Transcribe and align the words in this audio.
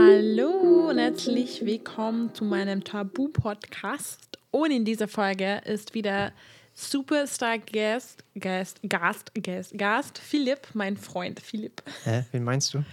Hallo 0.00 0.90
und 0.90 0.98
herzlich 0.98 1.66
willkommen 1.66 2.32
zu 2.32 2.44
meinem 2.44 2.84
Tabu-Podcast. 2.84 4.38
Und 4.52 4.70
in 4.70 4.84
dieser 4.84 5.08
Folge 5.08 5.60
ist 5.64 5.92
wieder 5.92 6.32
Superstar-Gast, 6.72 8.22
Gast, 8.38 8.80
Gast, 8.88 9.32
Gast, 9.34 9.76
Gast, 9.76 10.18
Philipp, 10.18 10.68
mein 10.74 10.96
Freund 10.96 11.40
Philipp. 11.40 11.82
Hä? 12.04 12.24
Wen 12.30 12.44
meinst 12.44 12.74
du? 12.74 12.84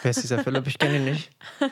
Wer 0.00 0.10
ist 0.10 0.22
dieser 0.22 0.42
Philipp? 0.42 0.66
Ich 0.66 0.78
kenne 0.78 0.96
ihn 0.96 1.04
nicht. 1.04 1.30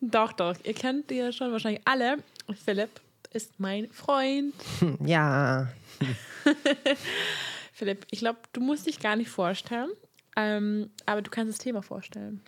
doch, 0.00 0.32
doch, 0.32 0.54
ihr 0.62 0.74
kennt 0.74 1.10
ihn 1.10 1.18
ja 1.18 1.32
schon 1.32 1.50
wahrscheinlich 1.50 1.82
alle. 1.84 2.18
Philipp 2.64 3.00
ist 3.32 3.58
mein 3.58 3.90
Freund. 3.90 4.54
Ja. 5.04 5.72
Philipp, 7.72 8.06
ich 8.12 8.20
glaube, 8.20 8.38
du 8.52 8.60
musst 8.60 8.86
dich 8.86 9.00
gar 9.00 9.16
nicht 9.16 9.28
vorstellen, 9.28 9.90
ähm, 10.36 10.90
aber 11.04 11.20
du 11.20 11.30
kannst 11.30 11.58
das 11.58 11.58
Thema 11.58 11.82
vorstellen. 11.82 12.40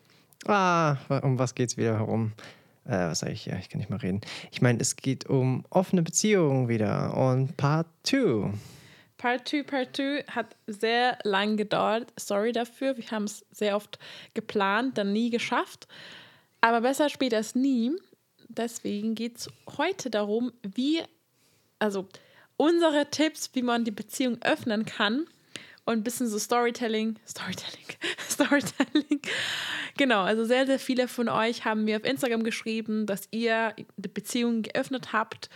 Ah, 0.47 0.97
um 1.23 1.39
was 1.39 1.55
geht's 1.55 1.77
wieder 1.77 1.99
herum? 1.99 2.33
Äh, 2.87 3.09
was 3.09 3.21
sage 3.21 3.33
ich 3.33 3.43
hier? 3.43 3.57
Ich 3.59 3.69
kann 3.69 3.79
nicht 3.79 3.91
mal 3.91 3.99
reden. 3.99 4.21
Ich 4.51 4.63
meine, 4.63 4.81
es 4.81 4.97
geht 4.97 5.27
um 5.27 5.65
offene 5.71 6.03
Beziehungen 6.03 6.69
wieder 6.69 7.17
und 7.17 7.57
Part 7.57 7.87
2. 8.05 8.53
Part 9.19 9.49
2, 9.49 9.63
Part 9.65 9.97
2 9.97 10.25
hat 10.29 10.57
sehr 10.67 11.19
lang 11.25 11.57
gedauert. 11.57 12.13
Sorry 12.19 12.53
dafür. 12.53 12.97
Wir 12.97 13.11
haben 13.11 13.25
es 13.25 13.45
sehr 13.51 13.77
oft 13.77 13.99
geplant, 14.33 14.97
dann 14.97 15.13
nie 15.13 15.29
geschafft. 15.29 15.87
Aber 16.63 16.81
besser 16.81 17.11
später 17.11 17.37
als 17.37 17.55
nie. 17.55 17.93
Deswegen 18.49 19.15
geht 19.15 19.39
es 19.39 19.51
heute 19.77 20.11
darum, 20.11 20.53
wie, 20.63 21.03
also 21.79 22.09
unsere 22.57 23.11
Tipps, 23.11 23.51
wie 23.53 23.63
man 23.63 23.85
die 23.85 23.91
Beziehung 23.91 24.39
öffnen 24.43 24.87
kann 24.87 25.27
und 25.91 25.99
ein 25.99 26.05
bisschen 26.05 26.29
so 26.29 26.39
Storytelling, 26.39 27.19
Storytelling, 27.27 27.87
Storytelling. 28.29 29.21
Genau, 29.97 30.23
also 30.23 30.45
sehr, 30.45 30.67
sehr 30.67 30.79
viele 30.79 31.09
von 31.09 31.29
euch 31.29 31.65
haben 31.65 31.85
mir 31.85 31.97
auf 31.97 32.05
Instagram 32.05 32.45
geschrieben, 32.45 33.07
dass 33.07 33.29
ihr 33.31 33.75
die 33.97 34.09
Beziehung 34.09 34.63
geöffnet 34.63 35.13
habt, 35.13 35.51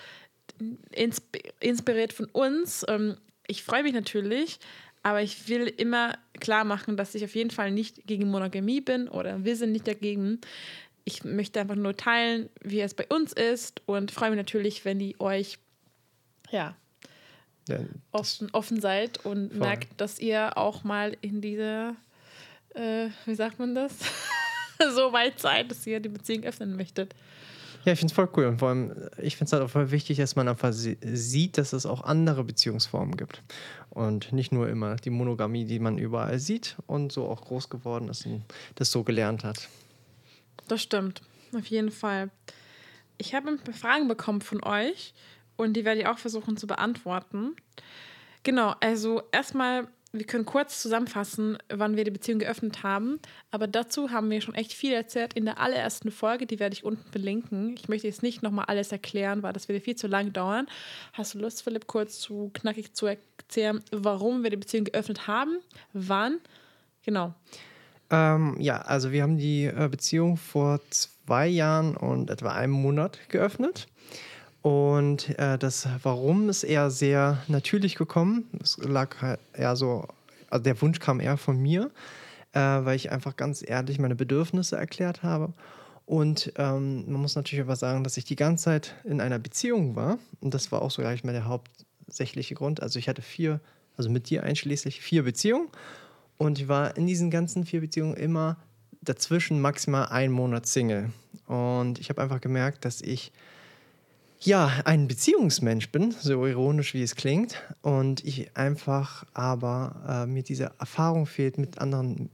inspiriert 1.60 2.12
von 2.12 2.26
uns. 2.26 2.84
Ähm, 2.88 3.16
ich 3.46 3.62
freue 3.62 3.82
mich 3.82 3.92
natürlich, 3.92 4.58
aber 5.02 5.22
ich 5.22 5.48
will 5.48 5.66
immer 5.68 6.18
klar 6.40 6.64
machen, 6.64 6.96
dass 6.96 7.14
ich 7.14 7.24
auf 7.24 7.34
jeden 7.34 7.50
Fall 7.50 7.70
nicht 7.70 8.06
gegen 8.06 8.30
Monogamie 8.30 8.80
bin 8.80 9.08
oder 9.08 9.44
wir 9.44 9.56
sind 9.56 9.72
nicht 9.72 9.86
dagegen. 9.86 10.40
Ich 11.04 11.22
möchte 11.22 11.60
einfach 11.60 11.76
nur 11.76 11.96
teilen, 11.96 12.48
wie 12.62 12.80
es 12.80 12.94
bei 12.94 13.06
uns 13.06 13.32
ist 13.32 13.82
und 13.86 14.10
freue 14.10 14.30
mich 14.30 14.38
natürlich, 14.38 14.84
wenn 14.84 14.98
die 14.98 15.20
euch 15.20 15.58
ja, 16.50 16.76
ja, 17.68 17.78
offen, 18.12 18.48
offen 18.52 18.80
seid 18.80 19.24
und 19.24 19.50
voll. 19.50 19.58
merkt, 19.58 20.00
dass 20.00 20.18
ihr 20.18 20.56
auch 20.56 20.84
mal 20.84 21.16
in 21.20 21.40
diese, 21.40 21.94
äh, 22.74 23.08
wie 23.24 23.34
sagt 23.34 23.58
man 23.58 23.74
das, 23.74 23.92
so 24.94 25.12
weit 25.12 25.38
seid, 25.40 25.70
dass 25.70 25.86
ihr 25.86 26.00
die 26.00 26.08
Beziehung 26.08 26.44
öffnen 26.44 26.76
möchtet. 26.76 27.14
Ja, 27.84 27.92
ich 27.92 27.98
finde 27.98 28.12
es 28.12 28.14
voll 28.14 28.28
cool. 28.36 28.46
Und 28.46 28.58
vor 28.58 28.70
allem, 28.70 28.94
ich 29.18 29.36
finde 29.36 29.48
es 29.48 29.52
halt 29.52 29.62
auch 29.62 29.68
voll 29.68 29.90
wichtig, 29.90 30.16
dass 30.16 30.36
man 30.36 30.48
einfach 30.48 30.72
sieht, 30.72 31.58
dass 31.58 31.74
es 31.74 31.84
auch 31.84 32.02
andere 32.02 32.42
Beziehungsformen 32.42 33.16
gibt. 33.16 33.42
Und 33.90 34.32
nicht 34.32 34.52
nur 34.52 34.68
immer 34.68 34.96
die 34.96 35.10
Monogamie, 35.10 35.66
die 35.66 35.78
man 35.78 35.98
überall 35.98 36.38
sieht 36.38 36.76
und 36.86 37.12
so 37.12 37.28
auch 37.28 37.42
groß 37.42 37.68
geworden 37.68 38.08
ist 38.08 38.24
und 38.26 38.42
das 38.76 38.90
so 38.90 39.04
gelernt 39.04 39.44
hat. 39.44 39.68
Das 40.66 40.82
stimmt, 40.82 41.20
auf 41.54 41.66
jeden 41.66 41.90
Fall. 41.90 42.30
Ich 43.18 43.34
habe 43.34 43.48
ein 43.48 43.58
paar 43.58 43.74
Fragen 43.74 44.08
bekommen 44.08 44.40
von 44.40 44.64
euch 44.64 45.12
und 45.56 45.74
die 45.74 45.84
werde 45.84 46.00
ich 46.00 46.06
auch 46.06 46.18
versuchen 46.18 46.56
zu 46.56 46.66
beantworten. 46.66 47.54
Genau, 48.42 48.74
also 48.80 49.22
erstmal, 49.32 49.88
wir 50.12 50.26
können 50.26 50.44
kurz 50.44 50.82
zusammenfassen, 50.82 51.56
wann 51.72 51.96
wir 51.96 52.04
die 52.04 52.10
Beziehung 52.10 52.38
geöffnet 52.38 52.82
haben. 52.82 53.18
Aber 53.50 53.66
dazu 53.66 54.10
haben 54.10 54.30
wir 54.30 54.40
schon 54.42 54.54
echt 54.54 54.74
viel 54.74 54.92
erzählt 54.92 55.32
in 55.32 55.46
der 55.46 55.58
allerersten 55.58 56.10
Folge. 56.10 56.46
Die 56.46 56.60
werde 56.60 56.74
ich 56.74 56.84
unten 56.84 57.10
verlinken. 57.10 57.74
Ich 57.78 57.88
möchte 57.88 58.06
jetzt 58.06 58.22
nicht 58.22 58.42
nochmal 58.42 58.66
alles 58.66 58.92
erklären, 58.92 59.42
weil 59.42 59.54
das 59.54 59.68
würde 59.68 59.80
viel 59.80 59.96
zu 59.96 60.06
lang 60.06 60.32
dauern. 60.32 60.66
Hast 61.14 61.34
du 61.34 61.38
Lust, 61.38 61.62
Philipp, 61.62 61.86
kurz 61.86 62.20
zu 62.20 62.50
knackig 62.52 62.92
zu 62.92 63.06
erzählen, 63.06 63.82
warum 63.90 64.42
wir 64.42 64.50
die 64.50 64.56
Beziehung 64.56 64.84
geöffnet 64.84 65.26
haben? 65.26 65.58
Wann? 65.94 66.38
Genau. 67.02 67.34
Ähm, 68.10 68.56
ja, 68.60 68.82
also 68.82 69.10
wir 69.10 69.22
haben 69.22 69.38
die 69.38 69.64
äh, 69.64 69.88
Beziehung 69.90 70.36
vor 70.36 70.80
zwei 70.90 71.48
Jahren 71.48 71.96
und 71.96 72.30
etwa 72.30 72.52
einem 72.52 72.72
Monat 72.72 73.18
geöffnet. 73.28 73.88
Und 74.64 75.38
äh, 75.38 75.58
das 75.58 75.86
Warum 76.02 76.48
ist 76.48 76.64
eher 76.64 76.88
sehr 76.88 77.36
natürlich 77.48 77.96
gekommen. 77.96 78.48
Es 78.62 78.78
lag 78.78 79.20
halt 79.20 79.38
eher 79.52 79.76
so, 79.76 80.08
also 80.48 80.62
der 80.62 80.80
Wunsch 80.80 81.00
kam 81.00 81.20
eher 81.20 81.36
von 81.36 81.60
mir, 81.60 81.90
äh, 82.54 82.60
weil 82.60 82.96
ich 82.96 83.12
einfach 83.12 83.36
ganz 83.36 83.62
ehrlich 83.62 83.98
meine 83.98 84.14
Bedürfnisse 84.14 84.78
erklärt 84.78 85.22
habe. 85.22 85.52
Und 86.06 86.50
ähm, 86.56 87.04
man 87.12 87.20
muss 87.20 87.36
natürlich 87.36 87.62
aber 87.62 87.76
sagen, 87.76 88.04
dass 88.04 88.16
ich 88.16 88.24
die 88.24 88.36
ganze 88.36 88.64
Zeit 88.64 88.94
in 89.04 89.20
einer 89.20 89.38
Beziehung 89.38 89.96
war. 89.96 90.18
Und 90.40 90.54
das 90.54 90.72
war 90.72 90.80
auch 90.80 90.90
so 90.90 91.02
nicht 91.02 91.24
mehr 91.24 91.34
der 91.34 91.44
hauptsächliche 91.44 92.54
Grund. 92.54 92.82
Also 92.82 92.98
ich 92.98 93.06
hatte 93.06 93.20
vier, 93.20 93.60
also 93.98 94.08
mit 94.08 94.30
dir 94.30 94.44
einschließlich 94.44 95.02
vier 95.02 95.24
Beziehungen. 95.24 95.68
Und 96.38 96.58
ich 96.58 96.68
war 96.68 96.96
in 96.96 97.06
diesen 97.06 97.30
ganzen 97.30 97.66
vier 97.66 97.82
Beziehungen 97.82 98.14
immer 98.14 98.56
dazwischen 99.02 99.60
maximal 99.60 100.06
einen 100.06 100.32
Monat 100.32 100.64
Single. 100.64 101.10
Und 101.48 101.98
ich 101.98 102.08
habe 102.08 102.22
einfach 102.22 102.40
gemerkt, 102.40 102.86
dass 102.86 103.02
ich 103.02 103.30
ja, 104.44 104.70
ein 104.84 105.08
Beziehungsmensch 105.08 105.90
bin, 105.90 106.12
so 106.12 106.46
ironisch 106.46 106.94
wie 106.94 107.02
es 107.02 107.16
klingt, 107.16 107.62
und 107.82 108.24
ich 108.24 108.56
einfach 108.56 109.24
aber 109.32 110.24
äh, 110.24 110.26
mir 110.26 110.42
diese 110.42 110.72
Erfahrung 110.78 111.26
fehlt, 111.26 111.58
mit 111.58 111.78
anderen, 111.78 112.30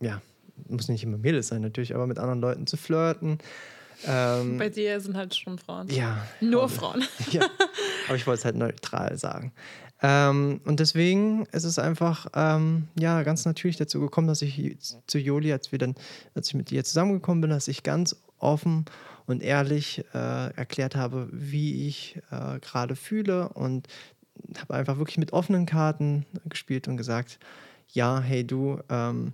ja, 0.00 0.20
muss 0.68 0.88
nicht 0.88 1.04
immer 1.04 1.18
Mädels 1.18 1.48
sein 1.48 1.62
natürlich, 1.62 1.94
aber 1.94 2.06
mit 2.06 2.18
anderen 2.18 2.40
Leuten 2.40 2.66
zu 2.66 2.76
flirten. 2.76 3.38
Ähm, 4.06 4.58
Bei 4.58 4.68
dir 4.68 5.00
sind 5.00 5.16
halt 5.16 5.34
schon 5.34 5.58
Frauen. 5.58 5.88
Ja. 5.88 6.26
Nur 6.40 6.68
Frauen. 6.68 7.02
ja, 7.30 7.48
aber 8.06 8.16
ich 8.16 8.26
wollte 8.26 8.40
es 8.40 8.44
halt 8.44 8.56
neutral 8.56 9.16
sagen. 9.16 9.52
Ähm, 10.02 10.60
und 10.66 10.80
deswegen 10.80 11.46
ist 11.52 11.64
es 11.64 11.78
einfach 11.78 12.26
ähm, 12.34 12.88
ja 12.98 13.22
ganz 13.22 13.46
natürlich 13.46 13.78
dazu 13.78 14.00
gekommen, 14.00 14.28
dass 14.28 14.42
ich 14.42 14.76
zu 15.06 15.18
Joli, 15.18 15.50
als 15.52 15.72
wir 15.72 15.78
dann, 15.78 15.94
als 16.34 16.48
ich 16.48 16.54
mit 16.54 16.70
ihr 16.70 16.84
zusammengekommen 16.84 17.40
bin, 17.40 17.50
dass 17.50 17.68
ich 17.68 17.82
ganz 17.82 18.16
offen 18.38 18.84
und 19.26 19.42
ehrlich 19.42 20.04
äh, 20.14 20.54
erklärt 20.54 20.96
habe, 20.96 21.28
wie 21.32 21.86
ich 21.86 22.18
äh, 22.30 22.58
gerade 22.60 22.96
fühle 22.96 23.48
und 23.50 23.88
habe 24.58 24.74
einfach 24.74 24.98
wirklich 24.98 25.18
mit 25.18 25.32
offenen 25.32 25.66
Karten 25.66 26.26
gespielt 26.44 26.88
und 26.88 26.96
gesagt, 26.96 27.38
ja, 27.92 28.20
hey 28.20 28.46
du, 28.46 28.80
ähm, 28.88 29.32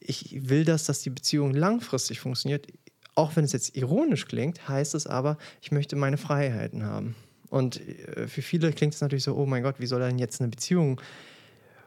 ich 0.00 0.48
will 0.48 0.64
das, 0.64 0.84
dass 0.84 1.02
die 1.02 1.10
Beziehung 1.10 1.54
langfristig 1.54 2.20
funktioniert. 2.20 2.66
Auch 3.14 3.36
wenn 3.36 3.44
es 3.44 3.52
jetzt 3.52 3.76
ironisch 3.76 4.26
klingt, 4.26 4.68
heißt 4.68 4.94
es 4.94 5.06
aber, 5.06 5.38
ich 5.62 5.72
möchte 5.72 5.96
meine 5.96 6.18
Freiheiten 6.18 6.84
haben. 6.84 7.14
Und 7.50 7.80
äh, 7.86 8.26
für 8.26 8.42
viele 8.42 8.72
klingt 8.72 8.94
es 8.94 9.00
natürlich 9.00 9.24
so, 9.24 9.36
oh 9.36 9.46
mein 9.46 9.62
Gott, 9.62 9.76
wie 9.78 9.86
soll 9.86 10.00
denn 10.00 10.18
jetzt 10.18 10.40
eine 10.40 10.50
Beziehung 10.50 11.00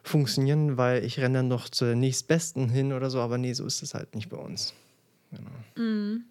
funktionieren, 0.03 0.77
weil 0.77 1.03
ich 1.03 1.19
renne 1.19 1.39
dann 1.39 1.47
noch 1.49 1.69
zur 1.69 1.95
nächstbesten 1.95 2.69
hin 2.69 2.93
oder 2.93 3.09
so, 3.09 3.19
aber 3.19 3.37
nee, 3.37 3.53
so 3.53 3.65
ist 3.65 3.83
es 3.83 3.93
halt 3.93 4.15
nicht 4.15 4.29
bei 4.29 4.37
uns. 4.37 4.73
Genau. 5.31 5.85
Mm. 5.85 6.23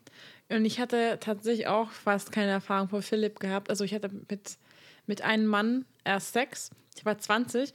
Und 0.49 0.65
ich 0.65 0.79
hatte 0.79 1.19
tatsächlich 1.21 1.67
auch 1.67 1.91
fast 1.91 2.31
keine 2.31 2.53
Erfahrung 2.53 2.89
vor 2.89 3.03
Philipp 3.03 3.41
gehabt. 3.41 3.69
Also 3.71 3.85
ich 3.85 3.95
hatte 3.95 4.11
mit, 4.29 4.59
mit 5.07 5.23
einem 5.23 5.47
Mann 5.47 5.85
erst 6.05 6.33
Sex. 6.33 6.71
Ich 6.97 7.05
war 7.05 7.19
20. 7.19 7.73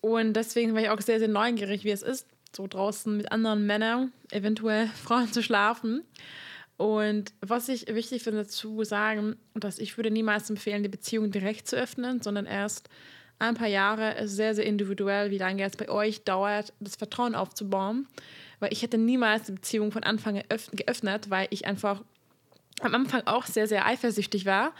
Und 0.00 0.34
deswegen 0.34 0.74
war 0.74 0.82
ich 0.82 0.90
auch 0.90 1.00
sehr, 1.00 1.18
sehr 1.18 1.28
neugierig, 1.28 1.84
wie 1.84 1.90
es 1.90 2.02
ist, 2.02 2.28
so 2.54 2.66
draußen 2.66 3.16
mit 3.16 3.32
anderen 3.32 3.66
Männern, 3.66 4.12
eventuell 4.30 4.86
Frauen 5.04 5.32
zu 5.32 5.42
schlafen. 5.42 6.04
Und 6.76 7.32
was 7.40 7.68
ich 7.68 7.92
wichtig 7.92 8.22
finde 8.22 8.46
zu 8.46 8.84
sagen, 8.84 9.36
dass 9.54 9.80
ich 9.80 9.96
würde 9.96 10.12
niemals 10.12 10.48
empfehlen, 10.48 10.84
die 10.84 10.88
Beziehung 10.88 11.32
direkt 11.32 11.66
zu 11.66 11.76
öffnen, 11.76 12.22
sondern 12.22 12.46
erst 12.46 12.88
ein 13.40 13.54
paar 13.54 13.68
Jahre 13.68 14.14
ist 14.18 14.36
sehr, 14.36 14.54
sehr 14.54 14.66
individuell, 14.66 15.30
wie 15.30 15.38
lange 15.38 15.64
es 15.64 15.76
bei 15.76 15.88
euch 15.88 16.22
dauert, 16.22 16.72
das 16.80 16.96
Vertrauen 16.96 17.34
aufzubauen 17.34 18.06
weil 18.60 18.72
ich 18.72 18.82
hätte 18.82 18.98
niemals 18.98 19.44
die 19.44 19.52
Beziehung 19.52 19.92
von 19.92 20.02
Anfang 20.02 20.42
geöffnet, 20.72 21.30
weil 21.30 21.48
ich 21.50 21.66
einfach 21.66 22.02
am 22.80 22.94
Anfang 22.94 23.22
auch 23.26 23.46
sehr, 23.46 23.66
sehr 23.66 23.86
eifersüchtig 23.86 24.46
war 24.46 24.72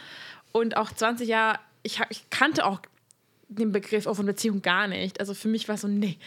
und 0.51 0.77
auch 0.77 0.91
20 0.91 1.27
Jahre, 1.27 1.59
ich, 1.83 1.99
ich 2.09 2.29
kannte 2.29 2.65
auch 2.65 2.81
den 3.47 3.71
Begriff 3.71 4.05
offene 4.05 4.33
Beziehung 4.33 4.61
gar 4.61 4.87
nicht. 4.87 5.19
Also 5.19 5.33
für 5.33 5.47
mich 5.47 5.67
war 5.67 5.75
es 5.75 5.81
so, 5.81 5.87
nee. 5.87 6.17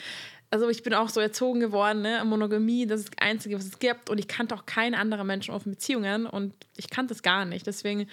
Also 0.51 0.69
ich 0.69 0.83
bin 0.83 0.93
auch 0.93 1.09
so 1.09 1.21
erzogen 1.21 1.61
geworden, 1.61 2.03
ne? 2.03 2.23
Monogamie, 2.27 2.87
das 2.87 3.01
ist 3.01 3.15
das 3.15 3.27
Einzige, 3.27 3.57
was 3.57 3.65
es 3.65 3.79
gibt. 3.79 4.11
Und 4.11 4.19
ich 4.19 4.29
kannte 4.29 4.55
auch 4.55 4.67
keine 4.67 4.99
anderen 4.99 5.27
Menschen 5.27 5.55
offene 5.55 5.77
Beziehungen 5.77 6.27
und 6.27 6.53
ich 6.77 6.91
kannte 6.91 7.15
es 7.15 7.23
gar 7.23 7.47
nicht. 7.47 7.67
Deswegen, 7.67 8.07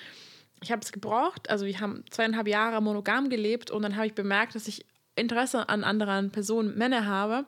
ich 0.62 0.72
habe 0.72 0.81
es 0.81 0.92
gebraucht. 0.92 1.50
Also 1.50 1.66
wir 1.66 1.80
haben 1.81 2.06
zweieinhalb 2.10 2.48
Jahre 2.48 2.81
monogam 2.81 3.30
gelebt 3.30 3.72
und 3.72 3.81
dann 3.81 3.98
habe 3.98 4.08
ich 4.08 4.14
bemerkt, 4.14 4.56
dass 4.56 4.68
ich 4.68 4.86
Interesse 5.16 5.68
an 5.68 5.84
anderen 5.84 6.31
Personen, 6.31 6.78
Männer 6.78 7.06
habe. 7.06 7.46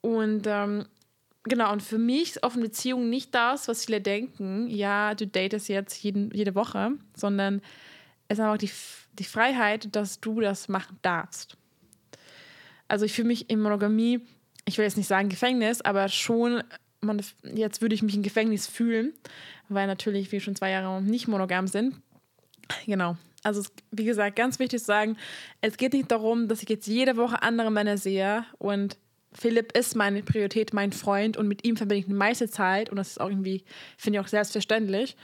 Und 0.00 0.46
ähm, 0.46 0.86
genau, 1.44 1.72
und 1.72 1.82
für 1.82 1.98
mich 1.98 2.30
ist 2.30 2.42
offene 2.42 2.66
Beziehung 2.66 3.10
nicht 3.10 3.34
das, 3.34 3.68
was 3.68 3.84
viele 3.84 4.00
denken, 4.00 4.68
ja, 4.68 5.14
du 5.14 5.26
datest 5.26 5.68
jetzt 5.68 6.02
jeden, 6.02 6.30
jede 6.32 6.54
Woche, 6.54 6.92
sondern 7.14 7.60
es 8.28 8.38
ist 8.38 8.44
einfach 8.44 8.58
die, 8.58 8.70
die 9.18 9.24
Freiheit, 9.24 9.94
dass 9.94 10.20
du 10.20 10.40
das 10.40 10.68
machen 10.68 10.98
darfst. 11.02 11.56
Also 12.86 13.04
ich 13.04 13.12
fühle 13.12 13.28
mich 13.28 13.50
in 13.50 13.60
Monogamie, 13.60 14.20
ich 14.64 14.78
will 14.78 14.84
jetzt 14.84 14.96
nicht 14.96 15.08
sagen 15.08 15.28
Gefängnis, 15.28 15.80
aber 15.80 16.08
schon 16.08 16.62
man, 17.00 17.22
jetzt 17.42 17.80
würde 17.80 17.94
ich 17.94 18.02
mich 18.02 18.14
im 18.14 18.22
Gefängnis 18.22 18.66
fühlen, 18.66 19.12
weil 19.68 19.86
natürlich 19.86 20.32
wir 20.32 20.40
schon 20.40 20.56
zwei 20.56 20.70
Jahre 20.70 21.02
nicht 21.02 21.28
monogam 21.28 21.66
sind. 21.66 21.94
Genau. 22.86 23.16
Also, 23.44 23.62
wie 23.92 24.04
gesagt, 24.04 24.36
ganz 24.36 24.58
wichtig 24.58 24.80
zu 24.80 24.86
sagen, 24.86 25.16
es 25.60 25.76
geht 25.76 25.92
nicht 25.92 26.10
darum, 26.10 26.48
dass 26.48 26.62
ich 26.62 26.68
jetzt 26.68 26.86
jede 26.86 27.16
Woche 27.16 27.42
andere 27.42 27.70
Männer 27.70 27.96
sehe 27.96 28.44
und 28.58 28.98
Philipp 29.38 29.76
ist 29.76 29.94
meine 29.94 30.22
Priorität, 30.22 30.72
mein 30.72 30.92
Freund 30.92 31.36
und 31.36 31.46
mit 31.46 31.64
ihm 31.64 31.76
verbinde 31.76 32.00
ich 32.00 32.06
die 32.06 32.12
meiste 32.12 32.50
Zeit 32.50 32.90
und 32.90 32.96
das 32.96 33.10
ist 33.10 33.20
auch 33.20 33.28
irgendwie, 33.28 33.64
finde 33.96 34.18
ich 34.18 34.24
auch 34.24 34.28
selbstverständlich. 34.28 35.16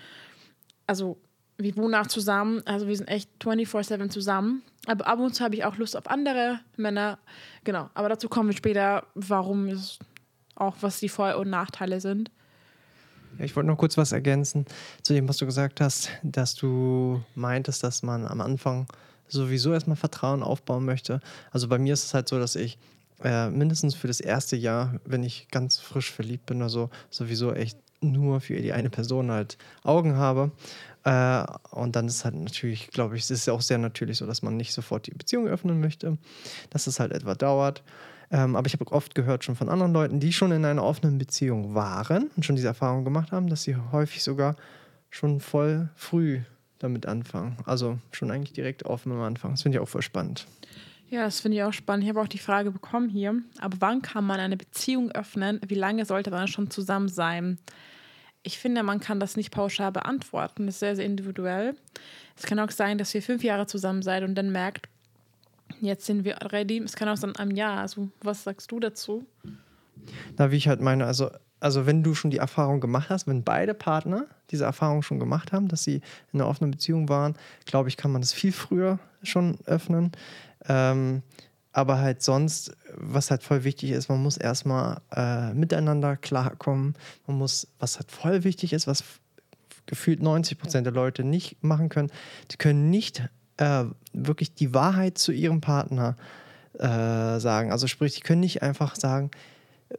Also, 0.87 1.19
wir 1.57 1.77
wohnen 1.77 1.95
auch 1.95 2.07
zusammen, 2.07 2.63
also 2.65 2.87
wir 2.87 2.97
sind 2.97 3.09
echt 3.09 3.29
24-7 3.41 4.11
zusammen. 4.11 4.63
Aber 4.87 5.07
ab 5.07 5.19
und 5.19 5.35
zu 5.35 5.43
habe 5.43 5.57
ich 5.57 5.65
auch 5.65 5.77
Lust 5.77 5.97
auf 5.97 6.09
andere 6.09 6.61
Männer. 6.77 7.19
Genau, 7.65 7.91
aber 7.95 8.09
dazu 8.09 8.29
kommen 8.29 8.51
wir 8.51 8.57
später, 8.57 9.07
warum 9.15 9.69
es 9.69 9.99
auch, 10.57 10.77
was 10.81 11.01
die 11.01 11.09
Vor- 11.09 11.37
und 11.37 11.51
Nachteile 11.51 12.01
sind. 12.01 12.31
Ja, 13.39 13.45
ich 13.45 13.57
wollte 13.57 13.69
noch 13.69 13.79
kurz 13.79 13.97
was 13.97 14.13
ergänzen 14.13 14.67
zu 15.03 15.13
dem, 15.13 15.29
was 15.29 15.39
du 15.39 15.47
gesagt 15.47 15.81
hast, 15.81 16.11
dass 16.23 16.55
du 16.55 17.23
meintest, 17.35 17.83
dass 17.83 18.03
man 18.03 18.27
am 18.27 18.41
Anfang 18.41 18.87
sowieso 19.27 19.73
erstmal 19.73 19.97
Vertrauen 19.97 20.43
aufbauen 20.43 20.85
möchte. 20.85 21.21
Also 21.51 21.67
bei 21.69 21.79
mir 21.79 21.95
ist 21.95 22.05
es 22.05 22.15
halt 22.15 22.29
so, 22.29 22.39
dass 22.39 22.55
ich 22.55 22.79
äh, 23.23 23.49
mindestens 23.51 23.95
für 23.95 24.07
das 24.07 24.21
erste 24.21 24.57
Jahr, 24.57 25.01
wenn 25.05 25.23
ich 25.23 25.49
ganz 25.51 25.79
frisch 25.79 26.11
verliebt 26.11 26.47
bin 26.47 26.59
oder 26.59 26.69
so, 26.69 26.91
sowieso 27.11 27.53
echt 27.53 27.79
nur 28.01 28.41
für 28.41 28.61
die 28.61 28.73
eine 28.73 28.91
Person 28.91 29.31
halt 29.31 29.57
Augen 29.83 30.17
habe. 30.17 30.53
Äh, 31.05 31.45
und 31.71 31.97
dann 31.97 32.07
ist 32.07 32.25
halt 32.25 32.35
natürlich, 32.35 32.89
glaube 32.89 33.17
ich, 33.17 33.23
es 33.23 33.31
ist 33.31 33.47
ja 33.47 33.53
auch 33.53 33.61
sehr 33.61 33.79
natürlich 33.79 34.19
so, 34.19 34.27
dass 34.27 34.43
man 34.43 34.57
nicht 34.57 34.73
sofort 34.73 35.07
die 35.07 35.13
Beziehung 35.13 35.47
öffnen 35.47 35.81
möchte, 35.81 36.19
dass 36.71 36.87
es 36.87 37.01
halt 37.01 37.13
etwa 37.13 37.35
dauert. 37.35 37.83
Ähm, 38.31 38.57
aber 38.57 38.67
ich 38.67 38.73
habe 38.73 38.91
oft 38.91 39.15
gehört 39.15 39.45
schon 39.45 39.55
von 39.55 39.69
anderen 39.69 39.93
Leuten, 39.93 40.19
die 40.19 40.33
schon 40.33 40.51
in 40.53 40.65
einer 40.65 40.83
offenen 40.83 41.19
Beziehung 41.19 41.75
waren 41.75 42.31
und 42.37 42.45
schon 42.45 42.57
diese 42.57 42.69
Erfahrung 42.69 43.05
gemacht 43.05 43.33
haben, 43.33 43.49
dass 43.49 43.63
sie 43.63 43.77
häufig 43.93 44.23
sogar 44.23 44.57
schon 45.11 45.41
voll 45.41 45.91
früh 45.95 46.41
damit 46.79 47.07
anfangen. 47.07 47.57
Also 47.67 47.99
schon 48.11 48.31
eigentlich 48.31 48.53
direkt 48.53 48.85
offen 48.85 49.13
am 49.13 49.21
Anfang. 49.21 49.53
Das 49.53 49.63
finde 49.63 49.79
ich 49.79 49.83
auch 49.83 49.89
voll 49.89 50.03
spannend. 50.03 50.47
Ja, 51.11 51.25
das 51.25 51.41
finde 51.41 51.59
ich 51.59 51.63
auch 51.63 51.73
spannend. 51.73 52.05
Ich 52.05 52.09
habe 52.09 52.21
auch 52.21 52.29
die 52.29 52.39
Frage 52.39 52.71
bekommen 52.71 53.09
hier, 53.09 53.41
aber 53.61 53.77
wann 53.81 54.03
kann 54.03 54.25
man 54.25 54.41
eine 54.41 54.57
Beziehung 54.57 55.13
öffnen? 55.13 55.61
Wie 55.67 55.75
lange 55.75 56.05
sollte 56.05 56.31
man 56.31 56.49
schon 56.49 56.71
zusammen 56.71 57.09
sein? 57.09 57.59
Ich 58.43 58.59
finde, 58.59 58.83
man 58.83 59.01
kann 59.01 59.21
das 59.21 59.37
nicht 59.37 59.51
pauschal 59.51 59.93
beantworten. 59.93 60.67
Das 60.67 60.77
ist 60.77 60.81
sehr, 60.81 60.97
sehr 60.97 61.07
individuell. 61.07 61.75
Es 62.37 62.45
kann 62.45 62.59
auch 62.59 62.71
sein, 62.71 62.99
dass 62.99 63.15
ihr 63.15 63.23
fünf 63.23 63.43
Jahre 63.43 63.67
zusammen 63.67 64.03
seid 64.03 64.23
und 64.23 64.35
dann 64.35 64.51
merkt, 64.51 64.89
jetzt 65.81 66.07
sind 66.07 66.25
wir 66.25 66.37
ready. 66.53 66.83
Es 66.83 66.97
kann 66.97 67.09
auch 67.09 67.17
sein, 67.17 67.37
einem 67.37 67.53
Jahr. 67.53 67.79
Also, 67.79 68.09
was 68.21 68.45
sagst 68.45 68.71
du 68.71 68.81
dazu? 68.81 69.27
Na, 70.37 70.51
wie 70.51 70.57
ich 70.57 70.69
halt 70.69 70.81
meine, 70.81 71.07
also, 71.07 71.31
also 71.65 71.87
wenn 71.87 72.03
du 72.03 72.15
schon 72.15 72.31
die 72.31 72.37
Erfahrung 72.37 72.79
gemacht 72.81 73.09
hast, 73.09 73.27
wenn 73.27 73.43
beide 73.43 73.73
Partner 73.73 74.27
diese 74.51 74.67
Erfahrung 74.67 75.01
schon 75.01 75.19
gemacht 75.19 75.51
haben, 75.51 75.67
dass 75.69 75.83
sie 75.83 76.03
in 76.31 76.41
einer 76.41 76.47
offenen 76.47 76.73
Beziehung 76.73 77.09
waren, 77.09 77.37
glaube 77.65 77.89
ich, 77.89 77.97
kann 77.97 78.13
man 78.13 78.21
das 78.21 78.35
viel 78.35 78.53
früher 78.53 78.99
schon 79.23 79.57
öffnen. 79.65 80.13
Ähm, 80.69 81.23
aber 81.73 82.01
halt 82.01 82.23
sonst, 82.23 82.77
was 82.95 83.31
halt 83.31 83.43
voll 83.43 83.65
wichtig 83.65 83.93
ist, 83.93 84.11
man 84.11 84.23
muss 84.23 84.37
erstmal 84.37 85.01
äh, 85.17 85.55
miteinander 85.55 86.19
klarkommen. 86.19 86.97
Man 87.27 87.39
muss, 87.39 87.67
was 87.79 87.97
halt 87.97 88.11
voll 88.11 88.45
wichtig 88.45 88.75
ist, 88.75 88.87
was 88.87 89.03
gefühlt 89.87 90.23
90 90.23 90.59
Prozent 90.59 90.85
der 90.85 90.93
Leute 90.93 91.25
nicht 91.25 91.65
machen 91.65 91.89
können, 91.89 92.13
die 92.51 92.59
können 92.59 92.91
nicht 92.91 93.27
äh, 93.57 93.85
wirklich 94.13 94.53
die 94.55 94.75
Wahrheit 94.75 95.17
zu 95.17 95.33
ihrem 95.33 95.63
Partner 95.63 96.17
äh, 96.79 97.41
sagen. 97.41 97.73
Also 97.73 97.87
sprich, 97.87 98.17
die 98.17 98.21
können 98.21 98.41
nicht 98.41 98.63
einfach 98.63 98.97
sagen, 98.97 99.31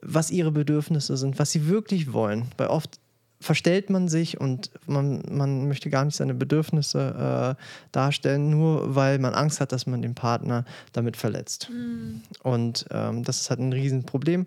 was 0.01 0.31
ihre 0.31 0.51
Bedürfnisse 0.51 1.17
sind, 1.17 1.39
was 1.39 1.51
sie 1.51 1.67
wirklich 1.67 2.13
wollen. 2.13 2.45
Weil 2.57 2.67
oft 2.67 2.99
verstellt 3.39 3.89
man 3.89 4.07
sich 4.07 4.39
und 4.39 4.71
man, 4.87 5.21
man 5.29 5.67
möchte 5.67 5.89
gar 5.89 6.05
nicht 6.05 6.15
seine 6.15 6.33
Bedürfnisse 6.33 7.55
äh, 7.57 7.61
darstellen, 7.91 8.49
nur 8.49 8.95
weil 8.95 9.19
man 9.19 9.33
Angst 9.33 9.61
hat, 9.61 9.71
dass 9.71 9.85
man 9.85 10.01
den 10.01 10.15
Partner 10.15 10.65
damit 10.93 11.17
verletzt. 11.17 11.69
Mhm. 11.69 12.21
Und 12.43 12.85
ähm, 12.91 13.23
das 13.23 13.41
ist 13.41 13.49
halt 13.49 13.59
ein 13.59 13.73
Riesenproblem. 13.73 14.45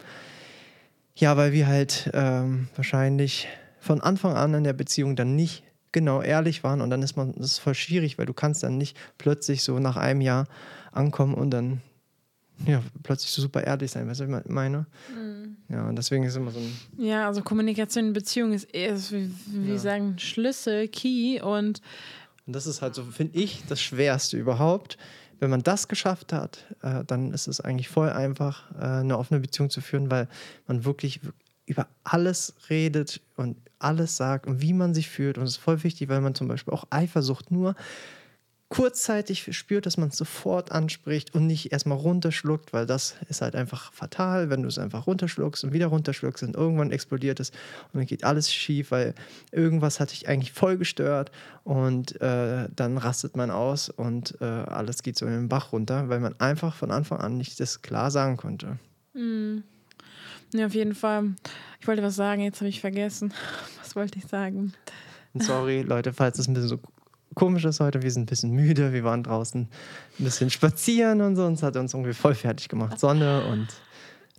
Ja, 1.14 1.37
weil 1.37 1.52
wir 1.52 1.67
halt 1.67 2.11
ähm, 2.14 2.69
wahrscheinlich 2.76 3.49
von 3.81 4.00
Anfang 4.00 4.34
an 4.34 4.55
in 4.55 4.64
der 4.64 4.73
Beziehung 4.73 5.17
dann 5.17 5.37
nicht 5.37 5.64
genau 5.93 6.20
ehrlich 6.23 6.64
waren 6.64 6.81
und 6.81 6.91
dann 6.91 7.02
ist 7.02 7.17
man, 7.17 7.34
das 7.37 7.52
ist 7.52 7.58
voll 7.58 7.75
schwierig, 7.75 8.19
weil 8.19 8.26
du 8.26 8.34
kannst 8.34 8.62
dann 8.62 8.79
nicht 8.79 8.96
plötzlich 9.17 9.62
so 9.62 9.79
nach 9.79 9.96
einem 9.96 10.20
Jahr 10.20 10.46
ankommen 10.93 11.34
und 11.34 11.50
dann 11.50 11.81
ja, 12.66 12.82
plötzlich 13.02 13.31
so 13.31 13.43
super 13.43 13.62
ehrlich 13.62 13.90
sein, 13.90 14.08
weißt 14.08 14.20
du, 14.20 14.31
was 14.31 14.44
ich 14.44 14.50
meine? 14.50 14.87
Mhm. 15.14 15.56
Ja, 15.69 15.88
und 15.88 15.96
deswegen 15.96 16.25
ist 16.25 16.32
es 16.32 16.37
immer 16.37 16.50
so 16.50 16.58
ein. 16.58 16.72
Ja, 16.99 17.26
also 17.26 17.43
Kommunikation 17.43 18.06
in 18.06 18.12
Beziehung 18.12 18.52
ist 18.52 18.64
eher, 18.75 18.96
wie, 19.10 19.31
wie 19.46 19.70
ja. 19.70 19.78
sagen, 19.78 20.19
Schlüssel, 20.19 20.88
Key 20.88 21.40
und. 21.40 21.81
Und 22.46 22.56
das 22.56 22.66
ist 22.66 22.82
halt 22.82 22.94
so, 22.94 23.05
finde 23.05 23.38
ich, 23.38 23.64
das 23.69 23.81
Schwerste 23.81 24.37
überhaupt. 24.37 24.99
Wenn 25.40 25.50
man 25.50 25.62
das 25.62 25.87
geschafft 25.87 26.32
hat, 26.32 26.64
äh, 26.82 27.05
dann 27.05 27.32
ist 27.32 27.46
es 27.46 27.60
eigentlich 27.60 27.88
voll 27.88 28.10
einfach, 28.10 28.72
äh, 28.72 29.00
eine 29.00 29.19
offene 29.19 29.38
Beziehung 29.38 29.70
zu 29.70 29.81
führen, 29.81 30.10
weil 30.10 30.28
man 30.66 30.84
wirklich 30.84 31.20
über 31.66 31.87
alles 32.02 32.55
redet 32.70 33.20
und 33.37 33.56
alles 33.78 34.16
sagt 34.16 34.46
und 34.46 34.62
wie 34.62 34.72
man 34.72 34.94
sich 34.94 35.08
fühlt. 35.08 35.38
Und 35.38 35.44
es 35.44 35.50
ist 35.50 35.56
voll 35.58 35.84
wichtig, 35.84 36.08
weil 36.08 36.20
man 36.20 36.34
zum 36.34 36.49
Beispiel 36.49 36.75
auch 36.75 36.87
Eifersucht 36.90 37.50
nur 37.50 37.76
kurzzeitig 38.70 39.56
spürt, 39.56 39.87
dass 39.87 39.97
man 39.97 40.09
es 40.11 40.17
sofort 40.17 40.73
anspricht 40.73 41.35
und 41.35 41.47
nicht 41.47 41.73
erstmal 41.73 41.97
runterschluckt, 41.97 42.75
weil 42.75 42.85
das 42.85 43.17
ist 43.29 43.41
halt 43.41 43.55
einfach 43.56 43.93
fatal, 43.94 44.50
wenn 44.50 44.62
du 44.62 44.69
es 44.69 44.79
einfach 44.79 45.06
runterschluckst 45.06 45.65
und 45.65 45.73
wieder 45.73 45.87
runterschluckst 45.87 46.43
und 46.43 46.55
irgendwann 46.55 46.93
explodiert 46.93 47.41
es 47.41 47.50
und 47.93 48.00
dann 48.00 48.06
geht 48.06 48.25
alles 48.25 48.53
schief, 48.53 48.91
weil 48.91 49.15
irgendwas 49.53 50.00
hat 50.00 50.12
dich 50.12 50.29
eigentlich 50.29 50.53
voll 50.53 50.76
gestört 50.76 51.32
und 51.65 52.20
äh, 52.20 52.69
dann 52.75 52.99
rastet 52.99 53.37
man 53.37 53.50
aus 53.50 53.88
und 53.88 54.37
äh, 54.43 54.44
alles 54.44 55.03
geht 55.03 55.17
so 55.17 55.25
in 55.25 55.32
den 55.32 55.49
Bach 55.49 55.73
runter, 55.73 56.11
weil 56.11 56.20
man 56.20 56.38
einfach 56.38 56.75
von 56.75 56.91
Anfang 56.91 57.20
an 57.20 57.38
nicht 57.38 57.59
das 57.61 57.81
klar 57.81 58.11
sagen 58.11 58.37
konnte. 58.37 58.79
Mhm. 59.15 59.62
Ja, 60.53 60.67
auf 60.67 60.75
jeden 60.75 60.94
Fall. 60.94 61.35
Ich 61.81 61.87
wollte 61.87 62.03
was 62.03 62.17
sagen, 62.17 62.43
jetzt 62.43 62.61
habe 62.61 62.69
ich 62.69 62.81
vergessen. 62.81 63.32
Was 63.82 63.97
wollte 63.97 64.19
ich 64.19 64.26
sagen? 64.26 64.75
Sorry, 65.35 65.81
Leute, 65.81 66.12
falls 66.12 66.38
es 66.38 66.47
ein 66.47 66.53
bisschen 66.55 66.69
so 66.69 66.79
komisch 67.38 67.64
ist 67.64 67.81
heute. 67.81 68.02
Wir 68.02 68.11
sind 68.11 68.25
ein 68.25 68.26
bisschen 68.26 68.50
müde. 68.50 68.93
Wir 68.93 69.05
waren 69.05 69.23
draußen 69.23 69.62
ein 70.19 70.25
bisschen 70.25 70.50
spazieren 70.50 71.20
und 71.20 71.37
so. 71.37 71.46
Und 71.46 71.55
es 71.55 71.62
hat 71.62 71.76
uns 71.76 71.94
irgendwie 71.94 72.12
voll 72.12 72.35
fertig 72.35 72.69
gemacht. 72.69 72.99
Sonne 72.99 73.44
und 73.46 73.69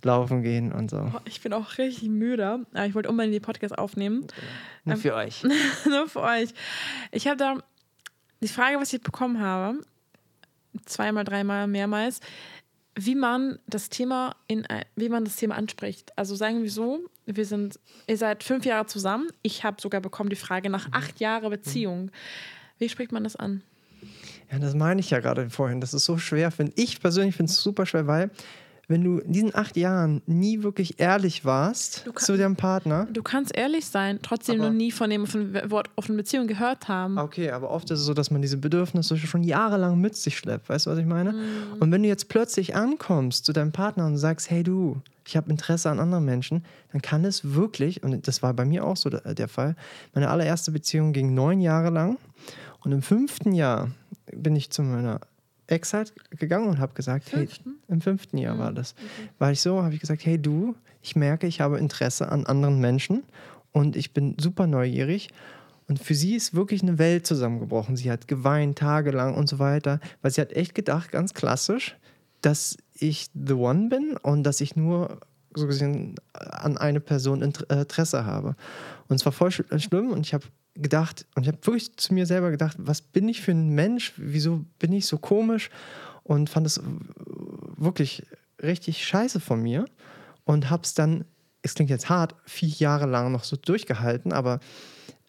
laufen 0.04 0.42
gehen 0.42 0.72
und 0.72 0.90
so. 0.90 1.10
Ich 1.24 1.40
bin 1.40 1.52
auch 1.52 1.78
richtig 1.78 2.08
müde. 2.08 2.66
Ich 2.86 2.94
wollte 2.94 3.08
unbedingt 3.08 3.34
den 3.34 3.42
Podcast 3.42 3.76
aufnehmen. 3.76 4.26
Nur 4.84 4.96
für 4.96 5.08
ähm, 5.08 5.14
euch. 5.14 5.42
Nur 5.86 6.08
für 6.08 6.20
euch. 6.20 6.50
Ich 7.10 7.26
habe 7.26 7.36
da 7.36 7.56
die 8.40 8.48
Frage, 8.48 8.78
was 8.78 8.92
ich 8.92 9.00
bekommen 9.00 9.40
habe, 9.40 9.78
zweimal, 10.84 11.24
dreimal, 11.24 11.66
mehrmals, 11.66 12.20
wie 12.94 13.14
man 13.14 13.58
das 13.66 13.88
Thema 13.88 14.36
in 14.46 14.66
wie 14.96 15.08
man 15.08 15.24
das 15.24 15.36
Thema 15.36 15.56
anspricht. 15.56 16.16
Also 16.16 16.34
sagen 16.34 16.62
wir 16.62 16.70
so, 16.70 17.00
wir 17.26 17.44
sind, 17.44 17.78
ihr 18.06 18.16
seid 18.16 18.42
fünf 18.42 18.64
Jahre 18.64 18.86
zusammen. 18.86 19.28
Ich 19.42 19.64
habe 19.64 19.80
sogar 19.80 20.00
bekommen 20.00 20.30
die 20.30 20.36
Frage 20.36 20.70
nach 20.70 20.88
mhm. 20.88 20.94
acht 20.94 21.20
Jahren 21.20 21.50
Beziehung. 21.50 22.04
Mhm. 22.04 22.10
Wie 22.80 22.88
spricht 22.88 23.12
man 23.12 23.22
das 23.22 23.36
an? 23.36 23.62
Ja, 24.50 24.58
das 24.58 24.74
meine 24.74 25.00
ich 25.00 25.10
ja 25.10 25.20
gerade 25.20 25.48
vorhin. 25.50 25.80
Das 25.80 25.94
ist 25.94 26.06
so 26.06 26.18
schwer. 26.18 26.50
Find, 26.50 26.72
ich 26.76 26.98
persönlich 26.98 27.36
finde 27.36 27.52
es 27.52 27.62
super 27.62 27.86
schwer, 27.86 28.06
weil 28.06 28.30
wenn 28.88 29.04
du 29.04 29.18
in 29.18 29.32
diesen 29.32 29.54
acht 29.54 29.76
Jahren 29.76 30.22
nie 30.26 30.64
wirklich 30.64 30.98
ehrlich 30.98 31.44
warst 31.44 32.06
kann, 32.06 32.16
zu 32.16 32.36
deinem 32.36 32.56
Partner. 32.56 33.06
Du 33.12 33.22
kannst 33.22 33.54
ehrlich 33.54 33.86
sein, 33.86 34.18
trotzdem 34.20 34.58
noch 34.58 34.72
nie 34.72 34.90
von 34.90 35.10
dem 35.10 35.24
Wort 35.70 35.90
offene 35.94 36.16
Beziehung 36.16 36.48
gehört 36.48 36.88
haben. 36.88 37.16
Okay, 37.16 37.50
aber 37.50 37.70
oft 37.70 37.88
ist 37.90 38.00
es 38.00 38.06
so, 38.06 38.14
dass 38.14 38.32
man 38.32 38.42
diese 38.42 38.56
Bedürfnisse 38.56 39.16
schon 39.16 39.44
jahrelang 39.44 40.00
mit 40.00 40.16
sich 40.16 40.36
schleppt. 40.36 40.68
Weißt 40.68 40.86
du, 40.86 40.90
was 40.90 40.98
ich 40.98 41.06
meine? 41.06 41.32
Mm. 41.32 41.78
Und 41.78 41.92
wenn 41.92 42.02
du 42.02 42.08
jetzt 42.08 42.28
plötzlich 42.28 42.74
ankommst 42.74 43.44
zu 43.44 43.52
deinem 43.52 43.70
Partner 43.70 44.06
und 44.06 44.16
sagst, 44.16 44.50
hey 44.50 44.64
du, 44.64 45.00
ich 45.24 45.36
habe 45.36 45.50
Interesse 45.50 45.88
an 45.88 46.00
anderen 46.00 46.24
Menschen, 46.24 46.64
dann 46.90 47.00
kann 47.00 47.24
es 47.24 47.54
wirklich, 47.54 48.02
und 48.02 48.26
das 48.26 48.42
war 48.42 48.54
bei 48.54 48.64
mir 48.64 48.84
auch 48.84 48.96
so 48.96 49.08
der 49.08 49.48
Fall, 49.48 49.76
meine 50.14 50.28
allererste 50.28 50.72
Beziehung 50.72 51.12
ging 51.12 51.32
neun 51.34 51.60
Jahre 51.60 51.90
lang. 51.90 52.18
Und 52.80 52.92
im 52.92 53.02
fünften 53.02 53.52
Jahr 53.52 53.90
bin 54.32 54.56
ich 54.56 54.70
zu 54.70 54.82
meiner 54.82 55.20
Ex 55.66 55.92
halt 55.92 56.12
gegangen 56.30 56.68
und 56.68 56.78
habe 56.78 56.94
gesagt, 56.94 57.28
fünften? 57.28 57.70
hey, 57.86 57.94
im 57.94 58.00
fünften 58.00 58.38
Jahr 58.38 58.58
war 58.58 58.72
das. 58.72 58.94
Okay. 58.96 59.30
War 59.38 59.52
ich 59.52 59.60
so, 59.60 59.82
habe 59.82 59.94
ich 59.94 60.00
gesagt, 60.00 60.24
hey 60.24 60.40
du, 60.40 60.74
ich 61.02 61.16
merke, 61.16 61.46
ich 61.46 61.60
habe 61.60 61.78
Interesse 61.78 62.30
an 62.30 62.46
anderen 62.46 62.80
Menschen 62.80 63.22
und 63.72 63.96
ich 63.96 64.12
bin 64.12 64.36
super 64.38 64.66
neugierig. 64.66 65.28
Und 65.88 65.98
für 65.98 66.14
sie 66.14 66.36
ist 66.36 66.54
wirklich 66.54 66.82
eine 66.82 66.98
Welt 66.98 67.26
zusammengebrochen. 67.26 67.96
Sie 67.96 68.10
hat 68.10 68.28
geweint 68.28 68.78
tagelang 68.78 69.34
und 69.34 69.48
so 69.48 69.58
weiter, 69.58 70.00
weil 70.22 70.30
sie 70.30 70.40
hat 70.40 70.52
echt 70.52 70.74
gedacht, 70.74 71.10
ganz 71.10 71.34
klassisch, 71.34 71.96
dass 72.42 72.76
ich 72.94 73.28
the 73.34 73.54
one 73.54 73.88
bin 73.88 74.16
und 74.16 74.44
dass 74.44 74.60
ich 74.60 74.76
nur 74.76 75.20
so 75.54 75.66
gesehen 75.66 76.14
an 76.32 76.78
eine 76.78 77.00
Person 77.00 77.42
Interesse 77.42 78.24
habe. 78.24 78.54
Und 79.08 79.16
es 79.16 79.24
war 79.24 79.32
voll 79.32 79.50
schlimm 79.50 80.12
und 80.12 80.20
ich 80.20 80.34
habe 80.34 80.44
gedacht, 80.74 81.26
und 81.34 81.42
ich 81.42 81.48
habe 81.48 81.58
wirklich 81.66 81.96
zu 81.96 82.14
mir 82.14 82.26
selber 82.26 82.50
gedacht, 82.50 82.76
was 82.78 83.02
bin 83.02 83.28
ich 83.28 83.40
für 83.40 83.52
ein 83.52 83.70
Mensch? 83.70 84.12
Wieso 84.16 84.64
bin 84.78 84.92
ich 84.92 85.06
so 85.06 85.18
komisch? 85.18 85.70
Und 86.22 86.50
fand 86.50 86.66
es 86.66 86.80
wirklich 87.76 88.24
richtig 88.62 89.04
scheiße 89.04 89.40
von 89.40 89.62
mir 89.62 89.86
und 90.44 90.70
habe 90.70 90.82
es 90.84 90.94
dann 90.94 91.24
es 91.62 91.74
klingt 91.74 91.90
jetzt 91.90 92.08
hart, 92.08 92.34
vier 92.46 92.68
Jahre 92.68 93.06
lang 93.06 93.32
noch 93.32 93.44
so 93.44 93.56
durchgehalten, 93.56 94.32
aber 94.32 94.60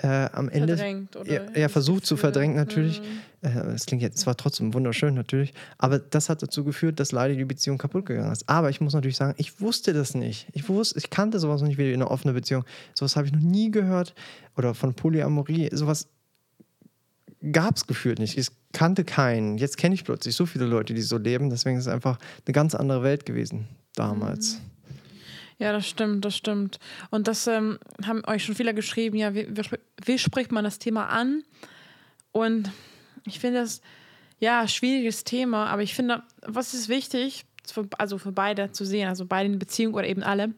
äh, 0.02 0.30
am 0.34 0.50
Ende 0.50 1.08
er, 1.26 1.56
er 1.56 1.70
versucht 1.70 2.06
zu 2.06 2.18
verdrängen 2.18 2.56
natürlich. 2.56 3.02
Mhm. 3.02 3.48
Äh, 3.48 3.74
Es 3.74 3.86
klingt 3.86 4.02
jetzt 4.02 4.18
zwar 4.18 4.36
trotzdem 4.36 4.74
wunderschön 4.74 5.14
natürlich, 5.14 5.54
aber 5.78 6.00
das 6.00 6.30
hat 6.30 6.42
dazu 6.42 6.64
geführt, 6.64 7.00
dass 7.00 7.12
leider 7.12 7.36
die 7.36 7.46
Beziehung 7.46 7.78
kaputt 7.78 8.06
gegangen 8.06 8.32
ist. 8.32 8.50
Aber 8.50 8.70
ich 8.70 8.82
muss 8.82 8.94
natürlich 8.94 9.18
sagen, 9.18 9.36
ich 9.38 9.62
wusste 9.62 9.94
das 9.94 10.16
nicht. 10.16 10.48
Ich 10.54 10.68
wusste, 10.70 10.98
ich 10.98 11.10
kannte 11.10 11.40
sowas 11.40 11.62
noch 11.62 11.68
nicht 11.68 11.78
wie 11.78 11.94
eine 11.94 12.10
offene 12.10 12.34
Beziehung. 12.34 12.64
Sowas 12.94 13.16
habe 13.16 13.28
ich 13.28 13.34
noch 13.34 13.42
nie 13.42 13.70
gehört 13.70 14.16
oder 14.58 14.74
von 14.74 14.94
Polyamorie. 14.94 15.70
Sowas 15.72 16.08
gab 17.52 17.76
es 17.76 17.88
gefühlt 17.88 18.20
nicht. 18.20 18.38
Ich 18.38 18.48
kannte 18.74 19.04
keinen. 19.04 19.58
Jetzt 19.58 19.78
kenne 19.78 19.96
ich 19.96 20.04
plötzlich 20.04 20.36
so 20.36 20.46
viele 20.46 20.66
Leute, 20.66 20.94
die 20.94 21.02
so 21.02 21.18
leben. 21.18 21.50
Deswegen 21.50 21.78
ist 21.78 21.86
es 21.86 21.94
einfach 21.94 22.18
eine 22.46 22.54
ganz 22.54 22.76
andere 22.76 23.04
Welt 23.04 23.26
gewesen 23.26 23.68
damals. 23.96 24.60
Ja, 25.62 25.72
das 25.72 25.88
stimmt, 25.88 26.26
das 26.26 26.36
stimmt. 26.36 26.80
Und 27.12 27.28
das 27.28 27.46
ähm, 27.46 27.78
haben 28.04 28.24
euch 28.26 28.44
schon 28.44 28.56
viele 28.56 28.74
geschrieben, 28.74 29.16
ja, 29.16 29.36
wie, 29.36 29.48
wie, 30.04 30.18
spricht 30.18 30.52
man 30.52 30.64
das 30.64 30.80
Thema 30.80 31.06
an? 31.06 31.44
Und 32.32 32.72
ich 33.28 33.40
finde 33.40 33.60
das, 33.60 33.84
ja, 34.40 34.68
schwieriges 34.68 35.24
Thema, 35.24 35.68
aber 35.68 35.84
ich 35.84 35.94
finde, 35.94 36.24
was 36.42 36.74
ist 36.74 36.90
wichtig, 36.90 37.46
für, 37.72 37.88
also 38.00 38.18
für 38.18 38.32
beide 38.32 38.72
zu 38.72 38.86
sehen, 38.86 39.08
also 39.08 39.28
beide 39.28 39.54
in 39.54 39.60
Beziehung 39.60 39.94
oder 39.94 40.08
eben 40.08 40.24
alle, 40.24 40.56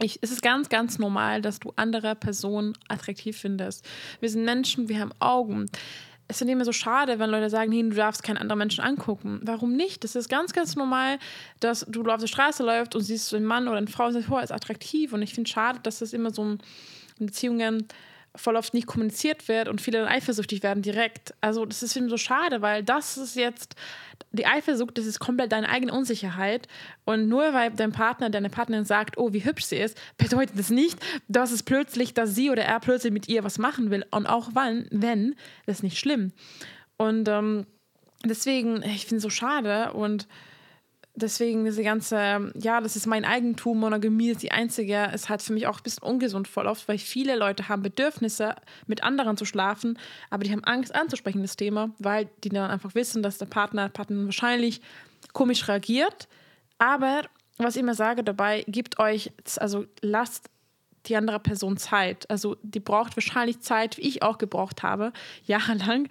ich, 0.00 0.18
es 0.22 0.32
ist 0.32 0.42
ganz, 0.42 0.68
ganz 0.68 0.98
normal, 0.98 1.40
dass 1.40 1.60
du 1.60 1.72
andere 1.76 2.16
Personen 2.16 2.72
attraktiv 2.88 3.38
findest. 3.38 3.88
Wir 4.18 4.28
sind 4.28 4.44
Menschen, 4.44 4.88
wir 4.88 4.98
haben 4.98 5.12
Augen. 5.20 5.70
Es 6.32 6.40
ist 6.40 6.48
immer 6.48 6.64
so 6.64 6.72
schade, 6.72 7.18
wenn 7.18 7.28
Leute 7.28 7.50
sagen, 7.50 7.68
nee, 7.68 7.82
du 7.82 7.94
darfst 7.94 8.22
keinen 8.22 8.38
anderen 8.38 8.60
Menschen 8.60 8.82
angucken. 8.82 9.40
Warum 9.42 9.76
nicht? 9.76 10.02
Das 10.02 10.16
ist 10.16 10.30
ganz, 10.30 10.54
ganz 10.54 10.76
normal, 10.76 11.18
dass 11.60 11.84
du 11.90 12.02
auf 12.04 12.20
der 12.20 12.26
Straße 12.26 12.62
läufst 12.64 12.96
und 12.96 13.02
siehst 13.02 13.34
einen 13.34 13.44
Mann 13.44 13.68
oder 13.68 13.76
eine 13.76 13.86
Frau 13.86 14.06
und 14.06 14.14
sagst, 14.14 14.30
oh, 14.30 14.38
ist 14.38 14.50
attraktiv. 14.50 15.12
Und 15.12 15.20
ich 15.20 15.34
finde 15.34 15.50
schade, 15.50 15.80
dass 15.82 15.98
das 15.98 16.14
immer 16.14 16.30
so 16.30 16.42
in 16.42 17.26
Beziehungen 17.26 17.86
voll 18.34 18.56
oft 18.56 18.72
nicht 18.72 18.86
kommuniziert 18.86 19.48
wird 19.48 19.68
und 19.68 19.80
viele 19.80 19.98
dann 19.98 20.08
eifersüchtig 20.08 20.62
werden 20.62 20.82
direkt. 20.82 21.34
Also 21.40 21.66
das 21.66 21.82
ist 21.82 21.96
eben 21.96 22.08
so 22.08 22.16
schade, 22.16 22.62
weil 22.62 22.82
das 22.82 23.16
ist 23.16 23.36
jetzt, 23.36 23.76
die 24.30 24.46
Eifersucht, 24.46 24.96
das 24.96 25.04
ist 25.04 25.18
komplett 25.18 25.52
deine 25.52 25.68
eigene 25.68 25.92
Unsicherheit. 25.92 26.66
Und 27.04 27.28
nur 27.28 27.52
weil 27.52 27.70
dein 27.72 27.92
Partner, 27.92 28.30
deine 28.30 28.48
Partnerin 28.48 28.84
sagt, 28.84 29.18
oh, 29.18 29.32
wie 29.32 29.44
hübsch 29.44 29.64
sie 29.64 29.76
ist, 29.76 30.00
bedeutet 30.16 30.58
das 30.58 30.70
nicht, 30.70 30.98
dass 31.28 31.52
es 31.52 31.62
plötzlich, 31.62 32.14
dass 32.14 32.34
sie 32.34 32.50
oder 32.50 32.64
er 32.64 32.80
plötzlich 32.80 33.12
mit 33.12 33.28
ihr 33.28 33.44
was 33.44 33.58
machen 33.58 33.90
will. 33.90 34.04
Und 34.10 34.26
auch 34.26 34.50
wann, 34.54 34.86
wenn, 34.90 35.34
das 35.66 35.78
ist 35.78 35.82
nicht 35.82 35.98
schlimm. 35.98 36.32
Und 36.96 37.28
ähm, 37.28 37.66
deswegen, 38.24 38.82
ich 38.82 39.06
finde 39.06 39.16
es 39.16 39.22
so 39.22 39.30
schade 39.30 39.92
und 39.92 40.26
deswegen 41.14 41.64
diese 41.64 41.82
ganze, 41.82 42.52
ja, 42.54 42.80
das 42.80 42.96
ist 42.96 43.06
mein 43.06 43.24
Eigentum, 43.24 43.80
Monogamie 43.80 44.30
ist 44.30 44.42
die 44.42 44.52
einzige, 44.52 45.10
ist 45.14 45.28
halt 45.28 45.42
für 45.42 45.52
mich 45.52 45.66
auch 45.66 45.78
ein 45.78 45.82
bisschen 45.82 46.02
ungesund 46.02 46.48
voll 46.48 46.66
oft, 46.66 46.88
weil 46.88 46.98
viele 46.98 47.36
Leute 47.36 47.68
haben 47.68 47.82
Bedürfnisse, 47.82 48.54
mit 48.86 49.02
anderen 49.02 49.36
zu 49.36 49.44
schlafen, 49.44 49.98
aber 50.30 50.44
die 50.44 50.52
haben 50.52 50.64
Angst 50.64 50.94
anzusprechen, 50.94 51.42
das 51.42 51.56
Thema, 51.56 51.90
weil 51.98 52.28
die 52.44 52.48
dann 52.48 52.70
einfach 52.70 52.94
wissen, 52.94 53.22
dass 53.22 53.38
der 53.38 53.46
Partner, 53.46 53.88
Partnerin 53.88 54.26
wahrscheinlich 54.26 54.80
komisch 55.32 55.68
reagiert. 55.68 56.28
Aber 56.78 57.22
was 57.58 57.76
ich 57.76 57.82
immer 57.82 57.94
sage 57.94 58.24
dabei, 58.24 58.64
gebt 58.66 58.98
euch, 58.98 59.32
also 59.58 59.84
lasst 60.00 60.48
die 61.06 61.16
andere 61.16 61.40
Person 61.40 61.76
Zeit. 61.76 62.28
Also 62.30 62.56
die 62.62 62.80
braucht 62.80 63.16
wahrscheinlich 63.16 63.60
Zeit, 63.60 63.98
wie 63.98 64.02
ich 64.02 64.22
auch 64.22 64.38
gebraucht 64.38 64.82
habe, 64.82 65.12
jahrelang. 65.44 66.08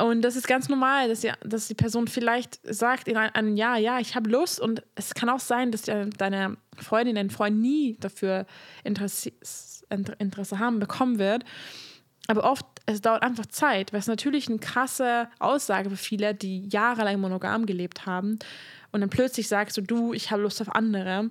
Und 0.00 0.22
das 0.22 0.36
ist 0.36 0.46
ganz 0.46 0.68
normal, 0.68 1.08
dass 1.08 1.20
die, 1.20 1.32
dass 1.40 1.66
die 1.66 1.74
Person 1.74 2.06
vielleicht 2.06 2.60
sagt 2.62 3.08
in 3.08 3.16
ein- 3.16 3.34
einem 3.34 3.56
Jahr, 3.56 3.78
ja, 3.78 3.98
ich 3.98 4.14
habe 4.14 4.30
Lust. 4.30 4.60
Und 4.60 4.82
es 4.94 5.12
kann 5.12 5.28
auch 5.28 5.40
sein, 5.40 5.72
dass 5.72 5.82
deine 5.82 6.56
Freundin, 6.76 7.16
dein 7.16 7.30
Freund 7.30 7.58
nie 7.58 7.96
dafür 7.98 8.46
Interesse, 8.84 9.32
Interesse 10.18 10.58
haben 10.60 10.78
bekommen 10.78 11.18
wird. 11.18 11.44
Aber 12.28 12.44
oft, 12.44 12.64
es 12.86 13.00
dauert 13.00 13.22
einfach 13.22 13.46
Zeit, 13.46 13.92
weil 13.92 14.00
es 14.00 14.06
natürlich 14.06 14.48
eine 14.48 14.58
krasse 14.58 15.28
Aussage 15.40 15.90
für 15.90 15.96
viele, 15.96 16.34
die 16.34 16.68
jahrelang 16.68 17.20
monogam 17.20 17.66
gelebt 17.66 18.06
haben. 18.06 18.38
Und 18.92 19.00
dann 19.00 19.10
plötzlich 19.10 19.48
sagst 19.48 19.76
du, 19.78 19.80
du, 19.80 20.12
ich 20.12 20.30
habe 20.30 20.42
Lust 20.42 20.60
auf 20.60 20.74
andere. 20.74 21.30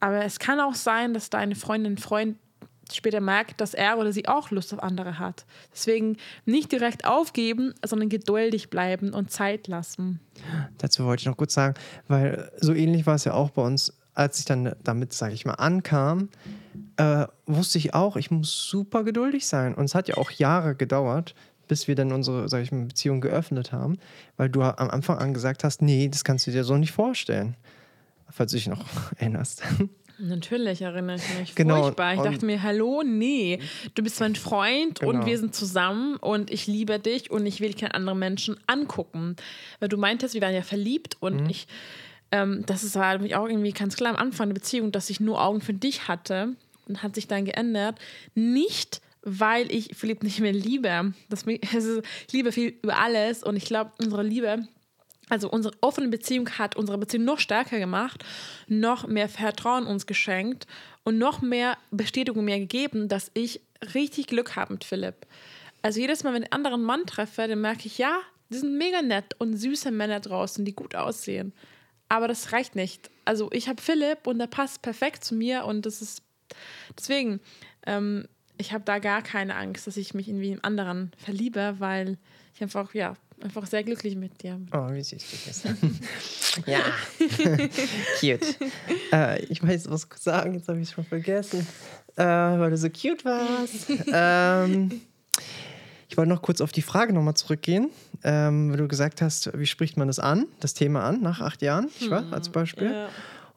Aber 0.00 0.24
es 0.24 0.38
kann 0.38 0.60
auch 0.60 0.74
sein, 0.74 1.14
dass 1.14 1.30
deine 1.30 1.54
Freundin, 1.54 1.96
Freund 1.96 2.36
später 2.92 3.20
merkt, 3.20 3.60
dass 3.60 3.74
er 3.74 3.98
oder 3.98 4.12
sie 4.12 4.28
auch 4.28 4.50
Lust 4.50 4.72
auf 4.72 4.82
andere 4.82 5.18
hat. 5.18 5.44
Deswegen 5.72 6.16
nicht 6.44 6.72
direkt 6.72 7.04
aufgeben, 7.04 7.74
sondern 7.84 8.08
geduldig 8.08 8.70
bleiben 8.70 9.12
und 9.12 9.30
Zeit 9.30 9.68
lassen. 9.68 10.20
Dazu 10.78 11.04
wollte 11.04 11.22
ich 11.22 11.26
noch 11.26 11.36
kurz 11.36 11.54
sagen, 11.54 11.74
weil 12.08 12.50
so 12.60 12.72
ähnlich 12.72 13.06
war 13.06 13.16
es 13.16 13.24
ja 13.24 13.34
auch 13.34 13.50
bei 13.50 13.62
uns, 13.62 13.92
als 14.14 14.38
ich 14.38 14.44
dann 14.44 14.74
damit, 14.82 15.12
sage 15.12 15.34
ich 15.34 15.44
mal, 15.44 15.54
ankam, 15.54 16.30
äh, 16.96 17.26
wusste 17.46 17.78
ich 17.78 17.94
auch, 17.94 18.16
ich 18.16 18.30
muss 18.30 18.68
super 18.68 19.04
geduldig 19.04 19.46
sein. 19.46 19.74
Und 19.74 19.84
es 19.84 19.94
hat 19.94 20.08
ja 20.08 20.16
auch 20.16 20.30
Jahre 20.30 20.74
gedauert, 20.74 21.34
bis 21.68 21.88
wir 21.88 21.94
dann 21.94 22.12
unsere, 22.12 22.48
sage 22.48 22.62
ich 22.62 22.72
mal, 22.72 22.86
Beziehung 22.86 23.20
geöffnet 23.20 23.72
haben, 23.72 23.98
weil 24.36 24.48
du 24.48 24.62
am 24.62 24.90
Anfang 24.90 25.18
an 25.18 25.34
gesagt 25.34 25.64
hast, 25.64 25.82
nee, 25.82 26.08
das 26.08 26.24
kannst 26.24 26.46
du 26.46 26.50
dir 26.50 26.64
so 26.64 26.76
nicht 26.76 26.92
vorstellen. 26.92 27.56
Falls 28.30 28.52
du 28.52 28.56
dich 28.56 28.68
noch 28.68 28.86
erinnerst. 29.16 29.62
Natürlich 30.18 30.80
erinnere 30.82 31.16
ich 31.16 31.38
mich. 31.38 31.54
Genau, 31.54 31.82
Furchtbar. 31.82 32.14
Ich 32.14 32.20
und- 32.20 32.26
dachte 32.32 32.46
mir, 32.46 32.62
hallo, 32.62 33.02
nee, 33.04 33.58
du 33.94 34.02
bist 34.02 34.18
mein 34.20 34.34
Freund 34.34 35.00
und 35.02 35.12
Genau. 35.14 35.26
wir 35.26 35.38
sind 35.38 35.54
zusammen 35.54 36.16
und 36.16 36.50
ich 36.50 36.66
liebe 36.66 36.98
dich 36.98 37.30
und 37.30 37.44
ich 37.46 37.60
will 37.60 37.74
keinen 37.74 37.92
anderen 37.92 38.18
Menschen 38.18 38.56
angucken. 38.66 39.36
Weil 39.80 39.88
du 39.88 39.96
meintest, 39.98 40.34
wir 40.34 40.40
waren 40.42 40.54
ja 40.54 40.62
verliebt 40.62 41.16
und 41.20 41.42
Mhm. 41.42 41.50
ich, 41.50 41.66
ähm, 42.32 42.64
das 42.66 42.82
ist 42.82 42.96
halt 42.96 43.20
mich 43.20 43.36
auch 43.36 43.46
irgendwie 43.48 43.72
ganz 43.72 43.96
klar 43.96 44.10
am 44.14 44.16
Anfang 44.16 44.48
der 44.48 44.54
Beziehung, 44.54 44.90
dass 44.92 45.10
ich 45.10 45.20
nur 45.20 45.42
Augen 45.42 45.60
für 45.60 45.74
dich 45.74 46.08
hatte 46.08 46.54
und 46.88 47.02
hat 47.02 47.14
sich 47.14 47.28
dann 47.28 47.44
geändert. 47.44 47.98
Nicht, 48.34 49.00
weil 49.22 49.70
ich 49.72 49.90
Philipp 49.96 50.22
nicht 50.22 50.40
mehr 50.40 50.52
liebe. 50.52 51.12
Das, 51.28 51.44
also, 51.74 52.00
ich 52.26 52.32
liebe 52.32 52.52
viel 52.52 52.74
über 52.82 52.98
alles 52.98 53.42
und 53.42 53.56
ich 53.56 53.64
glaube, 53.66 53.90
unsere 54.02 54.22
Liebe 54.22 54.66
also 55.28 55.50
unsere 55.50 55.74
offene 55.80 56.08
Beziehung 56.08 56.48
hat 56.50 56.76
unsere 56.76 56.98
Beziehung 56.98 57.24
noch 57.24 57.40
stärker 57.40 57.78
gemacht, 57.78 58.24
noch 58.68 59.06
mehr 59.06 59.28
Vertrauen 59.28 59.86
uns 59.86 60.06
geschenkt 60.06 60.66
und 61.04 61.18
noch 61.18 61.42
mehr 61.42 61.76
Bestätigung 61.90 62.44
mir 62.44 62.58
gegeben, 62.58 63.08
dass 63.08 63.30
ich 63.34 63.60
richtig 63.94 64.28
Glück 64.28 64.56
habe 64.56 64.74
mit 64.74 64.84
Philipp. 64.84 65.26
Also 65.82 66.00
jedes 66.00 66.22
Mal, 66.22 66.32
wenn 66.32 66.42
ich 66.42 66.52
einen 66.52 66.64
anderen 66.64 66.82
Mann 66.82 67.06
treffe, 67.06 67.46
dann 67.48 67.60
merke 67.60 67.86
ich, 67.86 67.98
ja, 67.98 68.18
die 68.50 68.58
sind 68.58 68.78
mega 68.78 69.02
nett 69.02 69.34
und 69.38 69.56
süße 69.56 69.90
Männer 69.90 70.20
draußen, 70.20 70.64
die 70.64 70.74
gut 70.74 70.94
aussehen. 70.94 71.52
Aber 72.08 72.28
das 72.28 72.52
reicht 72.52 72.76
nicht. 72.76 73.10
Also 73.24 73.50
ich 73.52 73.68
habe 73.68 73.82
Philipp 73.82 74.26
und 74.26 74.38
der 74.38 74.46
passt 74.46 74.82
perfekt 74.82 75.24
zu 75.24 75.34
mir 75.34 75.64
und 75.64 75.86
das 75.86 76.02
ist 76.02 76.22
deswegen, 76.96 77.40
ähm, 77.84 78.28
ich 78.58 78.72
habe 78.72 78.84
da 78.84 79.00
gar 79.00 79.22
keine 79.22 79.56
Angst, 79.56 79.86
dass 79.88 79.96
ich 79.96 80.14
mich 80.14 80.28
in 80.28 80.40
einen 80.40 80.62
anderen 80.62 81.10
verliebe, 81.18 81.76
weil 81.78 82.16
ich 82.54 82.62
einfach, 82.62 82.94
ja, 82.94 83.16
einfach 83.42 83.66
sehr 83.66 83.84
glücklich 83.84 84.16
mit 84.16 84.42
dir. 84.42 84.60
Oh, 84.72 84.92
wie 84.92 85.02
süß 85.02 85.22
du 85.30 85.36
bist. 85.46 85.64
ja. 86.66 86.80
cute. 88.20 88.56
Äh, 89.12 89.44
ich 89.44 89.62
weiß 89.62 89.90
was 89.90 90.06
sagen, 90.16 90.54
jetzt 90.54 90.68
habe 90.68 90.80
ich 90.80 90.88
es 90.88 90.94
schon 90.94 91.04
vergessen, 91.04 91.66
äh, 92.16 92.24
weil 92.24 92.70
du 92.70 92.76
so 92.76 92.88
cute 92.88 93.24
warst. 93.24 93.90
ähm, 94.12 95.00
ich 96.08 96.16
wollte 96.16 96.30
noch 96.30 96.42
kurz 96.42 96.60
auf 96.60 96.72
die 96.72 96.82
Frage 96.82 97.12
nochmal 97.12 97.34
zurückgehen, 97.34 97.90
ähm, 98.24 98.70
weil 98.70 98.78
du 98.78 98.88
gesagt 98.88 99.20
hast, 99.20 99.50
wie 99.58 99.66
spricht 99.66 99.96
man 99.96 100.08
das 100.08 100.18
an, 100.18 100.46
das 100.60 100.74
Thema 100.74 101.04
an, 101.04 101.20
nach 101.20 101.40
acht 101.40 101.62
Jahren, 101.62 101.88
ich 102.00 102.10
war 102.10 102.32
als 102.32 102.48
Beispiel. 102.48 102.92
Ja. 102.92 103.06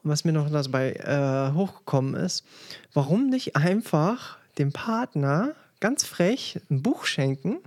Und 0.02 0.10
was 0.10 0.24
mir 0.24 0.32
noch 0.32 0.50
dabei 0.50 0.92
äh, 0.92 1.54
hochgekommen 1.54 2.14
ist, 2.14 2.44
warum 2.92 3.28
nicht 3.28 3.56
einfach 3.56 4.38
dem 4.58 4.72
Partner 4.72 5.54
ganz 5.80 6.04
frech 6.04 6.60
ein 6.70 6.82
Buch 6.82 7.04
schenken 7.04 7.58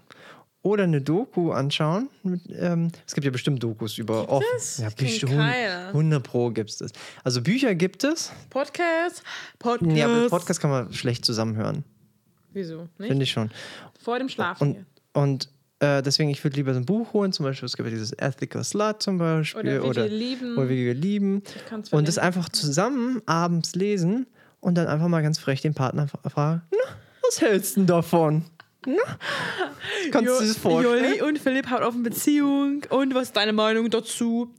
oder 0.63 0.85
eine 0.85 1.01
Doku 1.01 1.51
anschauen. 1.51 2.09
Mit, 2.23 2.41
ähm, 2.57 2.89
es 3.05 3.13
gibt 3.13 3.25
ja 3.25 3.31
bestimmt 3.31 3.61
Dokus 3.61 3.97
über 3.99 4.27
offen. 4.29 4.45
es? 4.55 4.79
Ja, 4.79 4.89
bestimmt. 4.89 5.33
keine. 5.33 5.87
100 5.89 6.23
Pro 6.23 6.49
gibt 6.49 6.69
es. 6.71 6.91
Also 7.23 7.41
Bücher 7.41 7.75
gibt 7.75 8.03
es. 8.03 8.31
Podcast, 8.49 9.21
Podcast. 9.59 9.95
Ja, 9.95 10.05
aber 10.07 10.29
Podcast 10.29 10.59
kann 10.59 10.71
man 10.71 10.91
schlecht 10.93 11.23
zusammenhören. 11.25 11.83
Wieso? 12.53 12.87
Nicht? 12.97 13.09
Finde 13.09 13.23
ich 13.23 13.31
schon. 13.31 13.51
Vor 14.01 14.17
dem 14.19 14.29
Schlafen. 14.29 14.85
Und, 15.13 15.21
und 15.23 15.49
äh, 15.79 16.01
deswegen, 16.01 16.29
ich 16.29 16.41
würde 16.43 16.55
lieber 16.55 16.73
so 16.73 16.79
ein 16.79 16.85
Buch 16.85 17.11
holen. 17.13 17.33
Zum 17.33 17.45
Beispiel, 17.45 17.65
es 17.65 17.75
gibt 17.75 17.87
ja 17.89 17.91
dieses 17.93 18.13
Ethical 18.13 18.63
Slut 18.63 19.01
zum 19.03 19.17
Beispiel. 19.17 19.59
Oder 19.61 19.83
wie 19.83 19.87
oder, 19.89 20.03
wir 20.03 20.09
lieben. 20.09 20.57
oder 20.57 20.69
wir 20.69 20.93
lieben. 20.93 21.43
Und 21.91 22.07
das 22.07 22.17
einfach 22.17 22.47
zusammen 22.49 23.21
abends 23.25 23.75
lesen 23.75 24.27
und 24.61 24.75
dann 24.75 24.87
einfach 24.87 25.07
mal 25.09 25.21
ganz 25.23 25.39
frech 25.39 25.61
den 25.61 25.73
Partner 25.73 26.07
fra- 26.07 26.29
fragen: 26.29 26.61
Na, 26.71 26.93
was 27.27 27.41
hältst 27.41 27.75
du 27.75 27.81
denn 27.81 27.87
davon? 27.87 28.45
Kannst 30.11 30.29
du 30.29 30.39
dir 30.39 30.47
das 30.47 30.57
vorstellen? 30.57 31.03
Joli 31.05 31.21
und 31.21 31.39
Philipp 31.39 31.69
haben 31.69 31.83
eine 31.83 32.03
Beziehung 32.03 32.83
und 32.89 33.13
was 33.15 33.23
ist 33.23 33.37
deine 33.37 33.53
Meinung 33.53 33.89
dazu? 33.89 34.53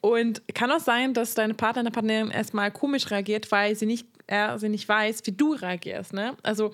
Und 0.00 0.42
kann 0.54 0.70
auch 0.72 0.80
sein, 0.80 1.14
dass 1.14 1.34
deine 1.34 1.54
Partner, 1.54 1.82
deine 1.84 1.92
Partnerin 1.92 2.30
erstmal 2.30 2.70
komisch 2.72 3.10
reagiert, 3.10 3.50
weil 3.52 3.76
sie 3.76 3.86
nicht, 3.86 4.06
er 4.26 4.58
sie 4.58 4.68
nicht 4.68 4.88
weiß, 4.88 5.22
wie 5.26 5.32
du 5.32 5.52
reagierst. 5.54 6.12
Ne? 6.12 6.36
Also 6.42 6.72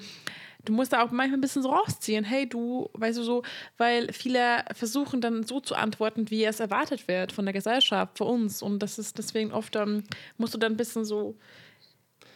du 0.65 0.73
musst 0.73 0.95
da 0.95 1.03
auch 1.03 1.11
manchmal 1.11 1.37
ein 1.39 1.43
bisschen 1.43 1.63
so 1.63 1.69
rausziehen. 1.71 2.25
Hey, 2.25 2.49
du, 2.49 2.89
weißt 2.95 3.19
du 3.19 3.23
so, 3.23 3.43
weil 3.77 4.11
viele 4.15 4.65
versuchen 4.75 5.21
dann 5.21 5.43
so 5.45 5.61
zu 5.61 5.75
antworten, 5.75 6.31
wie 6.31 6.43
es 6.45 6.59
erwartet 6.59 7.07
wird 7.07 7.33
von 7.33 7.45
der 7.45 7.53
Gesellschaft, 7.53 8.17
von 8.17 8.29
uns. 8.29 8.63
Und 8.63 8.79
das 8.83 8.99
ist 8.99 9.19
deswegen 9.19 9.53
oft, 9.53 9.77
ähm, 9.77 10.05
musst 10.39 10.55
du 10.55 10.59
dann 10.59 10.73
ein 10.73 10.77
bisschen 10.79 11.05
so 11.05 11.37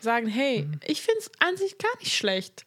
sagen, 0.00 0.26
hey, 0.26 0.64
Mhm. 0.68 0.80
ich 0.84 1.00
finde 1.00 1.20
es 1.20 1.30
an 1.38 1.56
sich 1.56 1.78
gar 1.78 1.96
nicht 2.00 2.14
schlecht. 2.14 2.66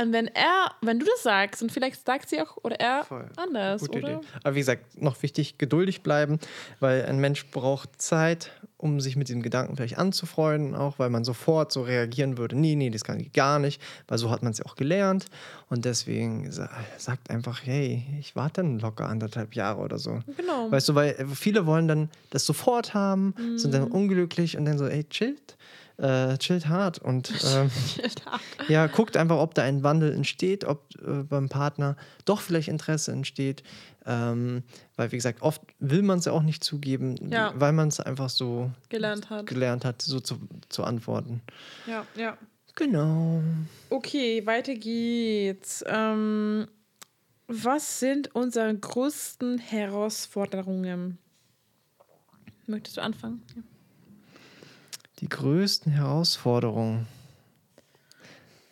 Und 0.00 0.12
wenn 0.12 0.26
er, 0.26 0.72
wenn 0.82 0.98
du 0.98 1.06
das 1.06 1.22
sagst, 1.22 1.62
und 1.62 1.70
vielleicht 1.70 2.04
sagt 2.04 2.28
sie 2.28 2.40
auch 2.42 2.56
oder 2.64 2.80
er 2.80 3.04
Voll. 3.04 3.28
anders, 3.36 3.80
Gute 3.80 3.98
oder? 3.98 4.08
Idee. 4.18 4.26
Aber 4.42 4.54
wie 4.56 4.58
gesagt, 4.58 5.00
noch 5.00 5.22
wichtig, 5.22 5.56
geduldig 5.56 6.02
bleiben, 6.02 6.40
weil 6.80 7.04
ein 7.06 7.20
Mensch 7.20 7.46
braucht 7.52 8.02
Zeit, 8.02 8.50
um 8.76 9.00
sich 9.00 9.14
mit 9.14 9.28
diesem 9.28 9.40
Gedanken 9.40 9.76
vielleicht 9.76 9.96
anzufreunden, 9.96 10.74
auch 10.74 10.98
weil 10.98 11.10
man 11.10 11.24
sofort 11.24 11.70
so 11.70 11.82
reagieren 11.82 12.38
würde, 12.38 12.56
nee, 12.56 12.74
nee, 12.74 12.90
das 12.90 13.04
kann 13.04 13.20
ich 13.20 13.32
gar 13.32 13.60
nicht, 13.60 13.80
weil 14.08 14.18
so 14.18 14.30
hat 14.30 14.42
man 14.42 14.50
es 14.50 14.58
ja 14.58 14.66
auch 14.66 14.74
gelernt. 14.74 15.26
Und 15.70 15.84
deswegen 15.84 16.50
sa- 16.50 16.68
sagt 16.98 17.30
einfach, 17.30 17.60
hey, 17.64 18.04
ich 18.18 18.34
warte 18.34 18.62
dann 18.62 18.80
locker 18.80 19.08
anderthalb 19.08 19.54
Jahre 19.54 19.80
oder 19.80 19.98
so. 19.98 20.18
Genau. 20.36 20.72
Weißt 20.72 20.88
du, 20.88 20.96
weil 20.96 21.14
viele 21.34 21.66
wollen 21.66 21.86
dann 21.86 22.10
das 22.30 22.44
sofort 22.44 22.94
haben, 22.94 23.32
sind 23.56 23.72
dann 23.72 23.84
unglücklich 23.84 24.56
und 24.56 24.64
dann 24.64 24.76
so, 24.76 24.86
ey, 24.86 25.04
chillt. 25.04 25.56
Äh, 25.96 26.38
chillt 26.38 26.66
hart 26.68 26.98
und 26.98 27.30
ähm, 27.54 27.70
ja, 28.68 28.88
guckt 28.88 29.16
einfach, 29.16 29.36
ob 29.38 29.54
da 29.54 29.62
ein 29.62 29.84
Wandel 29.84 30.12
entsteht, 30.12 30.64
ob 30.64 30.88
äh, 31.00 31.22
beim 31.22 31.48
Partner 31.48 31.96
doch 32.24 32.40
vielleicht 32.40 32.66
Interesse 32.66 33.12
entsteht. 33.12 33.62
Ähm, 34.04 34.64
weil, 34.96 35.12
wie 35.12 35.16
gesagt, 35.16 35.40
oft 35.42 35.62
will 35.78 36.02
man 36.02 36.18
es 36.18 36.24
ja 36.24 36.32
auch 36.32 36.42
nicht 36.42 36.64
zugeben, 36.64 37.14
Ja. 37.30 37.52
weil 37.56 37.72
man 37.72 37.88
es 37.88 38.00
einfach 38.00 38.28
so 38.28 38.72
Gelernt 38.88 39.30
hat. 39.30 39.46
gelernt 39.46 39.84
hat, 39.84 40.02
so 40.02 40.18
zu, 40.18 40.40
zu 40.68 40.82
antworten. 40.82 41.42
Ja, 41.86 42.04
ja. 42.16 42.36
Genau. 42.74 43.40
Okay, 43.88 44.44
weiter 44.46 44.74
geht's. 44.74 45.84
Ähm, 45.86 46.66
was 47.46 48.00
sind 48.00 48.34
unsere 48.34 48.74
größten 48.76 49.58
Herausforderungen? 49.58 51.18
Möchtest 52.66 52.96
du 52.96 53.00
anfangen? 53.02 53.42
Ja. 53.54 53.62
Die 55.20 55.28
größten 55.28 55.92
Herausforderungen. 55.92 57.06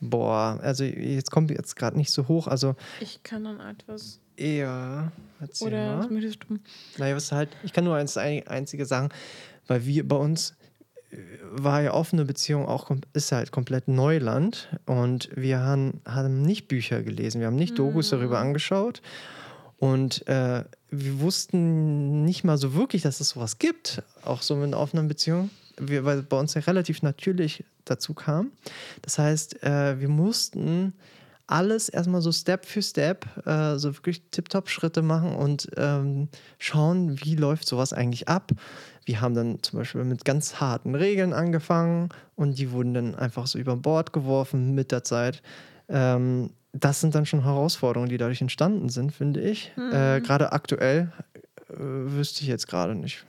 Boah, 0.00 0.58
also 0.62 0.82
jetzt 0.82 1.30
kommt 1.30 1.50
jetzt 1.52 1.76
gerade 1.76 1.96
nicht 1.96 2.10
so 2.10 2.26
hoch, 2.26 2.48
also 2.48 2.74
Ich 3.00 3.22
kann 3.22 3.44
dann 3.44 3.60
etwas. 3.60 4.18
eher. 4.36 5.12
Erzähl 5.40 5.68
Oder 5.68 5.96
mal. 5.98 6.10
möchtest 6.10 6.38
du? 6.48 6.58
Naja, 6.98 7.14
was 7.14 7.30
halt, 7.30 7.50
ich 7.62 7.72
kann 7.72 7.84
nur 7.84 7.94
eins 7.94 8.16
ein, 8.16 8.46
einzige 8.48 8.84
sagen, 8.84 9.10
weil 9.68 9.86
wir 9.86 10.06
bei 10.08 10.16
uns 10.16 10.54
äh, 11.12 11.16
war 11.52 11.82
ja 11.82 11.94
offene 11.94 12.24
Beziehung 12.24 12.66
auch 12.66 12.90
ist 13.12 13.30
halt 13.30 13.52
komplett 13.52 13.86
Neuland 13.86 14.68
und 14.86 15.30
wir 15.36 15.60
haben, 15.60 16.00
haben 16.04 16.42
nicht 16.42 16.66
Bücher 16.66 17.02
gelesen, 17.02 17.40
wir 17.40 17.46
haben 17.46 17.56
nicht 17.56 17.78
Dokus 17.78 18.10
darüber 18.10 18.40
angeschaut 18.40 19.02
und 19.78 20.26
äh, 20.26 20.64
wir 20.90 21.20
wussten 21.20 22.24
nicht 22.24 22.42
mal 22.42 22.58
so 22.58 22.74
wirklich, 22.74 23.02
dass 23.02 23.20
es 23.20 23.30
sowas 23.30 23.58
gibt, 23.58 24.02
auch 24.24 24.42
so 24.42 24.56
mit 24.56 24.66
einer 24.66 24.78
offenen 24.78 25.06
Beziehung, 25.06 25.50
wir, 25.88 26.04
weil 26.04 26.22
bei 26.22 26.38
uns 26.38 26.54
ja 26.54 26.60
relativ 26.62 27.02
natürlich 27.02 27.64
dazu 27.84 28.14
kam. 28.14 28.52
Das 29.02 29.18
heißt, 29.18 29.62
äh, 29.62 30.00
wir 30.00 30.08
mussten 30.08 30.94
alles 31.46 31.88
erstmal 31.88 32.22
so 32.22 32.32
Step 32.32 32.64
für 32.64 32.82
Step, 32.82 33.26
äh, 33.46 33.76
so 33.76 33.94
wirklich 33.94 34.22
Tip-Top-Schritte 34.30 35.02
machen 35.02 35.34
und 35.34 35.68
ähm, 35.76 36.28
schauen, 36.58 37.20
wie 37.22 37.36
läuft 37.36 37.66
sowas 37.66 37.92
eigentlich 37.92 38.28
ab. 38.28 38.52
Wir 39.04 39.20
haben 39.20 39.34
dann 39.34 39.62
zum 39.62 39.80
Beispiel 39.80 40.04
mit 40.04 40.24
ganz 40.24 40.60
harten 40.60 40.94
Regeln 40.94 41.32
angefangen 41.32 42.10
und 42.36 42.58
die 42.58 42.70
wurden 42.70 42.94
dann 42.94 43.14
einfach 43.14 43.46
so 43.46 43.58
über 43.58 43.76
Bord 43.76 44.12
geworfen 44.12 44.74
mit 44.74 44.92
der 44.92 45.04
Zeit. 45.04 45.42
Ähm, 45.88 46.50
das 46.72 47.00
sind 47.00 47.14
dann 47.14 47.26
schon 47.26 47.44
Herausforderungen, 47.44 48.08
die 48.08 48.16
dadurch 48.16 48.40
entstanden 48.40 48.88
sind, 48.88 49.12
finde 49.12 49.40
ich. 49.40 49.72
Äh, 49.92 50.20
gerade 50.20 50.52
aktuell 50.52 51.12
äh, 51.68 51.74
wüsste 51.76 52.42
ich 52.42 52.48
jetzt 52.48 52.66
gerade 52.66 52.94
nicht. 52.94 53.26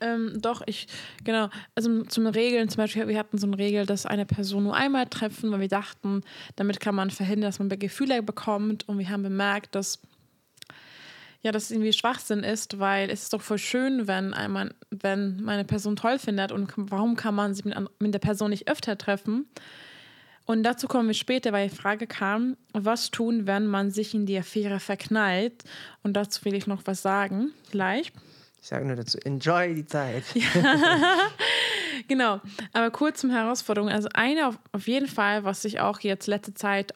Ähm, 0.00 0.40
doch, 0.40 0.62
ich, 0.66 0.86
genau. 1.22 1.48
Also 1.74 2.02
zum 2.04 2.26
Regeln, 2.26 2.68
zum 2.68 2.78
Beispiel, 2.78 3.08
wir 3.08 3.18
hatten 3.18 3.38
so 3.38 3.46
eine 3.46 3.58
Regel, 3.58 3.86
dass 3.86 4.06
eine 4.06 4.26
Person 4.26 4.64
nur 4.64 4.74
einmal 4.74 5.06
treffen, 5.06 5.50
weil 5.50 5.60
wir 5.60 5.68
dachten, 5.68 6.22
damit 6.56 6.80
kann 6.80 6.94
man 6.94 7.10
verhindern, 7.10 7.48
dass 7.48 7.58
man 7.58 7.68
Gefühle 7.68 8.22
bekommt. 8.22 8.88
Und 8.88 8.98
wir 8.98 9.08
haben 9.08 9.22
bemerkt, 9.22 9.74
dass 9.74 10.00
ja, 11.42 11.52
das 11.52 11.70
irgendwie 11.70 11.92
Schwachsinn 11.92 12.42
ist, 12.42 12.78
weil 12.78 13.10
es 13.10 13.24
ist 13.24 13.32
doch 13.34 13.42
voll 13.42 13.58
schön, 13.58 14.08
wenn 14.08 14.32
einmal, 14.32 14.74
wenn 14.90 15.42
man 15.42 15.56
eine 15.56 15.64
Person 15.64 15.94
toll 15.94 16.18
findet 16.18 16.52
und 16.52 16.72
warum 16.76 17.16
kann 17.16 17.34
man 17.34 17.54
sich 17.54 17.66
mit, 17.66 17.76
mit 17.98 18.14
der 18.14 18.18
Person 18.18 18.48
nicht 18.50 18.66
öfter 18.66 18.96
treffen? 18.96 19.46
Und 20.46 20.62
dazu 20.62 20.88
kommen 20.88 21.06
wir 21.06 21.14
später, 21.14 21.52
weil 21.52 21.68
die 21.68 21.74
Frage 21.74 22.06
kam, 22.06 22.56
was 22.72 23.10
tun, 23.10 23.46
wenn 23.46 23.66
man 23.66 23.90
sich 23.90 24.14
in 24.14 24.26
die 24.26 24.38
Affäre 24.38 24.80
verknallt? 24.80 25.64
Und 26.02 26.14
dazu 26.14 26.44
will 26.46 26.54
ich 26.54 26.66
noch 26.66 26.82
was 26.86 27.02
sagen, 27.02 27.52
gleich. 27.70 28.10
Ich 28.64 28.70
sage 28.70 28.86
nur 28.86 28.96
dazu, 28.96 29.18
enjoy 29.26 29.74
die 29.74 29.84
Zeit. 29.84 30.24
Genau, 32.08 32.40
aber 32.72 32.90
kurz 32.90 33.20
zum 33.20 33.30
Herausforderung. 33.30 33.88
Also 33.90 34.08
eine 34.14 34.48
auf, 34.48 34.58
auf 34.72 34.88
jeden 34.88 35.06
Fall, 35.06 35.44
was 35.44 35.64
ich 35.64 35.80
auch 35.80 36.00
jetzt 36.00 36.26
letzte 36.26 36.52
Zeit 36.52 36.92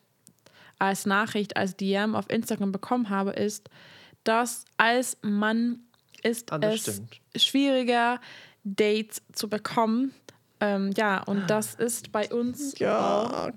als 0.78 1.07
Nachricht, 1.07 1.57
als 1.57 1.76
DM 1.76 2.14
auf 2.14 2.28
Instagram 2.31 2.72
bekommen 2.72 3.09
habe, 3.11 3.31
ist, 3.31 3.70
dass 4.24 4.64
als 4.76 5.16
Mann 5.22 5.81
ist 6.22 6.52
Ah, 6.52 6.59
es 6.62 6.81
stimmt. 6.83 7.20
schwieriger, 7.37 8.20
Dates 8.64 9.22
zu 9.33 9.48
bekommen. 9.48 10.12
Ähm, 10.61 10.90
ja, 10.97 11.23
und 11.23 11.49
das 11.49 11.75
ist 11.75 12.11
bei 12.11 12.29
uns. 12.31 12.79
Ja, 12.79 13.51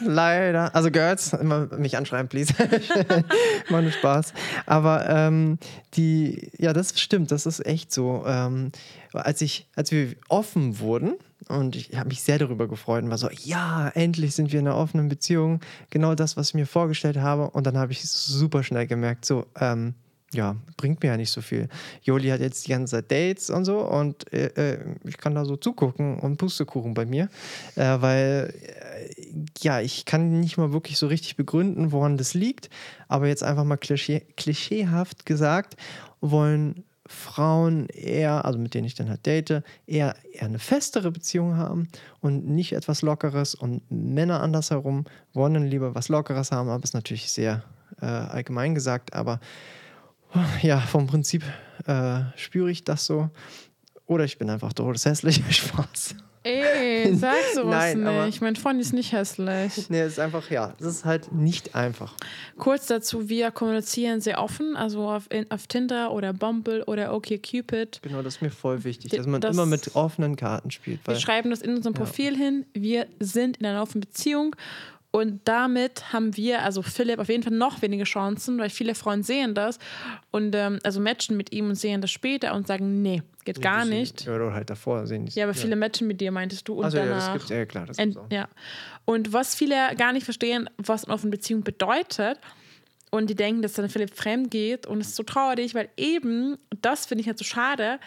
leider. 0.00 0.74
Also 0.74 0.90
Girls, 0.90 1.32
immer 1.34 1.66
mich 1.76 1.96
anschreiben, 1.96 2.28
please. 2.28 2.54
Mal 3.70 3.82
nur 3.82 3.92
Spaß. 3.92 4.32
Aber 4.64 5.08
ähm, 5.08 5.58
die, 5.94 6.50
ja, 6.58 6.72
das 6.72 6.98
stimmt, 6.98 7.30
das 7.30 7.46
ist 7.46 7.64
echt 7.66 7.92
so. 7.92 8.24
Ähm, 8.26 8.72
als 9.12 9.40
ich, 9.40 9.68
als 9.76 9.90
wir 9.92 10.14
offen 10.28 10.78
wurden 10.78 11.14
und 11.48 11.76
ich 11.76 11.96
habe 11.96 12.08
mich 12.08 12.22
sehr 12.22 12.38
darüber 12.38 12.68
gefreut 12.68 13.04
und 13.04 13.10
war 13.10 13.18
so, 13.18 13.30
ja, 13.30 13.88
endlich 13.94 14.34
sind 14.34 14.52
wir 14.52 14.60
in 14.60 14.66
einer 14.66 14.76
offenen 14.76 15.08
Beziehung. 15.08 15.60
Genau 15.90 16.14
das, 16.14 16.36
was 16.36 16.48
ich 16.48 16.54
mir 16.54 16.66
vorgestellt 16.66 17.18
habe. 17.18 17.50
Und 17.50 17.66
dann 17.66 17.78
habe 17.78 17.92
ich 17.92 18.08
super 18.08 18.62
schnell 18.62 18.86
gemerkt, 18.86 19.24
so, 19.24 19.46
ähm, 19.58 19.94
ja, 20.32 20.56
bringt 20.76 21.02
mir 21.02 21.10
ja 21.10 21.16
nicht 21.16 21.30
so 21.30 21.40
viel. 21.40 21.68
Joli 22.02 22.28
hat 22.28 22.40
jetzt 22.40 22.66
die 22.66 22.72
ganze 22.72 22.96
Zeit 22.96 23.10
Dates 23.10 23.48
und 23.50 23.64
so 23.64 23.80
und 23.80 24.32
äh, 24.32 24.74
äh, 24.74 24.78
ich 25.04 25.18
kann 25.18 25.34
da 25.34 25.44
so 25.44 25.56
zugucken 25.56 26.18
und 26.18 26.36
Pustekuchen 26.36 26.94
bei 26.94 27.06
mir, 27.06 27.28
äh, 27.76 28.00
weil 28.00 28.52
äh, 28.62 29.14
ja, 29.60 29.80
ich 29.80 30.04
kann 30.04 30.40
nicht 30.40 30.58
mal 30.58 30.72
wirklich 30.72 30.98
so 30.98 31.06
richtig 31.06 31.36
begründen, 31.36 31.92
woran 31.92 32.16
das 32.16 32.34
liegt, 32.34 32.70
aber 33.08 33.28
jetzt 33.28 33.44
einfach 33.44 33.64
mal 33.64 33.76
klischee, 33.76 34.26
klischeehaft 34.36 35.26
gesagt, 35.26 35.76
wollen 36.20 36.84
Frauen 37.08 37.86
eher, 37.88 38.44
also 38.44 38.58
mit 38.58 38.74
denen 38.74 38.86
ich 38.86 38.94
dann 38.94 39.08
halt 39.08 39.26
date, 39.26 39.62
eher, 39.86 40.16
eher 40.32 40.42
eine 40.42 40.58
festere 40.58 41.12
Beziehung 41.12 41.56
haben 41.56 41.88
und 42.20 42.48
nicht 42.48 42.72
etwas 42.72 43.02
Lockeres 43.02 43.54
und 43.54 43.82
Männer 43.90 44.42
andersherum 44.42 45.04
wollen 45.32 45.54
dann 45.54 45.66
lieber 45.66 45.94
was 45.94 46.08
Lockeres 46.08 46.50
haben, 46.50 46.68
aber 46.68 46.82
ist 46.82 46.94
natürlich 46.94 47.30
sehr 47.30 47.62
äh, 48.00 48.06
allgemein 48.06 48.74
gesagt, 48.74 49.14
aber 49.14 49.40
ja, 50.62 50.80
vom 50.80 51.06
Prinzip 51.06 51.42
äh, 51.86 52.20
spüre 52.36 52.70
ich 52.70 52.84
das 52.84 53.06
so. 53.06 53.30
Oder 54.06 54.24
ich 54.24 54.38
bin 54.38 54.48
einfach 54.50 54.72
todeshässlich. 54.72 55.42
Spaß. 55.56 56.14
Ey, 56.48 57.12
sag 57.16 57.34
sowas 57.56 57.96
Nein, 57.96 58.26
nicht. 58.26 58.40
Mein 58.40 58.54
Freund 58.54 58.80
ist 58.80 58.92
nicht 58.92 59.10
hässlich. 59.10 59.90
Nee, 59.90 60.02
es 60.02 60.12
ist 60.12 60.20
einfach, 60.20 60.48
ja, 60.48 60.74
es 60.78 60.86
ist 60.86 61.04
halt 61.04 61.32
nicht 61.32 61.74
einfach. 61.74 62.14
Kurz 62.56 62.86
dazu, 62.86 63.28
wir 63.28 63.50
kommunizieren 63.50 64.20
sehr 64.20 64.40
offen, 64.40 64.76
also 64.76 65.08
auf, 65.10 65.24
auf 65.48 65.66
Tinder 65.66 66.12
oder 66.12 66.32
Bumble 66.32 66.84
oder 66.84 67.12
OkCupid. 67.16 67.98
Genau, 68.00 68.22
das 68.22 68.36
ist 68.36 68.42
mir 68.42 68.50
voll 68.50 68.84
wichtig, 68.84 69.10
dass 69.10 69.26
man 69.26 69.40
das- 69.40 69.56
immer 69.56 69.66
mit 69.66 69.96
offenen 69.96 70.36
Karten 70.36 70.70
spielt. 70.70 71.00
Wir 71.08 71.16
schreiben 71.16 71.50
das 71.50 71.62
in 71.62 71.74
unserem 71.74 71.94
Ja. 71.94 72.02
Profil 72.04 72.36
hin. 72.36 72.64
Wir 72.74 73.08
sind 73.18 73.56
in 73.56 73.66
einer 73.66 73.82
offenen 73.82 74.02
Beziehung. 74.02 74.54
Und 75.16 75.40
damit 75.48 76.12
haben 76.12 76.36
wir, 76.36 76.62
also 76.62 76.82
Philipp, 76.82 77.18
auf 77.18 77.30
jeden 77.30 77.42
Fall 77.42 77.54
noch 77.54 77.80
weniger 77.80 78.04
Chancen, 78.04 78.58
weil 78.58 78.68
viele 78.68 78.94
Frauen 78.94 79.22
sehen 79.22 79.54
das 79.54 79.78
und 80.30 80.54
ähm, 80.54 80.78
also 80.82 81.00
matchen 81.00 81.38
mit 81.38 81.52
ihm 81.52 81.70
und 81.70 81.74
sehen 81.76 82.02
das 82.02 82.10
später 82.10 82.52
und 82.52 82.66
sagen, 82.66 83.00
nee, 83.00 83.22
geht 83.46 83.62
gar 83.62 83.86
nicht. 83.86 84.26
Ja, 84.26 84.34
oder 84.36 84.52
halt 84.52 84.68
davor 84.68 85.06
sehen 85.06 85.24
die 85.24 85.32
Ja, 85.32 85.46
aber 85.46 85.54
viele 85.54 85.74
matchen 85.74 86.06
mit 86.06 86.20
dir, 86.20 86.30
meintest 86.32 86.68
du. 86.68 86.74
Und 86.74 86.84
Also 86.84 86.98
ja, 86.98 87.04
danach. 87.06 87.24
das 87.24 87.32
gibt's, 87.32 87.48
ja 87.48 87.64
klar, 87.64 87.86
das 87.86 87.96
gibt's 87.96 88.18
auch. 88.18 88.30
ja. 88.30 88.46
Und 89.06 89.32
was 89.32 89.54
viele 89.54 89.96
gar 89.96 90.12
nicht 90.12 90.24
verstehen, 90.24 90.68
was 90.76 91.06
eine 91.06 91.14
offene 91.14 91.30
Beziehung 91.30 91.62
bedeutet, 91.62 92.38
und 93.10 93.30
die 93.30 93.34
denken, 93.34 93.62
dass 93.62 93.72
dann 93.72 93.88
Philipp 93.88 94.14
fremd 94.14 94.50
geht 94.50 94.86
und 94.86 95.00
es 95.00 95.08
ist 95.08 95.16
so 95.16 95.22
traurig, 95.22 95.74
weil 95.74 95.88
eben, 95.96 96.58
das 96.82 97.06
finde 97.06 97.22
ich 97.22 97.28
halt 97.28 97.38
so 97.38 97.44
schade, 97.44 97.98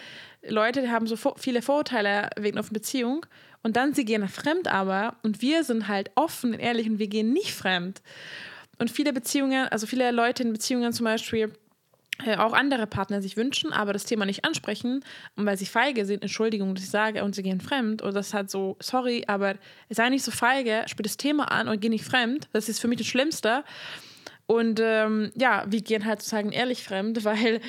Leute 0.48 0.82
die 0.82 0.89
haben 0.89 1.08
so 1.08 1.15
viele 1.38 1.62
Vorurteile 1.62 2.30
wegen 2.38 2.58
einer 2.58 2.60
offenen 2.60 2.74
Beziehung 2.74 3.26
und 3.63 3.76
dann 3.76 3.93
sie 3.93 4.06
gehen 4.06 4.28
fremd 4.28 4.67
aber 4.67 5.17
und 5.24 5.41
wir 5.41 5.63
sind 5.63 5.88
halt 5.88 6.12
offen 6.15 6.54
und 6.54 6.60
ehrlich 6.60 6.89
und 6.89 7.00
wir 7.00 7.08
gehen 7.08 7.34
nicht 7.34 7.54
fremd. 7.54 8.02
Und 8.78 8.89
viele 8.89 9.12
Beziehungen, 9.12 9.67
also 9.67 9.88
viele 9.88 10.12
Leute 10.12 10.43
in 10.43 10.54
Beziehungen 10.54 10.93
zum 10.93 11.04
Beispiel, 11.04 11.52
äh, 12.26 12.36
auch 12.38 12.54
andere 12.54 12.88
Partner 12.88 13.22
sich 13.22 13.38
wünschen, 13.38 13.72
aber 13.72 13.93
das 13.93 14.06
Thema 14.06 14.26
nicht 14.26 14.43
ansprechen 14.43 15.04
und 15.36 15.45
weil 15.45 15.58
sie 15.58 15.65
feige 15.65 16.06
sind, 16.06 16.22
Entschuldigung, 16.22 16.76
dass 16.76 16.84
ich 16.84 16.89
sage, 16.89 17.24
und 17.24 17.36
sie 17.36 17.43
gehen 17.43 17.62
fremd 17.62 18.02
und 18.02 18.13
das 18.13 18.28
ist 18.28 18.34
halt 18.34 18.50
so, 18.50 18.78
sorry, 18.80 19.24
aber 19.28 19.56
sei 19.89 20.10
nicht 20.10 20.24
so 20.24 20.32
feige, 20.32 20.84
spiel 20.88 21.04
das 21.04 21.17
Thema 21.17 21.52
an 21.52 21.67
und 21.67 21.80
geh 21.82 21.89
nicht 21.89 22.04
fremd. 22.04 22.50
Das 22.52 22.67
ist 22.67 22.80
für 22.80 22.88
mich 22.88 22.98
das 22.98 23.08
Schlimmste. 23.08 23.63
Und 24.48 24.80
ähm, 24.82 25.32
ja, 25.36 25.63
wir 25.67 25.82
gehen 25.82 26.06
halt 26.06 26.22
sozusagen 26.22 26.52
ehrlich 26.52 26.84
fremd, 26.84 27.24
weil 27.24 27.62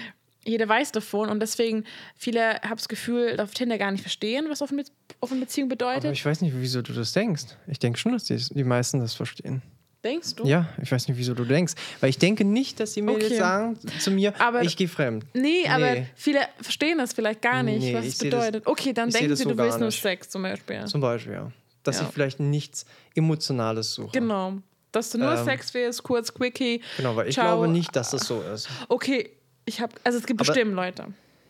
jeder 0.45 0.69
weiß 0.69 0.93
davon 0.93 1.29
und 1.29 1.41
deswegen 1.41 1.85
viele 2.17 2.55
haben 2.63 2.77
das 2.77 2.89
Gefühl, 2.89 3.39
auf 3.41 3.53
Tinder 3.53 3.77
gar 3.79 3.91
nicht 3.93 4.01
verstehen, 4.03 4.47
was 4.49 4.63
offene, 4.63 4.85
offene 5.21 5.41
Beziehung 5.41 5.69
bedeutet. 5.69 6.05
Aber 6.07 6.13
ich 6.13 6.25
weiß 6.25 6.41
nicht, 6.41 6.55
wieso 6.57 6.81
du 6.83 6.93
das 6.93 7.13
denkst. 7.13 7.45
Ich 7.67 7.79
denke 7.79 7.99
schon, 7.99 8.13
dass 8.13 8.25
die, 8.25 8.37
die 8.37 8.65
meisten 8.65 9.01
das 9.01 9.15
verstehen. 9.15 9.63
Denkst 10.03 10.37
du? 10.37 10.47
Ja, 10.47 10.67
ich 10.81 10.91
weiß 10.91 11.09
nicht, 11.09 11.19
wieso 11.19 11.35
du 11.35 11.45
denkst. 11.45 11.75
Weil 12.01 12.09
ich 12.09 12.17
denke 12.17 12.43
nicht, 12.47 12.81
dass 12.81 12.95
die 12.95 13.03
Mädels 13.03 13.27
Okay. 13.27 13.37
sagen 13.37 13.79
zu 13.99 14.11
mir, 14.11 14.33
Aber- 14.41 14.63
ich 14.63 14.75
gehe 14.79 14.89
fremd. 14.89 15.27
Nee, 15.35 15.69
aber 15.69 15.91
Nee. 15.93 16.07
viele 16.15 16.41
verstehen 16.63 16.97
das 16.97 17.13
vielleicht 17.13 17.43
gar 17.43 17.63
nicht, 17.63 17.81
Nee, 17.83 17.95
was 17.95 18.07
es 18.07 18.19
seh 18.19 18.31
das- 18.31 18.41
bedeutet. 18.47 18.67
okay, 18.67 18.95
dann 18.95 19.11
denken 19.11 19.37
sie, 19.37 19.43
so 19.43 19.51
du 19.51 19.59
willst 19.59 19.79
nur. 19.79 19.91
Sex 19.91 20.31
zum 20.31 20.43
Beispiel. 20.43 20.87
Zum 20.87 21.03
Beispiel, 21.03 21.35
ja. 21.35 21.53
Dass 21.83 21.99
Ja. 22.01 22.07
ich 22.07 22.15
vielleicht 22.15 22.41
nichts 22.41 22.87
Emotionales 23.15 23.93
suche. 23.93 24.13
Genau. 24.13 24.55
Dass 24.93 25.11
du 25.11 25.19
nur 25.19 25.33
Ähm, 25.37 25.45
Sex 25.45 25.73
willst, 25.75 26.03
kurz, 26.03 26.33
quickie. 26.33 26.81
Genau, 26.97 27.15
weil 27.15 27.29
ich 27.29 27.35
Ciao. 27.35 27.59
glaube 27.59 27.69
nicht, 27.69 27.95
dass 27.95 28.11
das 28.11 28.23
so 28.27 28.41
ist. 28.41 28.69
Okay, 28.89 29.31
ich 29.65 29.81
habe, 29.81 29.93
also 30.05 30.19
es 30.19 30.27
gibt 30.27 30.41
Aber- 30.41 30.47
bestimmt 30.53 30.75
Leute. 30.75 31.07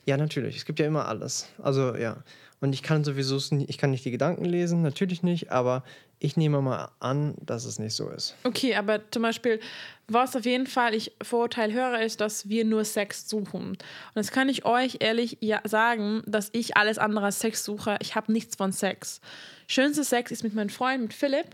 Ja, 0.07 0.17
natürlich. 0.17 0.57
Es 0.57 0.65
gibt 0.65 0.79
ja 0.81 0.87
immer 0.87 1.07
alles. 1.07 1.47
Also, 1.63 1.95
ja. 1.95 2.17
Und 2.61 2.73
ich 2.75 2.83
kann 2.83 3.05
sowieso, 3.05 3.39
ich 3.69 3.79
kann 3.79 3.91
nicht 3.91 4.05
die 4.05 4.11
Gedanken 4.11 4.45
lesen, 4.45 4.83
natürlich 4.83 5.23
nicht, 5.23 5.51
aber 5.51 5.83
ich 6.19 6.37
nehme 6.37 6.61
mal 6.61 6.91
an, 7.01 7.35
dass 7.41 7.65
es 7.65 7.79
nicht 7.79 7.95
so 7.95 8.09
ist. 8.11 8.35
Okay, 8.45 8.75
aber 8.75 9.01
zum 9.11 9.23
Beispiel, 9.23 9.61
was 10.09 10.37
auf 10.37 10.45
jeden 10.45 10.67
Fall 10.67 10.95
ich 10.95 11.13
Vorurteil 11.23 11.73
höre, 11.73 12.01
ist, 12.03 12.21
dass 12.21 12.49
wir 12.49 12.65
nur 12.67 12.85
Sex 12.85 13.29
suchen. 13.29 13.69
Und 13.71 13.79
das 14.15 14.31
kann 14.31 14.49
ich 14.51 14.65
euch 14.67 14.97
ehrlich 15.01 15.39
ja 15.41 15.61
sagen, 15.65 16.23
dass 16.27 16.51
ich 16.53 16.77
alles 16.77 16.99
andere 16.99 17.27
als 17.27 17.41
Sex 17.41 17.65
suche. 17.65 17.97
Ich 18.03 18.15
habe 18.15 18.31
nichts 18.33 18.57
von 18.57 18.73
Sex. 18.73 19.21
Schönste 19.69 20.05
Sex 20.05 20.31
ist 20.31 20.43
mit 20.43 20.55
meinem 20.55 20.71
Freund, 20.71 21.01
mit 21.03 21.15
Philipp. 21.15 21.47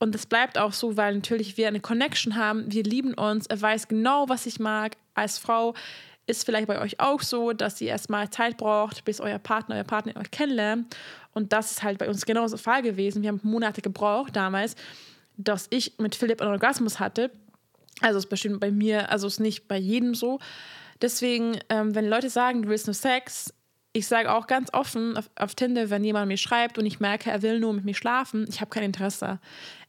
Und 0.00 0.14
das 0.14 0.26
bleibt 0.26 0.58
auch 0.58 0.72
so, 0.72 0.96
weil 0.96 1.14
natürlich 1.14 1.56
wir 1.56 1.68
eine 1.68 1.78
Connection 1.80 2.34
haben. 2.34 2.72
Wir 2.72 2.82
lieben 2.82 3.14
uns. 3.14 3.46
Er 3.46 3.60
weiß 3.60 3.86
genau, 3.86 4.28
was 4.28 4.46
ich 4.46 4.58
mag. 4.58 4.96
Als 5.14 5.38
Frau 5.38 5.74
ist 6.26 6.44
vielleicht 6.44 6.68
bei 6.68 6.80
euch 6.80 7.00
auch 7.00 7.20
so, 7.20 7.52
dass 7.52 7.80
ihr 7.80 7.88
erstmal 7.88 8.30
Zeit 8.30 8.56
braucht, 8.56 9.04
bis 9.04 9.20
euer 9.20 9.38
Partner, 9.38 9.76
euer 9.76 9.84
Partner 9.84 10.16
euch 10.16 10.30
kennenlernt. 10.30 10.96
Und 11.34 11.52
das 11.52 11.72
ist 11.72 11.82
halt 11.82 11.98
bei 11.98 12.08
uns 12.08 12.24
genauso 12.24 12.56
der 12.56 12.62
Fall 12.62 12.82
gewesen. 12.82 13.22
Wir 13.22 13.28
haben 13.28 13.40
Monate 13.42 13.82
gebraucht 13.82 14.36
damals, 14.36 14.76
dass 15.36 15.66
ich 15.70 15.98
mit 15.98 16.14
Philipp 16.14 16.40
einen 16.40 16.52
Orgasmus 16.52 17.00
hatte. 17.00 17.30
Also 18.00 18.18
es 18.18 18.24
ist 18.24 18.30
bestimmt 18.30 18.60
bei 18.60 18.70
mir, 18.70 19.10
also 19.10 19.26
es 19.26 19.34
ist 19.34 19.40
nicht 19.40 19.68
bei 19.68 19.76
jedem 19.76 20.14
so. 20.14 20.38
Deswegen, 21.00 21.58
ähm, 21.68 21.94
wenn 21.94 22.08
Leute 22.08 22.30
sagen, 22.30 22.62
du 22.62 22.68
willst 22.68 22.86
nur 22.86 22.94
Sex, 22.94 23.52
ich 23.92 24.06
sage 24.06 24.32
auch 24.32 24.46
ganz 24.46 24.72
offen 24.72 25.16
auf, 25.16 25.28
auf 25.36 25.54
Tinder, 25.54 25.90
wenn 25.90 26.04
jemand 26.04 26.28
mir 26.28 26.38
schreibt 26.38 26.78
und 26.78 26.86
ich 26.86 27.00
merke, 27.00 27.30
er 27.30 27.42
will 27.42 27.60
nur 27.60 27.74
mit 27.74 27.84
mir 27.84 27.94
schlafen, 27.94 28.46
ich 28.48 28.60
habe 28.60 28.70
kein 28.70 28.84
Interesse. 28.84 29.38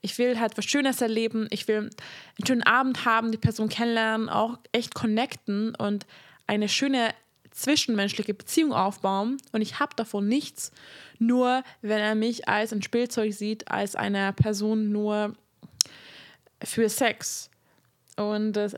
Ich 0.01 0.17
will 0.17 0.39
halt 0.39 0.57
was 0.57 0.65
Schönes 0.65 0.99
erleben, 0.99 1.47
ich 1.51 1.67
will 1.67 1.77
einen 1.77 1.91
schönen 2.45 2.63
Abend 2.63 3.05
haben, 3.05 3.31
die 3.31 3.37
Person 3.37 3.69
kennenlernen, 3.69 4.27
auch 4.27 4.59
echt 4.73 4.93
connecten 4.93 5.73
und 5.75 6.05
eine 6.47 6.67
schöne 6.67 7.13
zwischenmenschliche 7.51 8.33
Beziehung 8.33 8.73
aufbauen. 8.73 9.37
Und 9.53 9.61
ich 9.61 9.79
habe 9.79 9.95
davon 9.95 10.27
nichts, 10.27 10.71
nur 11.19 11.63
wenn 11.81 11.99
er 11.99 12.15
mich 12.15 12.49
als 12.49 12.73
ein 12.73 12.81
Spielzeug 12.81 13.33
sieht, 13.33 13.69
als 13.71 13.95
eine 13.95 14.33
Person 14.33 14.91
nur 14.91 15.33
für 16.61 16.89
Sex. 16.89 17.49
Und 18.17 18.53
das, 18.53 18.75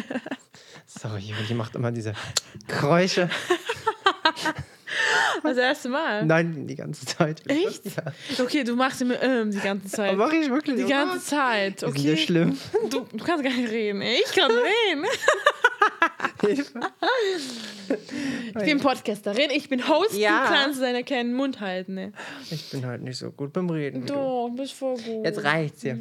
Sorry, 0.86 1.32
die 1.48 1.54
macht 1.54 1.76
immer 1.76 1.92
diese 1.92 2.14
Geräusche. 2.66 3.28
Das 5.42 5.56
erste 5.56 5.88
Mal. 5.88 6.24
Nein, 6.26 6.66
die 6.66 6.74
ganze 6.74 7.06
Zeit. 7.06 7.42
Echt? 7.48 7.84
Ja. 7.86 8.42
Okay, 8.44 8.64
du 8.64 8.74
machst 8.76 9.00
immer 9.02 9.20
ähm, 9.22 9.50
die 9.50 9.58
ganze 9.60 9.88
Zeit. 9.88 10.10
Aber 10.12 10.26
mach 10.26 10.32
ich 10.32 10.50
wirklich. 10.50 10.76
Die 10.76 10.84
ganze 10.90 11.14
Gott. 11.18 11.24
Zeit, 11.24 11.82
Die 11.82 11.86
sind 11.86 11.98
ja 11.98 12.12
okay? 12.12 12.22
schlimm. 12.22 12.58
Du, 12.90 13.06
du 13.12 13.24
kannst 13.24 13.44
gar 13.44 13.52
nicht 13.52 13.70
reden. 13.70 14.02
Ich 14.02 14.32
kann 14.34 14.50
reden. 14.50 15.04
Hilfe. 16.40 16.80
Ich 18.48 18.54
bin 18.64 18.80
Podcasterin, 18.80 19.50
ich 19.50 19.68
bin 19.68 19.86
Host, 19.88 20.14
Ja. 20.14 20.44
du 20.46 20.54
kannst 20.54 20.80
deinen 20.80 21.04
kleinen 21.04 21.34
Mund 21.34 21.60
halten. 21.60 21.94
Ne? 21.94 22.12
Ich 22.50 22.70
bin 22.70 22.86
halt 22.86 23.02
nicht 23.02 23.18
so 23.18 23.30
gut 23.30 23.52
beim 23.52 23.68
Reden. 23.68 24.06
Doch, 24.06 24.48
du 24.48 24.56
bist 24.56 24.72
voll 24.72 24.96
gut. 24.96 25.24
Jetzt 25.24 25.42
reicht's 25.44 25.82
ja. 25.82 25.96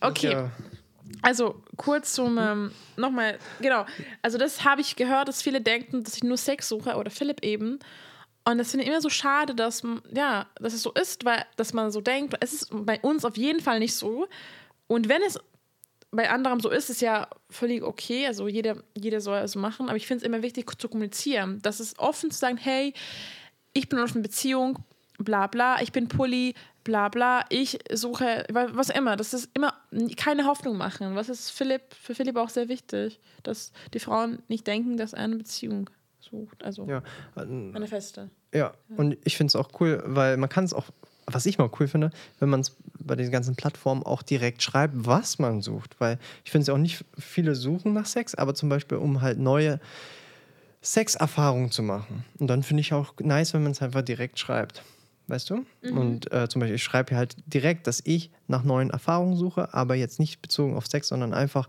Okay, 0.00 0.32
Ja. 0.32 0.50
Also 1.22 1.62
kurz 1.76 2.12
zum, 2.12 2.38
ähm, 2.38 2.70
nochmal, 2.96 3.38
genau. 3.60 3.86
Also 4.22 4.38
das 4.38 4.64
habe 4.64 4.80
ich 4.80 4.96
gehört, 4.96 5.28
dass 5.28 5.42
viele 5.42 5.60
denken, 5.60 6.04
dass 6.04 6.16
ich 6.16 6.24
nur 6.24 6.36
Sex 6.36 6.68
suche 6.68 6.96
oder 6.96 7.10
Philipp 7.10 7.44
eben. 7.44 7.78
Und 8.44 8.58
das 8.58 8.70
finde 8.70 8.84
ich 8.84 8.90
immer 8.90 9.00
so 9.00 9.08
schade, 9.08 9.54
dass, 9.54 9.82
ja, 10.12 10.46
dass 10.60 10.72
es 10.72 10.82
so 10.82 10.92
ist, 10.92 11.24
weil, 11.24 11.44
dass 11.56 11.72
man 11.72 11.90
so 11.90 12.00
denkt, 12.00 12.34
es 12.40 12.52
ist 12.52 12.68
bei 12.70 13.00
uns 13.00 13.24
auf 13.24 13.36
jeden 13.36 13.60
Fall 13.60 13.80
nicht 13.80 13.94
so. 13.94 14.28
Und 14.86 15.08
wenn 15.08 15.22
es 15.22 15.38
bei 16.12 16.30
anderem 16.30 16.60
so 16.60 16.70
ist, 16.70 16.88
ist 16.88 17.00
ja 17.00 17.28
völlig 17.50 17.82
okay. 17.82 18.26
Also 18.26 18.46
jeder, 18.46 18.76
jeder 18.96 19.20
soll 19.20 19.38
es 19.38 19.56
machen. 19.56 19.88
Aber 19.88 19.96
ich 19.96 20.06
finde 20.06 20.22
es 20.22 20.26
immer 20.26 20.42
wichtig 20.42 20.70
zu 20.78 20.88
kommunizieren. 20.88 21.60
Das 21.62 21.80
ist 21.80 21.98
offen 21.98 22.30
zu 22.30 22.38
sagen, 22.38 22.56
hey, 22.56 22.94
ich 23.72 23.88
bin 23.88 23.98
in 23.98 24.04
einer 24.04 24.22
Beziehung, 24.22 24.78
bla 25.18 25.46
bla, 25.46 25.80
ich 25.80 25.92
bin 25.92 26.08
Pulli, 26.08 26.54
bla 26.84 27.08
bla, 27.08 27.44
ich 27.48 27.78
suche, 27.92 28.44
wa- 28.52 28.68
was 28.72 28.90
immer. 28.90 29.16
Das 29.16 29.34
ist 29.34 29.50
immer 29.54 29.74
keine 30.16 30.44
Hoffnung 30.46 30.76
machen. 30.76 31.14
Was 31.14 31.28
ist 31.28 31.50
Philipp, 31.50 31.94
für 31.94 32.14
Philipp 32.14 32.36
auch 32.36 32.48
sehr 32.50 32.68
wichtig, 32.68 33.20
dass 33.42 33.72
die 33.94 33.98
Frauen 34.00 34.40
nicht 34.48 34.66
denken, 34.66 34.96
dass 34.96 35.12
er 35.12 35.24
eine 35.24 35.36
Beziehung 35.36 35.90
sucht. 36.20 36.64
Also 36.64 36.86
Ja, 36.88 37.02
eine 37.36 37.86
feste. 37.86 38.30
ja. 38.52 38.72
und 38.96 39.16
ich 39.24 39.36
finde 39.36 39.50
es 39.50 39.56
auch 39.56 39.70
cool, 39.80 40.02
weil 40.06 40.36
man 40.36 40.48
kann 40.48 40.64
es 40.64 40.72
auch, 40.72 40.86
was 41.26 41.46
ich 41.46 41.58
mal 41.58 41.70
cool 41.80 41.88
finde, 41.88 42.10
wenn 42.38 42.48
man 42.48 42.60
es 42.60 42.76
bei 42.98 43.14
diesen 43.16 43.32
ganzen 43.32 43.56
Plattformen 43.56 44.02
auch 44.04 44.22
direkt 44.22 44.62
schreibt, 44.62 44.94
was 44.96 45.38
man 45.38 45.62
sucht. 45.62 45.96
Weil 46.00 46.18
ich 46.44 46.50
finde 46.50 46.62
es 46.64 46.68
auch 46.68 46.78
nicht 46.78 47.04
viele 47.18 47.54
suchen 47.54 47.92
nach 47.92 48.06
Sex, 48.06 48.34
aber 48.34 48.54
zum 48.54 48.68
Beispiel, 48.68 48.98
um 48.98 49.22
halt 49.22 49.38
neue 49.38 49.80
Sexerfahrungen 50.82 51.70
zu 51.70 51.82
machen. 51.82 52.24
Und 52.38 52.46
dann 52.48 52.62
finde 52.62 52.80
ich 52.80 52.92
auch 52.92 53.14
nice, 53.20 53.54
wenn 53.54 53.62
man 53.62 53.72
es 53.72 53.82
einfach 53.82 54.02
direkt 54.02 54.38
schreibt. 54.38 54.82
Weißt 55.28 55.50
du? 55.50 55.64
Und 55.82 56.32
äh, 56.32 56.48
zum 56.48 56.60
Beispiel, 56.60 56.76
ich 56.76 56.84
schreibe 56.84 57.10
hier 57.10 57.18
halt 57.18 57.36
direkt, 57.46 57.86
dass 57.88 58.00
ich 58.04 58.30
nach 58.46 58.62
neuen 58.62 58.90
Erfahrungen 58.90 59.36
suche, 59.36 59.74
aber 59.74 59.96
jetzt 59.96 60.20
nicht 60.20 60.40
bezogen 60.40 60.76
auf 60.76 60.86
Sex, 60.86 61.08
sondern 61.08 61.34
einfach 61.34 61.68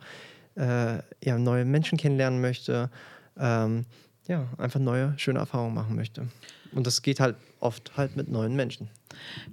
äh, 0.56 1.00
ja, 1.24 1.38
neue 1.40 1.66
Menschen 1.66 1.98
kennenlernen 1.98 2.40
möchte. 2.40 2.92
Ähm, 3.38 3.86
ja, 4.28 4.48
einfach 4.58 4.80
neue, 4.80 5.14
schöne 5.18 5.40
Erfahrungen 5.40 5.74
machen 5.74 5.96
möchte. 5.96 6.28
Und 6.74 6.86
das 6.86 7.02
geht 7.02 7.20
halt 7.20 7.36
oft 7.60 7.96
halt 7.98 8.16
mit 8.16 8.28
neuen 8.28 8.56
Menschen. 8.56 8.90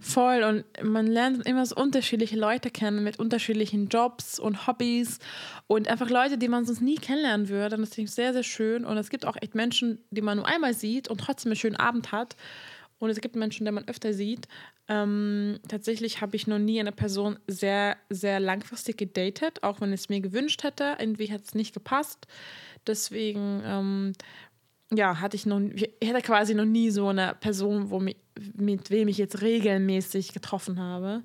Voll 0.01 0.43
und 0.43 0.65
man 0.83 1.07
lernt 1.07 1.47
immer 1.47 1.65
so 1.65 1.77
unterschiedliche 1.77 2.37
Leute 2.37 2.71
kennen 2.71 3.05
mit 3.05 3.19
unterschiedlichen 3.19 3.89
Jobs 3.89 4.39
und 4.39 4.67
Hobbys 4.67 5.21
und 5.67 5.89
einfach 5.89 6.11
Leute, 6.11 6.39
die 6.39 6.49
man 6.49 6.67
sonst 6.67 6.83
nie 6.83 6.97
kennenlernen 6.97 7.49
würde. 7.49 7.77
Und 7.77 7.83
das 7.83 7.95
finde 7.95 8.09
ich 8.09 8.15
sehr, 8.15 8.33
sehr 8.33 8.43
schön. 8.43 8.85
Und 8.85 8.97
es 8.99 9.11
gibt 9.11 9.25
auch 9.25 9.37
echt 9.41 9.55
Menschen, 9.55 10.01
die 10.11 10.21
man 10.21 10.39
nur 10.39 10.47
einmal 10.47 10.75
sieht 10.75 11.09
und 11.09 11.19
trotzdem 11.19 11.51
einen 11.53 11.57
schönen 11.57 11.77
Abend 11.77 12.13
hat. 12.13 12.37
Und 12.99 13.11
es 13.11 13.21
gibt 13.21 13.37
Menschen, 13.37 13.67
die 13.67 13.73
man 13.73 13.87
öfter 13.89 14.13
sieht. 14.15 14.49
Ähm, 14.89 15.59
tatsächlich 15.69 16.21
habe 16.21 16.37
ich 16.37 16.47
noch 16.47 16.59
nie 16.59 16.81
eine 16.81 16.93
Person 16.93 17.39
sehr, 17.47 17.97
sehr 18.09 18.41
langfristig 18.41 18.97
gedatet, 18.97 19.63
auch 19.63 19.81
wenn 19.81 19.93
ich 19.93 20.01
es 20.01 20.09
mir 20.09 20.21
gewünscht 20.21 20.63
hätte. 20.63 20.97
Irgendwie 20.99 21.31
hat 21.33 21.45
es 21.45 21.55
nicht 21.55 21.75
gepasst. 21.75 22.27
Deswegen, 22.87 23.63
ähm, 23.65 24.13
ja, 24.93 25.21
hatte 25.21 25.37
ich 25.37 25.45
noch, 25.47 25.61
ich 25.61 25.91
hätte 26.03 26.23
quasi 26.23 26.55
noch 26.55 26.65
nie 26.67 26.91
so 26.91 27.09
eine 27.09 27.35
Person, 27.41 27.91
wo 27.91 27.99
mi, 28.01 28.17
mit 28.55 28.91
wem 28.91 29.09
ich 29.09 29.19
jetzt 29.19 29.43
regelmäßig 29.43 30.33
getroffen 30.33 30.79
habe. 30.79 31.23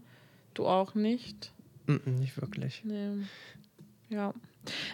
Du 0.53 0.65
auch 0.65 0.95
nicht? 0.95 1.51
Nicht 2.05 2.39
wirklich. 2.41 2.81
Nee. 2.83 3.25
Ja. 4.09 4.33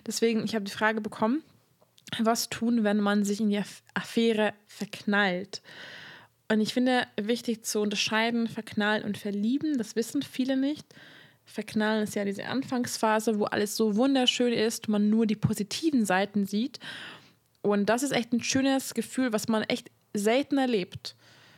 Deswegen, 0.05 0.43
ich 0.43 0.55
habe 0.55 0.65
die 0.65 0.71
Frage 0.71 1.01
bekommen, 1.01 1.41
was 2.19 2.49
tun, 2.49 2.83
wenn 2.83 2.97
man 2.99 3.23
sich 3.23 3.41
in 3.41 3.49
die 3.49 3.57
Aff- 3.59 3.83
Affäre 3.93 4.53
verknallt? 4.65 5.61
Und 6.51 6.61
ich 6.61 6.73
finde 6.73 7.07
wichtig 7.19 7.65
zu 7.65 7.79
unterscheiden, 7.79 8.47
verknallen 8.47 9.03
und 9.03 9.17
verlieben. 9.17 9.77
Das 9.77 9.95
wissen 9.95 10.21
viele 10.21 10.55
nicht. 10.57 10.85
Verknallen 11.43 12.03
ist 12.03 12.15
ja 12.15 12.25
diese 12.25 12.45
Anfangsphase, 12.45 13.39
wo 13.39 13.45
alles 13.45 13.75
so 13.75 13.95
wunderschön 13.95 14.53
ist, 14.53 14.87
man 14.87 15.09
nur 15.09 15.25
die 15.25 15.35
positiven 15.35 16.05
Seiten 16.05 16.45
sieht. 16.45 16.79
Und 17.61 17.87
das 17.87 18.03
ist 18.03 18.11
echt 18.11 18.31
ein 18.31 18.43
schönes 18.43 18.93
Gefühl, 18.93 19.33
was 19.33 19.47
man 19.47 19.63
echt 19.63 19.89
selten 20.13 20.57
erlebt. 20.57 21.15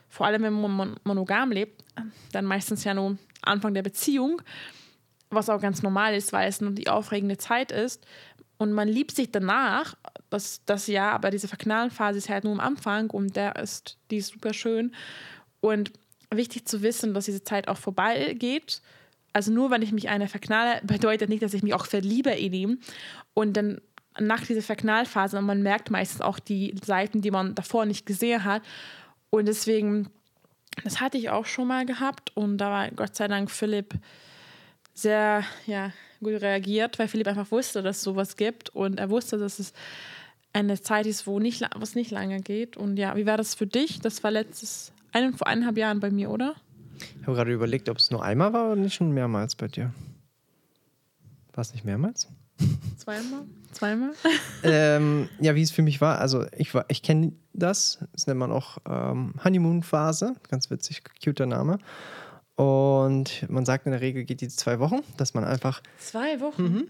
Vor 0.10 0.26
allem, 0.26 0.43
wenn 0.43 0.54
man 0.54 0.71
mon- 0.71 0.95
monogam 1.04 1.52
lebt, 1.52 1.84
dann 2.32 2.45
meistens 2.45 2.84
ja 2.86 2.93
nur 2.93 3.17
Anfang 3.41 3.73
der 3.73 3.84
Beziehung, 3.84 4.41
was 5.30 5.50
auch 5.50 5.60
ganz 5.62 5.84
normal 5.84 6.15
ist, 6.15 6.32
weil 6.32 6.47
es 6.47 6.62
nur 6.62 6.71
die 6.71 6.88
aufregende 6.88 7.38
Zeit 7.38 7.71
ist. 7.73 8.06
Und 8.58 8.74
man 8.74 8.88
liebt 8.88 9.12
sich 9.12 9.32
danach, 9.32 9.96
das, 10.30 10.62
das 10.65 10.88
ja, 10.88 11.12
aber 11.12 11.30
diese 11.30 11.48
Verknallenphase 11.48 12.17
ist 12.17 12.30
halt 12.30 12.43
nur 12.43 12.54
am 12.54 12.60
Anfang 12.60 13.10
und 13.10 13.36
der 13.36 13.56
ist, 13.56 13.98
die 14.10 14.17
ist 14.17 14.34
super 14.34 14.54
schön. 14.54 14.93
Und 15.60 15.91
wichtig 16.32 16.67
zu 16.67 16.82
wissen, 16.82 17.13
dass 17.13 17.26
diese 17.26 17.43
Zeit 17.43 17.67
auch 17.67 17.78
vorbeigeht. 17.78 18.82
Also 19.34 19.52
nur 19.52 19.70
wenn 19.70 19.82
ich 19.82 19.91
mich 19.91 20.10
eine 20.10 20.28
verknalle, 20.28 20.82
bedeutet 20.84 21.30
nicht, 21.30 21.43
dass 21.43 21.54
ich 21.54 21.63
mich 21.63 21.74
auch 21.74 21.86
verliebe 21.86 22.32
in 22.32 22.54
ihm. 22.54 22.80
Und 23.34 23.54
dann 23.54 23.82
nach 24.20 24.43
dieser 24.46 24.63
Verknallphase, 24.63 25.38
und 25.38 25.46
man 25.46 25.62
merkt 25.62 25.91
meistens 25.91 26.22
auch 26.22 26.39
die 26.39 26.74
Seiten, 26.84 27.22
die 27.22 27.32
man 27.32 27.54
davor 27.54 27.86
nicht 27.86 28.06
gesehen 28.08 28.43
hat. 28.43 28.63
Und 29.30 29.48
deswegen, 29.48 30.10
das 30.84 31.00
hatte 31.00 31.20
ich 31.20 31.30
auch 31.30 31.46
schon 31.46 31.67
mal 31.67 31.86
gehabt. 31.86 32.36
Und 32.36 32.58
da 32.58 32.70
war 32.70 32.91
Gott 32.91 33.15
sei 33.15 33.28
Dank 33.28 33.52
Philipp 33.52 33.93
sehr 34.97 35.43
ja, 35.67 35.91
gut 36.19 36.41
reagiert, 36.41 36.97
weil 36.97 37.07
Philipp 37.07 37.27
einfach 37.27 37.51
wusste, 37.51 37.81
dass 37.81 37.97
es 37.97 38.03
sowas 38.03 38.36
gibt. 38.36 38.69
Und 38.69 38.99
er 38.99 39.10
wusste, 39.10 39.38
dass 39.38 39.60
es 39.60 39.73
eine 40.53 40.81
Zeit 40.81 41.05
ist, 41.05 41.27
wo 41.27 41.39
nicht, 41.39 41.63
was 41.75 41.95
nicht 41.95 42.12
lange 42.12 42.41
geht. 42.41 42.77
Und 42.77 42.97
ja, 42.97 43.15
wie 43.15 43.25
war 43.25 43.38
das 43.38 43.53
für 43.53 43.67
dich? 43.67 43.99
Das 43.99 44.23
war 44.23 44.31
letztes, 44.31 44.91
ein, 45.12 45.33
vor 45.33 45.47
eineinhalb 45.47 45.77
Jahren 45.77 45.99
bei 45.99 46.10
mir, 46.10 46.31
oder? 46.31 46.55
Ich 46.97 47.27
habe 47.27 47.36
gerade 47.36 47.53
überlegt, 47.53 47.89
ob 47.89 47.97
es 47.97 48.10
nur 48.10 48.23
einmal 48.23 48.53
war 48.53 48.71
oder 48.71 48.81
nicht 48.81 48.95
schon 48.95 49.12
mehrmals 49.12 49.55
bei 49.55 49.67
dir. 49.67 49.93
War 51.53 51.62
es 51.62 51.73
nicht 51.73 51.86
mehrmals? 51.86 52.27
Zweimal? 52.97 53.43
Zweimal? 53.71 54.13
ähm, 54.63 55.29
ja, 55.39 55.53
wie 55.53 55.62
es 55.62 55.69
für 55.69 55.83
mich 55.83 56.01
war, 56.01 56.17
also 56.17 56.45
ich, 56.57 56.73
ich 56.88 57.03
kenne 57.03 57.33
das, 57.53 57.99
das 58.13 58.25
nennt 58.25 58.39
man 58.39 58.51
auch 58.51 58.79
ähm, 58.89 59.36
Honeymoon-Phase, 59.43 60.36
ganz 60.49 60.71
witzig, 60.71 61.03
cuter 61.23 61.45
Name. 61.45 61.77
Und 62.58 63.46
man 63.50 63.65
sagt 63.65 63.86
in 63.86 63.91
der 63.91 64.02
Regel 64.02 64.24
geht 64.26 64.41
die 64.41 64.48
zwei 64.48 64.80
Wochen, 64.80 65.02
dass 65.15 65.36
man 65.36 65.43
einfach. 65.43 65.82
Zwei 66.00 66.41
Wochen? 66.41 66.63
Mhm. 66.63 66.88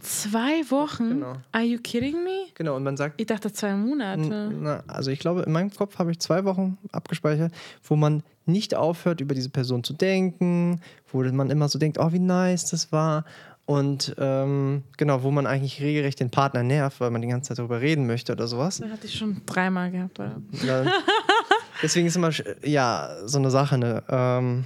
Zwei 0.00 0.70
Wochen? 0.70 1.10
Genau. 1.10 1.34
Are 1.52 1.64
you 1.64 1.78
kidding 1.78 2.24
me? 2.24 2.46
Genau, 2.54 2.74
und 2.74 2.84
man 2.84 2.96
sagt. 2.96 3.20
Ich 3.20 3.26
dachte 3.26 3.52
zwei 3.52 3.74
Monate. 3.74 4.50
Na, 4.58 4.82
also 4.86 5.10
ich 5.10 5.18
glaube, 5.18 5.42
in 5.42 5.52
meinem 5.52 5.70
Kopf 5.70 5.98
habe 5.98 6.10
ich 6.10 6.20
zwei 6.20 6.44
Wochen 6.44 6.78
abgespeichert, 6.90 7.52
wo 7.82 7.96
man 7.96 8.22
nicht 8.46 8.74
aufhört, 8.74 9.20
über 9.20 9.34
diese 9.34 9.50
Person 9.50 9.84
zu 9.84 9.92
denken, 9.92 10.80
wo 11.12 11.22
man 11.22 11.50
immer 11.50 11.68
so 11.68 11.78
denkt, 11.78 11.98
oh, 11.98 12.12
wie 12.12 12.18
nice 12.18 12.70
das 12.70 12.90
war. 12.90 13.24
Und 13.66 14.14
ähm, 14.16 14.84
genau, 14.96 15.22
wo 15.22 15.30
man 15.30 15.46
eigentlich 15.46 15.82
regelrecht 15.82 16.20
den 16.20 16.30
Partner 16.30 16.62
nervt, 16.62 17.00
weil 17.00 17.10
man 17.10 17.20
die 17.20 17.28
ganze 17.28 17.48
Zeit 17.48 17.58
darüber 17.58 17.82
reden 17.82 18.06
möchte 18.06 18.32
oder 18.32 18.46
sowas. 18.46 18.78
Das 18.78 18.90
hatte 18.90 19.06
ich 19.06 19.18
schon 19.18 19.42
dreimal 19.44 19.90
gehabt, 19.90 20.18
oder? 20.18 20.40
Ja, 20.64 20.86
deswegen 21.82 22.06
ist 22.06 22.16
immer, 22.16 22.30
ja, 22.64 23.10
so 23.26 23.36
eine 23.36 23.50
Sache, 23.50 23.76
ne? 23.76 24.02
Ähm, 24.08 24.64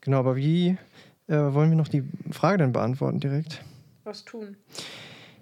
genau, 0.00 0.18
aber 0.18 0.36
wie 0.36 0.76
äh, 1.26 1.36
wollen 1.36 1.70
wir 1.70 1.76
noch 1.76 1.88
die 1.88 2.04
Frage 2.30 2.58
dann 2.58 2.72
beantworten 2.72 3.20
direkt? 3.20 3.62
Was 4.04 4.24
tun? 4.24 4.56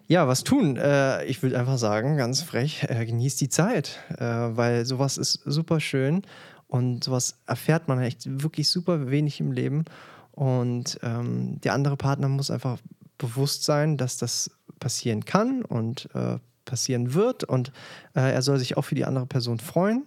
Ja, 0.06 0.26
was 0.26 0.42
tun? 0.42 0.76
Äh, 0.76 1.24
ich 1.26 1.42
würde 1.42 1.58
einfach 1.58 1.78
sagen, 1.78 2.16
ganz 2.16 2.42
frech, 2.42 2.86
äh, 2.88 3.04
genießt 3.04 3.40
die 3.40 3.48
Zeit, 3.48 3.98
äh, 4.16 4.24
weil 4.24 4.86
sowas 4.86 5.18
ist 5.18 5.40
super 5.44 5.80
schön 5.80 6.22
und 6.66 7.04
sowas 7.04 7.40
erfährt 7.46 7.88
man 7.88 8.00
echt 8.00 8.42
wirklich 8.42 8.68
super 8.68 9.10
wenig 9.10 9.40
im 9.40 9.52
Leben. 9.52 9.84
Und 10.32 10.98
ähm, 11.02 11.60
der 11.62 11.74
andere 11.74 11.96
Partner 11.96 12.28
muss 12.28 12.50
einfach 12.50 12.78
bewusst 13.18 13.64
sein, 13.64 13.96
dass 13.96 14.18
das 14.18 14.50
passieren 14.78 15.24
kann 15.24 15.64
und 15.64 16.08
äh, 16.14 16.38
passieren 16.64 17.14
wird. 17.14 17.44
Und 17.44 17.72
äh, 18.14 18.32
er 18.32 18.42
soll 18.42 18.58
sich 18.58 18.76
auch 18.76 18.82
für 18.82 18.94
die 18.94 19.04
andere 19.04 19.26
Person 19.26 19.58
freuen. 19.58 20.04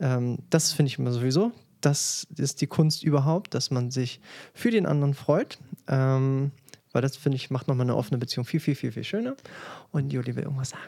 Ähm, 0.00 0.38
das 0.50 0.72
finde 0.72 0.88
ich 0.88 0.98
immer 0.98 1.12
sowieso. 1.12 1.52
Das 1.84 2.26
ist 2.36 2.60
die 2.60 2.66
Kunst 2.66 3.02
überhaupt, 3.02 3.54
dass 3.54 3.70
man 3.70 3.90
sich 3.90 4.20
für 4.52 4.70
den 4.70 4.86
anderen 4.86 5.14
freut. 5.14 5.58
Ähm, 5.88 6.52
weil 6.92 7.02
das, 7.02 7.16
finde 7.16 7.36
ich, 7.36 7.50
macht 7.50 7.66
nochmal 7.66 7.86
eine 7.86 7.96
offene 7.96 8.18
Beziehung 8.18 8.46
viel, 8.46 8.60
viel, 8.60 8.76
viel, 8.76 8.92
viel 8.92 9.04
schöner. 9.04 9.34
Und 9.90 10.12
Juli 10.12 10.36
will 10.36 10.44
irgendwas 10.44 10.70
sagen. 10.70 10.84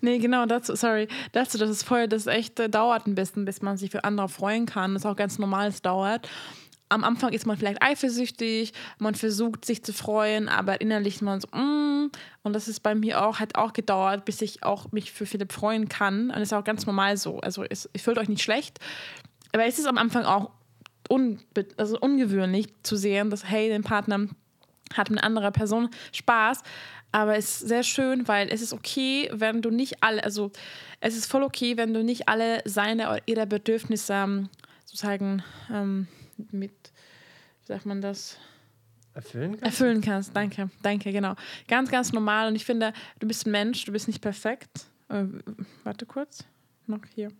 Nee, 0.00 0.18
genau, 0.18 0.46
dazu, 0.46 0.74
sorry, 0.74 1.08
dazu, 1.32 1.58
das 1.58 1.70
ist 1.70 1.82
voll, 1.82 2.08
das 2.08 2.26
echt 2.26 2.58
äh, 2.58 2.68
dauert 2.68 3.06
ein 3.06 3.14
bisschen, 3.14 3.44
bis 3.44 3.60
man 3.62 3.76
sich 3.76 3.90
für 3.90 4.04
andere 4.04 4.28
freuen 4.28 4.66
kann. 4.66 4.94
Das 4.94 5.02
ist 5.02 5.06
auch 5.06 5.16
ganz 5.16 5.38
normal, 5.38 5.68
es 5.68 5.82
dauert 5.82 6.28
am 6.90 7.04
Anfang 7.04 7.32
ist 7.32 7.46
man 7.46 7.56
vielleicht 7.56 7.82
eifersüchtig, 7.82 8.72
man 8.98 9.14
versucht 9.14 9.64
sich 9.64 9.82
zu 9.82 9.92
freuen, 9.92 10.48
aber 10.48 10.80
innerlich 10.80 11.16
ist 11.16 11.22
man 11.22 11.40
so, 11.40 11.48
mm, 11.56 12.10
und 12.42 12.52
das 12.52 12.68
ist 12.68 12.80
bei 12.80 12.94
mir 12.94 13.24
auch, 13.24 13.38
hat 13.38 13.56
auch 13.56 13.72
gedauert, 13.72 14.24
bis 14.24 14.42
ich 14.42 14.64
auch 14.64 14.90
mich 14.92 15.12
für 15.12 15.24
Philipp 15.24 15.52
freuen 15.52 15.88
kann. 15.88 16.30
Und 16.30 16.34
das 16.36 16.48
ist 16.48 16.52
auch 16.52 16.64
ganz 16.64 16.86
normal 16.86 17.16
so. 17.16 17.38
Also 17.40 17.64
es, 17.64 17.88
ihr 17.92 18.00
fühlt 18.00 18.18
euch 18.18 18.28
nicht 18.28 18.42
schlecht. 18.42 18.80
Aber 19.52 19.64
es 19.64 19.78
ist 19.78 19.86
am 19.86 19.98
Anfang 19.98 20.24
auch 20.24 20.50
un, 21.08 21.40
also 21.76 21.98
ungewöhnlich 21.98 22.68
zu 22.82 22.96
sehen, 22.96 23.30
dass, 23.30 23.48
hey, 23.48 23.68
dein 23.68 23.82
Partner 23.82 24.28
hat 24.94 25.10
mit 25.10 25.18
einer 25.18 25.26
anderen 25.26 25.52
Person 25.52 25.90
Spaß. 26.12 26.62
Aber 27.12 27.36
es 27.36 27.60
ist 27.60 27.68
sehr 27.68 27.82
schön, 27.82 28.28
weil 28.28 28.48
es 28.52 28.62
ist 28.62 28.72
okay, 28.72 29.28
wenn 29.32 29.62
du 29.62 29.70
nicht 29.70 30.02
alle, 30.02 30.22
also 30.22 30.52
es 31.00 31.16
ist 31.16 31.26
voll 31.26 31.42
okay, 31.42 31.76
wenn 31.76 31.92
du 31.92 32.04
nicht 32.04 32.28
alle 32.28 32.62
seine 32.64 33.08
oder 33.08 33.20
ihre 33.26 33.46
Bedürfnisse 33.46 34.12
ähm, 34.12 34.48
sozusagen 34.84 35.42
ähm, 35.72 36.06
mit, 36.52 36.72
wie 37.62 37.66
sagt 37.66 37.86
man 37.86 38.00
das? 38.00 38.38
Erfüllen 39.12 39.52
kannst? 39.52 39.64
Erfüllen 39.64 40.00
kannst, 40.02 40.36
danke, 40.36 40.70
danke, 40.82 41.10
genau. 41.10 41.34
Ganz, 41.66 41.90
ganz 41.90 42.12
normal 42.12 42.46
und 42.46 42.54
ich 42.54 42.64
finde, 42.64 42.92
du 43.18 43.26
bist 43.26 43.44
ein 43.44 43.50
Mensch, 43.50 43.84
du 43.84 43.92
bist 43.92 44.06
nicht 44.06 44.20
perfekt. 44.20 44.86
Äh, 45.08 45.24
warte 45.82 46.06
kurz, 46.06 46.44
noch 46.86 47.00
hier. 47.12 47.32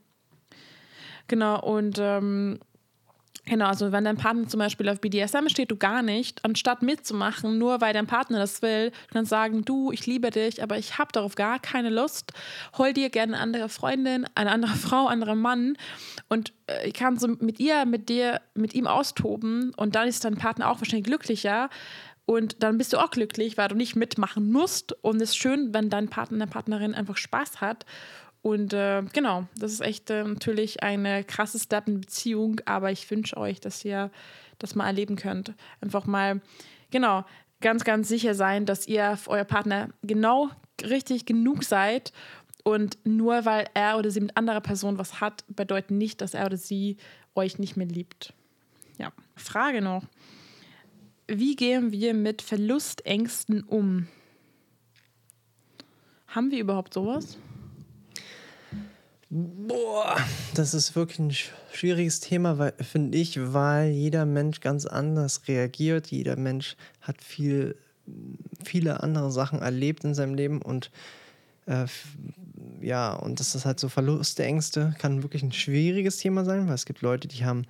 Genau, 1.31 1.61
und 1.61 2.01
ähm, 2.01 2.59
Genau, 3.47 3.67
also 3.67 3.91
wenn 3.91 4.05
dein 4.05 4.19
Partner 4.19 4.47
zum 4.47 4.59
Beispiel 4.59 4.89
auf 4.89 5.01
BDSM 5.01 5.49
steht, 5.49 5.71
du 5.71 5.77
gar 5.77 6.03
nicht, 6.03 6.45
anstatt 6.45 6.83
mitzumachen, 6.83 7.59
nur 7.59 7.81
weil 7.81 7.95
dein 7.95 8.07
Partner 8.07 8.39
das 8.39 8.61
will, 8.63 8.91
du 8.91 9.15
kannst 9.15 9.31
sagen, 9.31 9.65
du, 9.65 9.91
ich 9.93 10.07
liebe 10.07 10.31
dich, 10.31 10.63
aber 10.63 10.77
ich 10.77 10.99
habe 10.99 11.11
darauf 11.11 11.37
gar 11.37 11.59
keine 11.59 11.89
Lust. 11.89 12.33
Hol 12.77 12.93
dir 12.93 13.09
gerne 13.09 13.33
eine 13.35 13.43
andere 13.43 13.69
Freundin, 13.69 14.27
eine 14.35 14.53
andere 14.53 14.73
Frau, 14.77 15.07
einen 15.07 15.23
anderen 15.23 15.41
Mann 15.41 15.77
und 16.29 16.53
äh, 16.67 16.89
ich 16.89 16.95
kann 16.95 17.19
so 17.19 17.29
mit 17.29 17.59
ihr, 17.59 17.87
mit 17.87 18.09
dir, 18.09 18.41
mit 18.55 18.75
ihm 18.75 18.87
austoben 18.87 19.73
und 19.77 19.95
dann 19.95 20.07
ist 20.07 20.25
dein 20.25 20.37
Partner 20.37 20.69
auch 20.69 20.81
wahrscheinlich 20.81 21.07
glücklicher. 21.07 21.71
Und 22.27 22.63
dann 22.63 22.79
bist 22.79 22.93
du 22.93 22.99
auch 22.99 23.11
glücklich, 23.11 23.57
weil 23.57 23.67
du 23.67 23.75
nicht 23.75 23.97
mitmachen 23.97 24.53
musst. 24.53 24.93
Und 25.03 25.17
es 25.17 25.31
ist 25.31 25.37
schön, 25.37 25.75
wenn 25.75 25.91
dein 25.91 26.09
Partner, 26.09 26.39
deine 26.39 26.51
Partnerin 26.51 26.95
einfach 26.95 27.17
Spaß 27.17 27.61
hat 27.61 27.85
und 28.43 28.73
äh, 28.73 29.03
genau, 29.13 29.47
das 29.57 29.73
ist 29.73 29.81
echt 29.81 30.09
äh, 30.11 30.25
natürlich 30.25 30.83
eine 30.83 31.25
krasse 31.25 31.59
Step 31.59 31.89
in 31.89 32.01
Beziehung, 32.01 32.61
aber 32.65 32.91
ich 32.91 33.11
wünsche 33.11 33.37
euch, 33.37 33.61
dass 33.61 33.85
ihr 33.85 34.11
das 34.59 34.75
mal 34.75 34.87
erleben 34.87 35.17
könnt. 35.17 35.55
Einfach 35.81 36.07
mal, 36.07 36.41
genau, 36.91 37.25
ganz, 37.61 37.85
ganz 37.85 38.09
sicher 38.09 38.35
sein, 38.35 38.65
dass 38.65 38.89
ihr 38.89 39.17
für 39.17 39.31
euer 39.31 39.45
Partner 39.45 39.91
genau 40.03 40.51
richtig 40.83 41.27
genug 41.27 41.65
seid. 41.65 42.13
Und 42.63 42.99
nur 43.05 43.45
weil 43.45 43.67
er 43.75 43.99
oder 43.99 44.11
sie 44.11 44.21
mit 44.21 44.37
anderer 44.37 44.61
Person 44.61 44.99
was 44.99 45.21
hat, 45.21 45.45
bedeutet 45.49 45.91
nicht, 45.91 46.21
dass 46.21 46.35
er 46.35 46.47
oder 46.47 46.57
sie 46.57 46.97
euch 47.35 47.59
nicht 47.59 47.77
mehr 47.77 47.87
liebt. 47.87 48.33
Ja, 48.99 49.13
Frage 49.35 49.81
noch. 49.83 50.05
Wie 51.27 51.57
gehen 51.57 51.93
wir 51.93 52.13
mit 52.13 52.43
Verlustängsten 52.43 53.63
um? 53.63 54.09
Haben 56.27 56.51
wir 56.51 56.59
überhaupt 56.59 56.95
sowas? 56.95 57.39
Boah, 59.33 60.17
das 60.55 60.75
ist 60.75 60.97
wirklich 60.97 61.21
ein 61.21 61.33
schwieriges 61.73 62.19
Thema, 62.19 62.73
finde 62.81 63.17
ich, 63.17 63.39
weil 63.53 63.91
jeder 63.91 64.27
Mensch 64.27 64.61
ganz 64.61 64.87
anders 64.87 65.43
reagiert. 65.47 66.09
Jeder 66.09 66.35
Mensch 66.35 66.77
hat 67.01 67.23
viel, 67.23 67.77
viele 68.65 69.05
andere 69.05 69.31
Sachen 69.31 69.63
erlebt 69.63 70.03
in 70.03 70.15
seinem 70.15 70.35
Leben 70.35 70.61
und 70.61 70.91
äh, 71.67 71.87
ja, 72.81 73.13
und 73.13 73.39
das 73.39 73.55
ist 73.55 73.67
halt 73.67 73.79
so 73.79 73.89
Verluste, 73.89 74.43
Ängste, 74.43 74.97
kann 74.99 75.23
wirklich 75.23 75.45
ein 75.45 75.53
schwieriges 75.53 76.17
Thema 76.17 76.45
sein, 76.45 76.67
weil 76.67 76.75
es 76.75 76.85
gibt 76.85 77.01
Leute, 77.01 77.29
die 77.29 77.45
haben, 77.45 77.67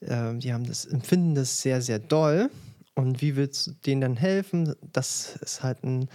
äh, 0.00 0.32
die 0.36 0.54
haben 0.54 0.66
das, 0.66 0.86
empfinden 0.86 1.34
das 1.34 1.60
sehr, 1.60 1.82
sehr 1.82 1.98
doll. 1.98 2.48
Und 2.94 3.20
wie 3.20 3.36
willst 3.36 3.66
du 3.66 3.70
denen 3.84 4.00
dann 4.00 4.16
helfen? 4.16 4.74
Das 4.94 5.36
ist 5.42 5.62
halt 5.62 5.84
ein 5.84 6.08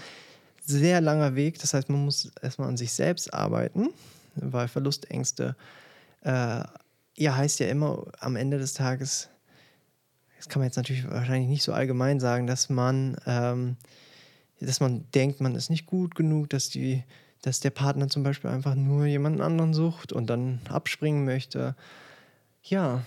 sehr 0.66 1.00
langer 1.00 1.36
Weg. 1.36 1.60
Das 1.60 1.76
heißt, 1.76 1.90
man 1.90 2.06
muss 2.06 2.32
erstmal 2.42 2.70
an 2.70 2.78
sich 2.78 2.92
selbst 2.92 3.32
arbeiten 3.32 3.90
weil 4.42 4.68
Verlustängste, 4.68 5.56
äh, 6.22 6.64
ja, 7.18 7.36
heißt 7.36 7.60
ja 7.60 7.68
immer 7.68 8.06
am 8.20 8.36
Ende 8.36 8.58
des 8.58 8.74
Tages, 8.74 9.30
das 10.38 10.48
kann 10.48 10.62
man 10.62 10.68
jetzt 10.68 10.78
natürlich 10.78 11.10
wahrscheinlich 11.10 11.50
nicht 11.50 11.64
so 11.64 11.74
allgemein 11.74 12.20
sagen, 12.20 12.48
dass 12.48 12.70
man, 12.70 13.18
ähm, 13.26 13.76
dass 14.62 14.80
man 14.80 15.06
denkt, 15.14 15.42
man 15.42 15.56
ist 15.56 15.70
nicht 15.70 15.86
gut 15.86 16.16
genug, 16.16 16.50
dass 16.50 16.70
die, 16.70 17.04
dass 17.42 17.60
der 17.60 17.72
Partner 17.72 18.08
zum 18.08 18.24
Beispiel 18.24 18.50
einfach 18.50 18.76
nur 18.76 19.06
jemanden 19.06 19.42
anderen 19.42 19.74
sucht 19.74 20.14
und 20.14 20.30
dann 20.30 20.62
abspringen 20.70 21.26
möchte. 21.26 21.76
Ja, 22.64 23.04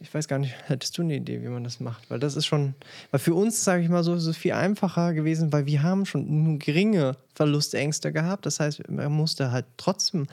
ich 0.00 0.12
weiß 0.12 0.28
gar 0.28 0.38
nicht, 0.38 0.54
hättest 0.68 0.96
du 0.96 1.02
eine 1.02 1.16
Idee, 1.16 1.42
wie 1.42 1.48
man 1.48 1.64
das 1.64 1.80
macht? 1.80 2.08
Weil 2.10 2.18
das 2.18 2.36
ist 2.36 2.46
schon, 2.46 2.74
weil 3.10 3.20
für 3.20 3.34
uns, 3.34 3.64
sage 3.64 3.82
ich 3.82 3.88
mal 3.88 4.04
so, 4.04 4.14
ist 4.14 4.26
es 4.26 4.36
viel 4.36 4.52
einfacher 4.52 5.12
gewesen, 5.12 5.52
weil 5.52 5.66
wir 5.66 5.82
haben 5.82 6.06
schon 6.06 6.44
nur 6.44 6.58
geringe 6.58 7.16
Verlustängste 7.34 8.12
gehabt. 8.12 8.46
Das 8.46 8.60
heißt, 8.60 8.88
man 8.88 9.12
musste 9.12 9.52
halt 9.52 9.66
trotzdem 9.76 10.26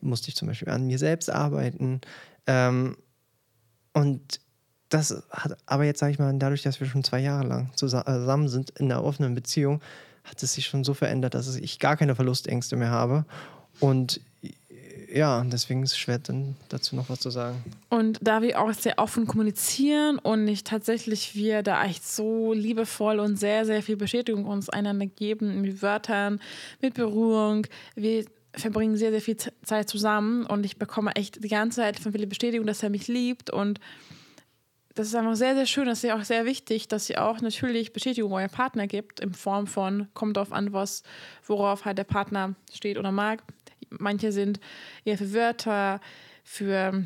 musste 0.00 0.28
ich 0.28 0.36
zum 0.36 0.48
Beispiel 0.48 0.68
an 0.68 0.86
mir 0.86 0.98
selbst 0.98 1.30
arbeiten. 1.30 2.00
Ähm, 2.46 2.96
und 3.92 4.40
das 4.88 5.22
hat, 5.30 5.56
aber 5.66 5.84
jetzt 5.84 6.00
sage 6.00 6.12
ich 6.12 6.18
mal, 6.18 6.32
dadurch, 6.38 6.62
dass 6.62 6.80
wir 6.80 6.86
schon 6.86 7.04
zwei 7.04 7.20
Jahre 7.20 7.46
lang 7.46 7.70
zusammen 7.76 8.48
sind 8.48 8.70
in 8.70 8.90
einer 8.90 9.04
offenen 9.04 9.34
Beziehung, 9.34 9.80
hat 10.24 10.42
es 10.42 10.54
sich 10.54 10.66
schon 10.66 10.84
so 10.84 10.94
verändert, 10.94 11.34
dass 11.34 11.54
ich 11.54 11.78
gar 11.78 11.96
keine 11.96 12.14
Verlustängste 12.14 12.76
mehr 12.76 12.90
habe. 12.90 13.24
Und 13.78 14.20
ja, 15.12 15.42
deswegen 15.44 15.82
ist 15.82 15.92
es 15.92 15.98
schwer, 15.98 16.18
dann 16.18 16.56
dazu 16.68 16.94
noch 16.94 17.08
was 17.08 17.20
zu 17.20 17.30
sagen. 17.30 17.62
Und 17.88 18.18
da 18.22 18.42
wir 18.42 18.60
auch 18.60 18.72
sehr 18.72 18.98
offen 18.98 19.26
kommunizieren 19.26 20.18
und 20.18 20.44
nicht 20.44 20.66
tatsächlich 20.66 21.34
wir 21.34 21.62
da 21.62 21.84
echt 21.84 22.06
so 22.06 22.52
liebevoll 22.52 23.18
und 23.18 23.36
sehr, 23.36 23.66
sehr 23.66 23.82
viel 23.82 23.96
Bestätigung 23.96 24.44
uns 24.44 24.68
einander 24.68 25.06
geben, 25.06 25.60
mit 25.62 25.82
Wörtern, 25.82 26.40
mit 26.80 26.94
Berührung, 26.94 27.66
wir 27.94 28.24
verbringen 28.52 28.96
sehr, 28.96 29.10
sehr 29.10 29.20
viel 29.20 29.36
Zeit 29.36 29.88
zusammen 29.88 30.44
und 30.46 30.64
ich 30.64 30.76
bekomme 30.76 31.14
echt 31.14 31.42
die 31.42 31.48
ganze 31.48 31.76
Zeit 31.76 31.98
von 32.00 32.12
Philipp 32.12 32.30
Bestätigung, 32.30 32.66
dass 32.66 32.82
er 32.82 32.90
mich 32.90 33.08
liebt 33.08 33.50
und 33.50 33.80
das 34.94 35.06
ist 35.06 35.14
einfach 35.14 35.36
sehr, 35.36 35.54
sehr 35.54 35.66
schön. 35.66 35.86
Das 35.86 35.98
ist 35.98 36.08
ja 36.08 36.18
auch 36.18 36.24
sehr 36.24 36.44
wichtig, 36.44 36.88
dass 36.88 37.08
ihr 37.08 37.24
auch 37.24 37.40
natürlich 37.40 37.92
Bestätigung 37.92 38.32
euer 38.32 38.48
Partner 38.48 38.86
gibt, 38.86 39.20
in 39.20 39.32
Form 39.32 39.66
von, 39.66 40.08
kommt 40.14 40.36
darauf 40.36 40.52
an, 40.52 40.72
was, 40.72 41.04
worauf 41.46 41.84
halt 41.84 41.96
der 41.98 42.04
Partner 42.04 42.54
steht 42.72 42.98
oder 42.98 43.12
mag. 43.12 43.42
manche 43.90 44.32
sind 44.32 44.60
eher 45.04 45.16
für 45.16 45.32
Wörter, 45.32 46.00
für 46.44 47.04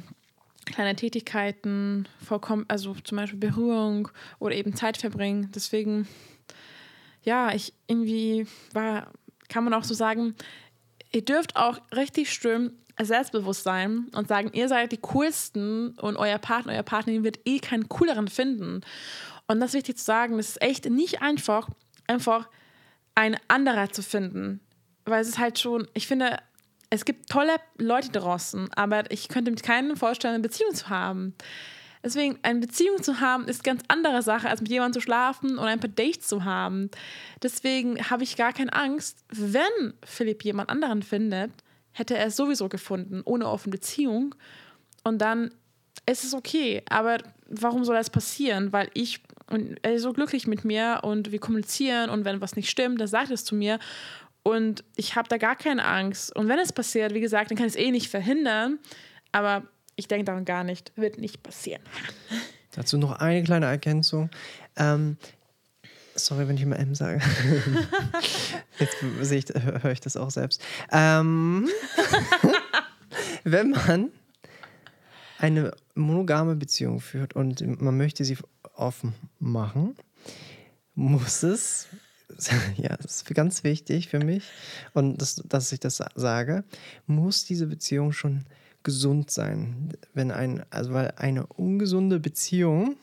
kleine 0.64 0.96
Tätigkeiten, 0.96 2.08
vollkommen, 2.24 2.64
also 2.68 2.94
zum 3.04 3.16
Beispiel 3.16 3.38
Berührung 3.38 4.08
oder 4.38 4.54
eben 4.54 4.74
Zeit 4.74 4.96
verbringen. 4.96 5.50
Deswegen, 5.54 6.08
ja, 7.22 7.54
ich 7.54 7.74
irgendwie 7.86 8.46
war, 8.72 9.12
kann 9.48 9.64
man 9.64 9.74
auch 9.74 9.84
so 9.84 9.94
sagen, 9.94 10.34
ihr 11.14 11.24
dürft 11.24 11.56
auch 11.56 11.80
richtig 11.94 12.32
schön 12.32 12.72
selbstbewusst 13.00 13.64
sein 13.64 14.08
und 14.14 14.28
sagen, 14.28 14.50
ihr 14.52 14.68
seid 14.68 14.92
die 14.92 14.98
coolsten 14.98 15.90
und 15.98 16.16
euer 16.16 16.38
Partner, 16.38 16.72
euer 16.72 16.82
Partnerin 16.82 17.24
wird 17.24 17.40
eh 17.44 17.58
keinen 17.58 17.88
cooleren 17.88 18.28
finden. 18.28 18.82
Und 19.46 19.60
das 19.60 19.70
ist 19.70 19.74
wichtig 19.74 19.98
zu 19.98 20.04
sagen, 20.04 20.38
es 20.38 20.50
ist 20.50 20.62
echt 20.62 20.88
nicht 20.88 21.22
einfach, 21.22 21.68
einfach 22.06 22.48
ein 23.14 23.36
anderer 23.48 23.90
zu 23.90 24.02
finden. 24.02 24.60
Weil 25.04 25.22
es 25.22 25.28
ist 25.28 25.38
halt 25.38 25.58
schon, 25.58 25.86
ich 25.94 26.06
finde, 26.06 26.38
es 26.90 27.04
gibt 27.04 27.28
tolle 27.28 27.56
Leute 27.78 28.10
draußen, 28.10 28.72
aber 28.74 29.10
ich 29.10 29.28
könnte 29.28 29.50
mit 29.50 29.62
keinem 29.62 29.96
vorstellen, 29.96 30.34
eine 30.34 30.42
Beziehung 30.42 30.74
zu 30.74 30.88
haben. 30.88 31.34
Deswegen, 32.04 32.38
eine 32.42 32.60
Beziehung 32.60 33.02
zu 33.02 33.20
haben, 33.20 33.48
ist 33.48 33.64
ganz 33.64 33.82
andere 33.88 34.20
Sache, 34.20 34.48
als 34.48 34.60
mit 34.60 34.70
jemandem 34.70 35.00
zu 35.00 35.04
schlafen 35.04 35.58
oder 35.58 35.68
ein 35.68 35.80
paar 35.80 35.88
Dates 35.88 36.28
zu 36.28 36.44
haben. 36.44 36.90
Deswegen 37.42 37.98
habe 38.10 38.22
ich 38.22 38.36
gar 38.36 38.52
keine 38.52 38.74
Angst, 38.74 39.24
wenn 39.30 39.94
Philipp 40.04 40.44
jemand 40.44 40.68
anderen 40.68 41.02
findet, 41.02 41.50
hätte 41.92 42.16
er 42.16 42.26
es 42.26 42.36
sowieso 42.36 42.68
gefunden, 42.68 43.22
ohne 43.24 43.48
offene 43.48 43.70
Beziehung. 43.70 44.34
Und 45.02 45.18
dann 45.18 45.50
ist 46.04 46.24
es 46.24 46.34
okay. 46.34 46.82
Aber 46.90 47.18
warum 47.48 47.84
soll 47.84 47.96
das 47.96 48.10
passieren? 48.10 48.72
Weil 48.72 48.90
ich, 48.92 49.22
und 49.50 49.78
er 49.80 49.94
ist 49.94 50.02
so 50.02 50.12
glücklich 50.12 50.46
mit 50.46 50.64
mir 50.64 51.00
und 51.04 51.32
wir 51.32 51.38
kommunizieren 51.38 52.10
und 52.10 52.26
wenn 52.26 52.42
was 52.42 52.56
nicht 52.56 52.68
stimmt, 52.68 53.00
dann 53.00 53.08
sagt 53.08 53.30
es 53.30 53.46
zu 53.46 53.54
mir. 53.54 53.78
Und 54.42 54.84
ich 54.96 55.16
habe 55.16 55.28
da 55.28 55.38
gar 55.38 55.56
keine 55.56 55.86
Angst. 55.86 56.36
Und 56.36 56.48
wenn 56.48 56.58
es 56.58 56.72
passiert, 56.72 57.14
wie 57.14 57.20
gesagt, 57.20 57.50
dann 57.50 57.56
kann 57.56 57.66
ich 57.66 57.74
es 57.74 57.80
eh 57.80 57.90
nicht 57.90 58.10
verhindern. 58.10 58.78
Aber 59.32 59.62
ich 59.96 60.08
denke 60.08 60.24
daran 60.24 60.44
gar 60.44 60.64
nicht. 60.64 60.92
Wird 60.96 61.18
nicht 61.18 61.42
passieren. 61.42 61.82
Dazu 62.74 62.98
noch 62.98 63.12
eine 63.12 63.42
kleine 63.44 63.66
Ergänzung. 63.66 64.30
Ähm, 64.76 65.16
sorry, 66.14 66.48
wenn 66.48 66.56
ich 66.56 66.62
immer 66.62 66.78
M 66.78 66.94
sage. 66.94 67.20
Jetzt 68.78 68.96
sehe 69.20 69.38
ich, 69.38 69.46
höre 69.54 69.92
ich 69.92 70.00
das 70.00 70.16
auch 70.16 70.30
selbst. 70.30 70.60
Ähm, 70.90 71.68
wenn 73.44 73.70
man 73.70 74.10
eine 75.38 75.72
monogame 75.94 76.56
Beziehung 76.56 77.00
führt 77.00 77.34
und 77.34 77.80
man 77.80 77.96
möchte 77.96 78.24
sie 78.24 78.38
offen 78.74 79.14
machen, 79.38 79.94
muss 80.94 81.42
es 81.42 81.88
ja, 82.76 82.96
das 82.96 83.16
ist 83.16 83.34
ganz 83.34 83.64
wichtig 83.64 84.08
für 84.08 84.18
mich 84.18 84.44
und 84.92 85.20
das, 85.20 85.36
dass 85.36 85.72
ich 85.72 85.80
das 85.80 86.02
sage, 86.14 86.64
muss 87.06 87.44
diese 87.44 87.66
Beziehung 87.66 88.12
schon 88.12 88.44
gesund 88.84 89.30
sein. 89.30 89.88
Wenn 90.12 90.30
ein, 90.30 90.64
also 90.70 90.92
weil 90.92 91.12
eine 91.16 91.46
ungesunde 91.46 92.20
Beziehung 92.20 92.96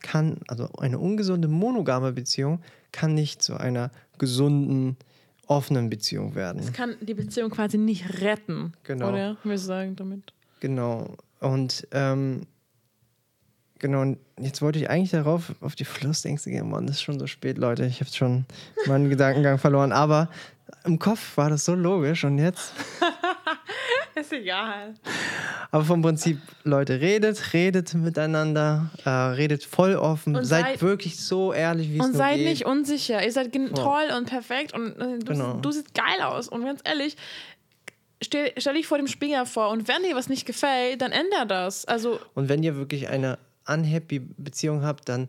kann, 0.00 0.40
also 0.48 0.68
eine 0.78 0.98
ungesunde 0.98 1.46
monogame 1.46 2.12
Beziehung 2.12 2.60
kann 2.90 3.14
nicht 3.14 3.42
zu 3.42 3.56
einer 3.56 3.90
gesunden, 4.18 4.96
offenen 5.46 5.88
Beziehung 5.88 6.34
werden. 6.34 6.60
Es 6.60 6.72
kann 6.72 6.96
die 7.00 7.14
Beziehung 7.14 7.50
quasi 7.50 7.78
nicht 7.78 8.20
retten. 8.20 8.72
Genau. 8.82 9.10
Oder 9.10 9.36
wir 9.44 9.58
sagen 9.58 9.96
damit. 9.96 10.32
Genau. 10.60 11.16
Und 11.40 11.86
ähm, 11.92 12.42
Genau, 13.80 14.02
und 14.02 14.18
jetzt 14.40 14.60
wollte 14.60 14.78
ich 14.80 14.90
eigentlich 14.90 15.12
darauf, 15.12 15.54
auf 15.60 15.76
die 15.76 15.84
Verlustängste 15.84 16.50
gehen. 16.50 16.68
Mann, 16.68 16.86
das 16.86 16.96
ist 16.96 17.02
schon 17.02 17.20
so 17.20 17.28
spät, 17.28 17.58
Leute. 17.58 17.86
Ich 17.86 18.00
habe 18.00 18.10
schon 18.10 18.44
meinen 18.86 19.08
Gedankengang 19.10 19.58
verloren. 19.58 19.92
Aber 19.92 20.28
im 20.84 20.98
Kopf 20.98 21.36
war 21.36 21.48
das 21.48 21.64
so 21.64 21.74
logisch 21.74 22.24
und 22.24 22.38
jetzt. 22.38 22.72
ist 24.20 24.32
egal. 24.32 24.94
Aber 25.70 25.84
vom 25.84 26.02
Prinzip, 26.02 26.38
Leute, 26.64 27.00
redet, 27.00 27.52
redet 27.52 27.94
miteinander, 27.94 28.90
äh, 29.04 29.10
redet 29.10 29.64
voll 29.64 29.96
offen, 29.96 30.34
seid, 30.44 30.66
seid, 30.66 30.82
wirklich 30.82 31.18
so 31.18 31.52
ehrlich, 31.52 31.90
wie 31.90 31.98
es 31.98 32.06
Und 32.06 32.14
seid 32.14 32.36
geht. 32.36 32.46
nicht 32.46 32.66
unsicher. 32.66 33.22
Ihr 33.22 33.32
seid 33.32 33.54
oh. 33.54 33.74
toll 33.74 34.04
und 34.16 34.28
perfekt 34.28 34.74
und 34.74 34.96
äh, 34.98 35.18
du, 35.18 35.32
genau. 35.32 35.54
du 35.54 35.70
siehst 35.70 35.94
geil 35.94 36.22
aus. 36.22 36.48
Und 36.48 36.64
ganz 36.64 36.80
ehrlich, 36.84 37.16
stell, 38.22 38.52
stell 38.56 38.74
dich 38.74 38.86
vor 38.86 38.98
dem 38.98 39.06
Spiegel 39.06 39.46
vor 39.46 39.70
und 39.70 39.88
wenn 39.88 40.02
dir 40.02 40.16
was 40.16 40.28
nicht 40.28 40.46
gefällt, 40.46 41.02
dann 41.02 41.12
ändere 41.12 41.46
das. 41.46 41.84
Also 41.84 42.20
und 42.34 42.48
wenn 42.48 42.62
ihr 42.62 42.76
wirklich 42.76 43.08
eine 43.08 43.38
unhappy 43.66 44.20
Beziehung 44.20 44.82
habt, 44.82 45.08
dann 45.08 45.28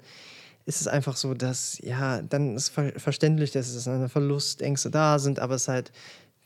ist 0.65 0.81
es 0.81 0.87
einfach 0.87 1.17
so, 1.17 1.33
dass, 1.33 1.79
ja, 1.83 2.21
dann 2.21 2.55
ist 2.55 2.69
ver 2.69 2.93
verständlich, 2.97 3.51
dass 3.51 3.69
es 3.69 3.87
eine 3.87 4.07
Verlustängste 4.07 4.91
da 4.91 5.17
sind, 5.17 5.39
aber 5.39 5.55
es 5.55 5.67
halt, 5.67 5.91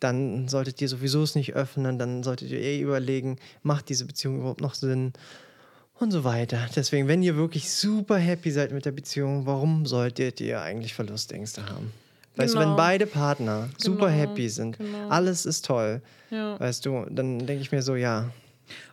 dann 0.03 0.47
solltet 0.47 0.81
ihr 0.81 0.89
sowieso 0.89 1.23
es 1.23 1.35
nicht 1.35 1.53
öffnen, 1.53 1.97
dann 1.97 2.23
solltet 2.23 2.51
ihr 2.51 2.59
eh 2.59 2.81
überlegen, 2.81 3.37
macht 3.61 3.89
diese 3.89 4.05
Beziehung 4.05 4.39
überhaupt 4.39 4.61
noch 4.61 4.73
Sinn 4.73 5.13
und 5.99 6.11
so 6.11 6.23
weiter. 6.23 6.67
Deswegen, 6.75 7.07
wenn 7.07 7.23
ihr 7.23 7.35
wirklich 7.35 7.71
super 7.71 8.17
happy 8.17 8.51
seid 8.51 8.71
mit 8.71 8.85
der 8.85 8.91
Beziehung, 8.91 9.45
warum 9.45 9.85
solltet 9.85 10.41
ihr 10.41 10.61
eigentlich 10.61 10.93
Verlustängste 10.93 11.65
haben? 11.65 11.91
Weißt 12.35 12.53
genau. 12.53 12.65
du, 12.65 12.69
wenn 12.69 12.75
genau. 12.75 12.77
beide 12.77 13.05
Partner 13.05 13.69
super 13.77 14.07
genau. 14.07 14.19
happy 14.19 14.49
sind, 14.49 14.77
genau. 14.77 15.07
alles 15.09 15.45
ist 15.45 15.65
toll, 15.65 16.01
ja. 16.31 16.59
weißt 16.59 16.85
du, 16.85 17.05
dann 17.09 17.45
denke 17.45 17.61
ich 17.61 17.71
mir 17.71 17.81
so, 17.81 17.95
ja. 17.95 18.31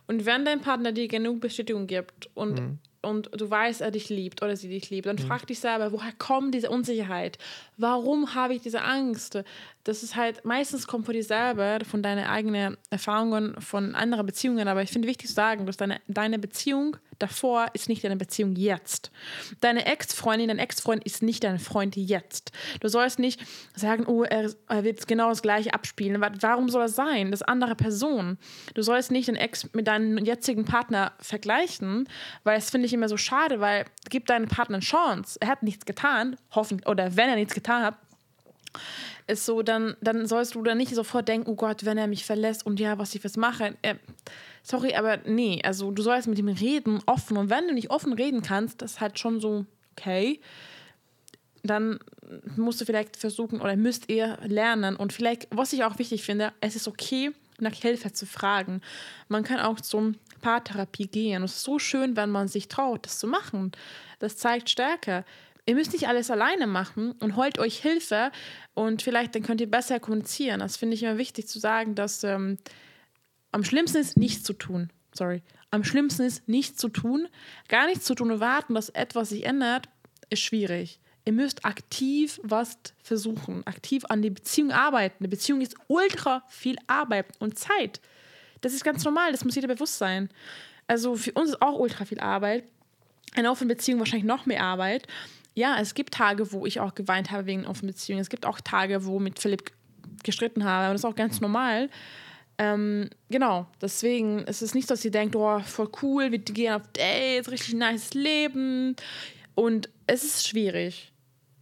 Und 0.07 0.25
wenn 0.25 0.45
dein 0.45 0.61
Partner 0.61 0.91
dir 0.91 1.07
genug 1.07 1.41
Bestätigung 1.41 1.87
gibt 1.87 2.29
und 2.35 2.59
mhm 2.59 2.79
und 3.01 3.29
du 3.33 3.49
weißt, 3.49 3.81
er 3.81 3.91
dich 3.91 4.09
liebt 4.09 4.43
oder 4.43 4.55
sie 4.55 4.69
dich 4.69 4.89
liebt, 4.89 5.07
dann 5.07 5.15
mhm. 5.15 5.27
frag 5.27 5.47
dich 5.47 5.59
selber, 5.59 5.91
woher 5.91 6.11
kommt 6.17 6.53
diese 6.53 6.69
Unsicherheit? 6.69 7.37
Warum 7.77 8.35
habe 8.35 8.53
ich 8.53 8.61
diese 8.61 8.83
Angst? 8.83 9.43
Das 9.83 10.03
ist 10.03 10.15
halt, 10.15 10.45
meistens 10.45 10.87
kommt 10.87 11.05
von 11.05 11.13
dir 11.13 11.23
selber, 11.23 11.79
von 11.85 12.03
deinen 12.03 12.25
eigenen 12.25 12.77
Erfahrungen, 12.89 13.59
von 13.59 13.95
anderen 13.95 14.25
Beziehungen, 14.25 14.67
aber 14.67 14.83
ich 14.83 14.91
finde 14.91 15.07
wichtig 15.07 15.27
zu 15.27 15.33
sagen, 15.33 15.65
dass 15.65 15.77
deine, 15.77 15.99
deine 16.07 16.39
Beziehung 16.39 16.97
davor 17.21 17.67
ist 17.73 17.89
nicht 17.89 18.03
deine 18.03 18.15
Beziehung 18.15 18.55
jetzt. 18.55 19.11
Deine 19.59 19.85
Ex-Freundin, 19.85 20.47
dein 20.47 20.59
Ex-Freund 20.59 21.03
ist 21.03 21.21
nicht 21.21 21.43
dein 21.43 21.59
Freund 21.59 21.95
jetzt. 21.95 22.51
Du 22.79 22.87
sollst 22.87 23.19
nicht 23.19 23.41
sagen, 23.75 24.05
oh, 24.07 24.23
er, 24.23 24.51
er 24.67 24.83
wird 24.83 25.07
genau 25.07 25.29
das 25.29 25.41
Gleiche 25.41 25.73
abspielen. 25.73 26.21
Warum 26.41 26.69
soll 26.69 26.83
das 26.83 26.95
sein? 26.95 27.31
Das 27.31 27.41
ist 27.41 27.47
andere 27.47 27.75
Person. 27.75 28.37
Du 28.73 28.81
sollst 28.81 29.11
nicht 29.11 29.27
den 29.27 29.35
Ex 29.35 29.69
mit 29.73 29.87
deinem 29.87 30.17
jetzigen 30.17 30.65
Partner 30.65 31.13
vergleichen, 31.19 32.07
weil 32.43 32.55
das 32.55 32.69
finde 32.69 32.87
ich 32.87 32.93
immer 32.93 33.09
so 33.09 33.17
schade, 33.17 33.59
weil 33.59 33.85
gib 34.09 34.25
deinem 34.25 34.47
Partner 34.47 34.77
eine 34.77 34.83
Chance. 34.83 35.37
Er 35.41 35.47
hat 35.47 35.63
nichts 35.63 35.85
getan, 35.85 36.37
hoffentlich, 36.51 36.87
oder 36.87 37.15
wenn 37.15 37.29
er 37.29 37.35
nichts 37.35 37.53
getan 37.53 37.83
hat, 37.83 37.95
ist 39.27 39.45
so, 39.45 39.61
dann, 39.61 39.95
dann 40.01 40.25
sollst 40.25 40.55
du 40.55 40.63
da 40.63 40.75
nicht 40.75 40.93
sofort 40.93 41.27
denken, 41.27 41.49
oh 41.49 41.55
Gott, 41.55 41.85
wenn 41.85 41.97
er 41.97 42.07
mich 42.07 42.25
verlässt 42.25 42.65
und 42.65 42.79
ja, 42.79 42.97
was 42.97 43.15
ich 43.15 43.23
was 43.23 43.37
mache. 43.37 43.75
Er, 43.81 43.97
sorry, 44.63 44.95
aber 44.95 45.17
nee, 45.25 45.61
also 45.63 45.91
du 45.91 46.01
sollst 46.01 46.27
mit 46.27 46.39
ihm 46.39 46.47
reden, 46.47 47.01
offen. 47.05 47.37
Und 47.37 47.49
wenn 47.49 47.67
du 47.67 47.73
nicht 47.73 47.91
offen 47.91 48.13
reden 48.13 48.41
kannst, 48.41 48.81
das 48.81 48.93
ist 48.93 49.01
halt 49.01 49.19
schon 49.19 49.39
so, 49.39 49.65
okay, 49.97 50.39
dann 51.63 51.99
musst 52.55 52.81
du 52.81 52.85
vielleicht 52.85 53.17
versuchen 53.17 53.61
oder 53.61 53.75
müsst 53.75 54.09
ihr 54.09 54.37
lernen. 54.43 54.95
Und 54.95 55.13
vielleicht, 55.13 55.47
was 55.51 55.73
ich 55.73 55.83
auch 55.83 55.99
wichtig 55.99 56.23
finde, 56.23 56.53
es 56.59 56.75
ist 56.75 56.87
okay, 56.87 57.31
nach 57.59 57.73
Hilfe 57.73 58.11
zu 58.11 58.25
fragen. 58.25 58.81
Man 59.27 59.43
kann 59.43 59.59
auch 59.59 59.79
zum 59.79 60.15
Paartherapie 60.41 61.07
gehen. 61.07 61.43
Es 61.43 61.57
ist 61.57 61.63
so 61.63 61.77
schön, 61.77 62.15
wenn 62.15 62.31
man 62.31 62.47
sich 62.47 62.67
traut, 62.67 63.05
das 63.05 63.19
zu 63.19 63.27
machen. 63.27 63.71
Das 64.19 64.37
zeigt 64.37 64.69
Stärke. 64.69 65.23
Ihr 65.65 65.75
müsst 65.75 65.93
nicht 65.93 66.07
alles 66.07 66.31
alleine 66.31 66.67
machen 66.67 67.13
und 67.19 67.35
holt 67.35 67.59
euch 67.59 67.79
Hilfe 67.79 68.31
und 68.73 69.01
vielleicht 69.01 69.35
dann 69.35 69.43
könnt 69.43 69.61
ihr 69.61 69.69
besser 69.69 69.99
kommunizieren. 69.99 70.59
Das 70.59 70.77
finde 70.77 70.95
ich 70.95 71.03
immer 71.03 71.17
wichtig 71.17 71.47
zu 71.47 71.59
sagen, 71.59 71.93
dass 71.95 72.23
ähm, 72.23 72.57
am 73.51 73.63
schlimmsten 73.63 73.97
ist, 73.97 74.17
nichts 74.17 74.43
zu 74.43 74.53
tun. 74.53 74.91
Sorry. 75.13 75.43
Am 75.69 75.83
schlimmsten 75.83 76.23
ist, 76.23 76.47
nichts 76.47 76.77
zu 76.77 76.89
tun. 76.89 77.27
Gar 77.67 77.87
nichts 77.87 78.05
zu 78.05 78.15
tun 78.15 78.31
und 78.31 78.39
warten, 78.39 78.73
dass 78.73 78.89
etwas 78.89 79.29
sich 79.29 79.45
ändert, 79.45 79.87
ist 80.29 80.41
schwierig. 80.41 80.99
Ihr 81.25 81.33
müsst 81.33 81.65
aktiv 81.65 82.39
was 82.43 82.77
versuchen, 83.03 83.65
aktiv 83.67 84.03
an 84.09 84.21
die 84.21 84.31
Beziehung 84.31 84.71
arbeiten. 84.71 85.17
Eine 85.19 85.27
Beziehung 85.27 85.61
ist 85.61 85.75
ultra 85.87 86.43
viel 86.47 86.77
Arbeit 86.87 87.27
und 87.39 87.59
Zeit. 87.59 88.01
Das 88.61 88.73
ist 88.73 88.83
ganz 88.83 89.03
normal, 89.03 89.31
das 89.31 89.45
muss 89.45 89.55
jeder 89.55 89.67
bewusst 89.67 89.97
sein. 89.97 90.29
Also 90.87 91.15
für 91.15 91.31
uns 91.33 91.51
ist 91.51 91.61
auch 91.61 91.77
ultra 91.77 92.05
viel 92.05 92.19
Arbeit. 92.19 92.63
Eine 93.35 93.51
offene 93.51 93.75
Beziehung 93.75 93.99
wahrscheinlich 93.99 94.25
noch 94.25 94.45
mehr 94.45 94.63
Arbeit. 94.63 95.07
Ja, 95.53 95.77
es 95.79 95.93
gibt 95.93 96.13
Tage, 96.13 96.51
wo 96.51 96.65
ich 96.65 96.79
auch 96.79 96.95
geweint 96.95 97.31
habe 97.31 97.45
wegen 97.45 97.65
offenen 97.65 97.93
Beziehungen. 97.93 98.21
Es 98.21 98.29
gibt 98.29 98.45
auch 98.45 98.61
Tage, 98.61 99.05
wo 99.05 99.19
mit 99.19 99.39
Philipp 99.39 99.71
gestritten 100.23 100.63
habe. 100.63 100.87
Und 100.87 100.93
das 100.93 101.01
ist 101.01 101.05
auch 101.05 101.15
ganz 101.15 101.41
normal. 101.41 101.89
Ähm, 102.57 103.09
genau, 103.29 103.65
deswegen 103.81 104.39
ist 104.39 104.61
es 104.61 104.75
nicht, 104.75 104.89
dass 104.89 105.03
ihr 105.03 105.11
denkt, 105.11 105.35
oh, 105.35 105.59
voll 105.61 105.89
cool, 106.01 106.31
wir 106.31 106.37
gehen 106.39 106.73
auf 106.73 106.83
Dates, 106.93 107.51
richtig 107.51 107.73
nice 107.73 108.13
Leben. 108.13 108.95
Und 109.55 109.89
es 110.07 110.23
ist 110.23 110.47
schwierig. 110.47 111.10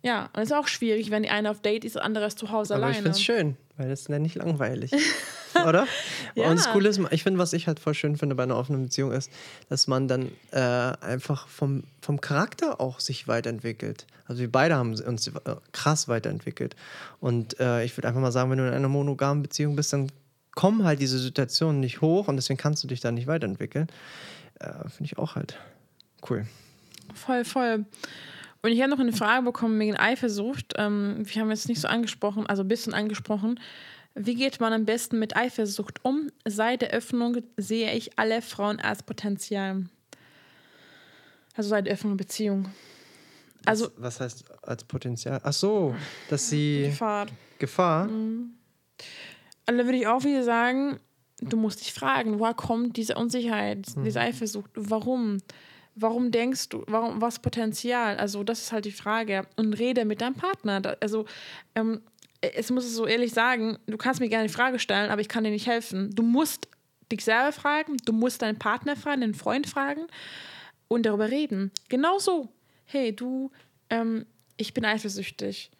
Ja, 0.01 0.29
und 0.33 0.41
es 0.41 0.49
ist 0.49 0.55
auch 0.55 0.67
schwierig, 0.67 1.11
wenn 1.11 1.23
die 1.23 1.29
eine 1.29 1.49
auf 1.49 1.61
Date 1.61 1.83
ist, 1.83 1.95
der 1.95 2.03
andere 2.03 2.25
ist 2.25 2.39
zu 2.39 2.51
Hause 2.51 2.75
Aber 2.75 2.83
alleine. 2.83 2.97
ich 2.97 3.03
finde 3.03 3.17
es 3.17 3.21
schön, 3.21 3.57
weil 3.77 3.89
das 3.89 4.01
ist 4.01 4.09
ja 4.09 4.19
nicht 4.19 4.35
langweilig. 4.35 4.91
Oder? 5.67 5.87
ja. 6.35 6.49
Und 6.49 6.57
das 6.57 6.69
Coole 6.71 6.87
ist, 6.89 7.01
ich 7.11 7.23
finde, 7.23 7.39
was 7.39 7.53
ich 7.53 7.67
halt 7.67 7.79
voll 7.79 7.93
schön 7.93 8.15
finde 8.15 8.35
bei 8.35 8.43
einer 8.43 8.55
offenen 8.55 8.83
Beziehung 8.83 9.11
ist, 9.11 9.31
dass 9.67 9.87
man 9.87 10.07
dann 10.07 10.31
äh, 10.51 10.59
einfach 10.59 11.47
vom, 11.47 11.83
vom 12.01 12.21
Charakter 12.21 12.79
auch 12.79 12.99
sich 12.99 13.27
weiterentwickelt. 13.27 14.05
Also 14.25 14.41
wir 14.41 14.51
beide 14.51 14.75
haben 14.75 14.93
uns 14.93 15.31
krass 15.71 16.07
weiterentwickelt. 16.07 16.75
Und 17.19 17.59
äh, 17.59 17.83
ich 17.83 17.97
würde 17.97 18.07
einfach 18.07 18.21
mal 18.21 18.31
sagen, 18.31 18.51
wenn 18.51 18.59
du 18.59 18.67
in 18.67 18.73
einer 18.73 18.89
monogamen 18.89 19.41
Beziehung 19.41 19.75
bist, 19.75 19.91
dann 19.91 20.11
kommen 20.55 20.83
halt 20.83 20.99
diese 21.01 21.19
Situationen 21.19 21.79
nicht 21.79 22.01
hoch 22.01 22.27
und 22.27 22.35
deswegen 22.35 22.57
kannst 22.57 22.83
du 22.83 22.87
dich 22.87 23.01
da 23.01 23.11
nicht 23.11 23.27
weiterentwickeln. 23.27 23.87
Äh, 24.59 24.89
Finde 24.89 25.05
ich 25.05 25.17
auch 25.17 25.35
halt 25.35 25.57
cool. 26.29 26.45
Voll, 27.13 27.43
voll. 27.43 27.85
Und 28.61 28.71
ich 28.71 28.81
habe 28.81 28.89
noch 28.91 28.99
eine 28.99 29.13
Frage 29.13 29.43
bekommen 29.45 29.79
wegen 29.79 29.95
Eifersucht. 29.95 30.73
Ähm, 30.77 31.17
wir 31.23 31.41
haben 31.41 31.49
jetzt 31.49 31.69
nicht 31.69 31.79
so 31.81 31.87
angesprochen, 31.87 32.45
also 32.45 32.63
ein 32.63 32.67
bisschen 32.67 32.93
angesprochen. 32.93 33.59
Wie 34.15 34.35
geht 34.35 34.59
man 34.59 34.73
am 34.73 34.85
besten 34.85 35.17
mit 35.19 35.37
Eifersucht 35.37 36.03
um? 36.03 36.29
Seit 36.45 36.81
der 36.81 36.89
Öffnung 36.89 37.37
sehe 37.57 37.93
ich 37.93 38.17
alle 38.19 38.41
Frauen 38.41 38.79
als 38.81 39.03
Potenzial. 39.03 39.85
Also 41.55 41.69
seit 41.69 41.85
der 41.85 41.93
Öffnung 41.93 42.17
der 42.17 42.23
Beziehung. 42.25 42.69
Also, 43.65 43.85
was, 43.97 44.19
was 44.19 44.19
heißt 44.21 44.45
als 44.63 44.83
Potenzial? 44.83 45.39
Ach 45.43 45.53
so, 45.53 45.95
dass 46.29 46.49
sie. 46.49 46.83
Gefahr. 46.87 47.27
Gefahr? 47.59 48.05
Mhm. 48.07 48.51
Also 49.65 49.77
da 49.79 49.85
würde 49.85 49.97
ich 49.97 50.07
auch 50.07 50.23
wieder 50.23 50.43
sagen, 50.43 50.99
du 51.41 51.55
musst 51.57 51.81
dich 51.81 51.93
fragen, 51.93 52.39
woher 52.39 52.53
kommt 52.53 52.97
diese 52.97 53.15
Unsicherheit, 53.15 53.85
Mhm. 53.95 54.03
diese 54.03 54.19
Eifersucht? 54.19 54.71
Warum? 54.75 55.37
Warum 56.01 56.31
denkst 56.31 56.69
du, 56.69 56.83
warum, 56.87 57.21
was 57.21 57.39
Potenzial? 57.39 58.17
Also, 58.17 58.43
das 58.43 58.61
ist 58.61 58.71
halt 58.71 58.85
die 58.85 58.91
Frage. 58.91 59.45
Und 59.55 59.73
rede 59.73 60.05
mit 60.05 60.21
deinem 60.21 60.35
Partner. 60.35 60.97
Also, 61.01 61.25
ähm, 61.75 62.01
es 62.41 62.71
muss 62.71 62.85
ich 62.85 62.93
so 62.93 63.05
ehrlich 63.05 63.33
sagen, 63.33 63.77
du 63.87 63.97
kannst 63.97 64.21
mir 64.21 64.29
gerne 64.29 64.47
die 64.47 64.53
Frage 64.53 64.79
stellen, 64.79 65.11
aber 65.11 65.21
ich 65.21 65.29
kann 65.29 65.43
dir 65.43 65.51
nicht 65.51 65.67
helfen. 65.67 66.15
Du 66.15 66.23
musst 66.23 66.67
dich 67.11 67.23
selber 67.23 67.51
fragen, 67.51 67.97
du 68.05 68.13
musst 68.13 68.41
deinen 68.41 68.59
Partner 68.59 68.95
fragen, 68.95 69.21
deinen 69.21 69.33
Freund 69.33 69.67
fragen 69.67 70.07
und 70.87 71.05
darüber 71.05 71.29
reden. 71.29 71.71
Genauso. 71.89 72.49
Hey, 72.85 73.15
du, 73.15 73.51
ähm, 73.89 74.25
ich 74.57 74.73
bin 74.73 74.85
eifersüchtig. 74.85 75.71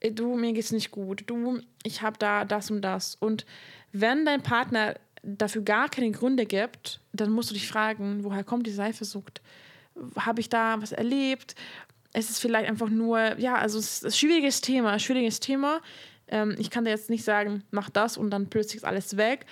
Äh, 0.00 0.10
Du, 0.10 0.36
mir 0.36 0.52
geht's 0.52 0.72
nicht 0.72 0.90
gut. 0.90 1.24
Du, 1.26 1.60
ich 1.82 2.02
habe 2.02 2.18
da 2.18 2.44
das 2.44 2.70
und 2.70 2.82
das. 2.82 3.14
Und 3.14 3.46
wenn 3.92 4.24
dein 4.24 4.42
Partner 4.42 4.96
dafür 5.24 5.62
gar 5.62 5.88
keine 5.88 6.10
Gründe 6.10 6.46
gibt, 6.46 7.00
dann 7.12 7.30
musst 7.30 7.50
du 7.50 7.54
dich 7.54 7.68
fragen, 7.68 8.24
woher 8.24 8.44
kommt 8.44 8.66
diese 8.66 8.82
Eifersucht? 8.82 9.40
Habe 10.16 10.40
ich 10.40 10.48
da 10.48 10.80
was 10.80 10.92
erlebt? 10.92 11.54
Es 12.12 12.30
ist 12.30 12.40
vielleicht 12.40 12.68
einfach 12.68 12.88
nur, 12.88 13.38
ja, 13.38 13.56
also 13.56 13.78
es 13.78 14.02
ist 14.02 14.04
ein 14.04 14.12
schwieriges 14.12 14.60
Thema, 14.60 14.98
schwieriges 14.98 15.40
Thema. 15.40 15.80
Ähm, 16.28 16.54
ich 16.58 16.70
kann 16.70 16.84
dir 16.84 16.90
jetzt 16.90 17.10
nicht 17.10 17.24
sagen, 17.24 17.64
mach 17.70 17.90
das 17.90 18.16
und 18.16 18.30
dann 18.30 18.48
plötzlich 18.48 18.76
ist 18.76 18.84
alles 18.84 19.16
weg. 19.16 19.46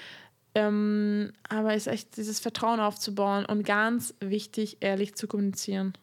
Ähm, 0.54 1.32
aber 1.48 1.74
es 1.74 1.86
ist 1.86 1.92
echt 1.92 2.16
dieses 2.16 2.38
Vertrauen 2.38 2.78
aufzubauen 2.78 3.46
und 3.46 3.64
ganz 3.64 4.14
wichtig, 4.20 4.76
ehrlich 4.80 5.14
zu 5.14 5.26
kommunizieren. 5.26 5.94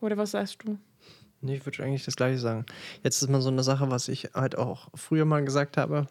Oder 0.00 0.16
was 0.16 0.30
sagst 0.30 0.62
du? 0.64 0.78
Nee, 1.42 1.56
ich 1.56 1.66
würde 1.66 1.82
eigentlich 1.82 2.04
das 2.04 2.16
Gleiche 2.16 2.38
sagen. 2.38 2.66
Jetzt 3.02 3.22
ist 3.22 3.28
mal 3.28 3.42
so 3.42 3.50
eine 3.50 3.62
Sache, 3.62 3.90
was 3.90 4.08
ich 4.08 4.30
halt 4.34 4.56
auch 4.56 4.88
früher 4.94 5.24
mal 5.24 5.44
gesagt 5.44 5.76
habe 5.76 6.06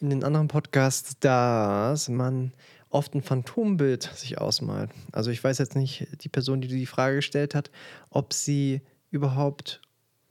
in 0.00 0.10
den 0.10 0.24
anderen 0.24 0.48
Podcasts, 0.48 1.18
dass 1.20 2.08
man 2.08 2.52
oft 2.90 3.14
ein 3.14 3.22
Phantombild 3.22 4.02
sich 4.02 4.38
ausmalt. 4.38 4.90
Also 5.12 5.30
ich 5.30 5.42
weiß 5.42 5.58
jetzt 5.58 5.76
nicht, 5.76 6.06
die 6.22 6.28
Person, 6.28 6.60
die 6.60 6.68
die 6.68 6.86
Frage 6.86 7.16
gestellt 7.16 7.54
hat, 7.54 7.70
ob 8.10 8.32
sie 8.32 8.82
überhaupt, 9.10 9.80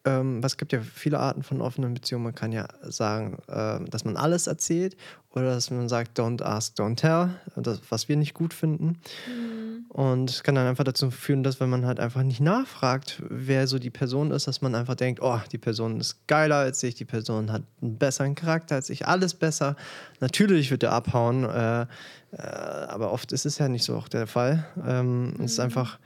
ähm, 0.10 0.44
was 0.44 0.58
gibt 0.58 0.74
ja 0.74 0.82
viele 0.82 1.20
Arten 1.20 1.44
von 1.44 1.62
offenen 1.62 1.94
Beziehungen. 1.94 2.24
Man 2.26 2.36
kann 2.36 2.52
ja 2.52 2.68
sagen, 2.82 3.38
äh, 3.48 3.80
dass 3.90 4.06
man 4.06 4.18
alles 4.18 4.48
erzählt 4.48 4.98
oder 5.32 5.46
dass 5.46 5.70
man 5.70 5.88
sagt, 5.88 6.20
don't 6.20 6.42
ask, 6.42 6.76
don't 6.78 6.96
tell, 6.96 7.30
das, 7.56 7.82
was 7.90 8.10
wir 8.10 8.18
nicht 8.18 8.34
gut 8.34 8.54
finden. 8.54 8.98
Und 9.90 10.30
es 10.30 10.44
kann 10.44 10.56
dann 10.56 10.68
einfach 10.68 10.84
dazu 10.84 11.12
führen, 11.12 11.44
dass 11.44 11.60
wenn 11.60 11.70
man 11.70 11.86
halt 11.86 12.00
einfach 12.00 12.24
nicht 12.24 12.42
nachfragt, 12.42 13.22
wer 13.30 13.68
so 13.68 13.78
die 13.78 13.90
Person 13.92 14.32
ist, 14.32 14.48
dass 14.48 14.62
man 14.62 14.74
einfach 14.74 14.96
denkt, 14.96 15.22
oh, 15.22 15.40
die 15.52 15.58
Person 15.58 16.00
ist 16.00 16.28
geiler 16.28 16.58
als 16.58 16.82
ich, 16.84 16.96
die 16.96 17.06
Person 17.06 17.52
hat 17.52 17.64
einen 17.82 17.98
besseren 17.98 18.36
Charakter 18.36 18.76
als 18.76 18.90
ich, 18.90 19.08
alles 19.08 19.34
besser. 19.34 19.76
Natürlich 20.20 20.72
wird 20.72 20.84
er 20.84 20.94
abhauen, 20.94 21.44
äh, 21.44 21.82
äh, 21.82 21.88
aber 22.38 23.12
oft 23.12 23.32
ist 23.32 23.46
es 23.46 23.58
ja 23.58 23.68
nicht 23.68 23.84
so 23.84 23.96
auch 23.96 24.08
der 24.08 24.28
Fall. 24.28 24.66
Ähm, 24.86 25.34
Es 25.40 25.54
ist 25.54 25.60
einfach, 25.60 26.00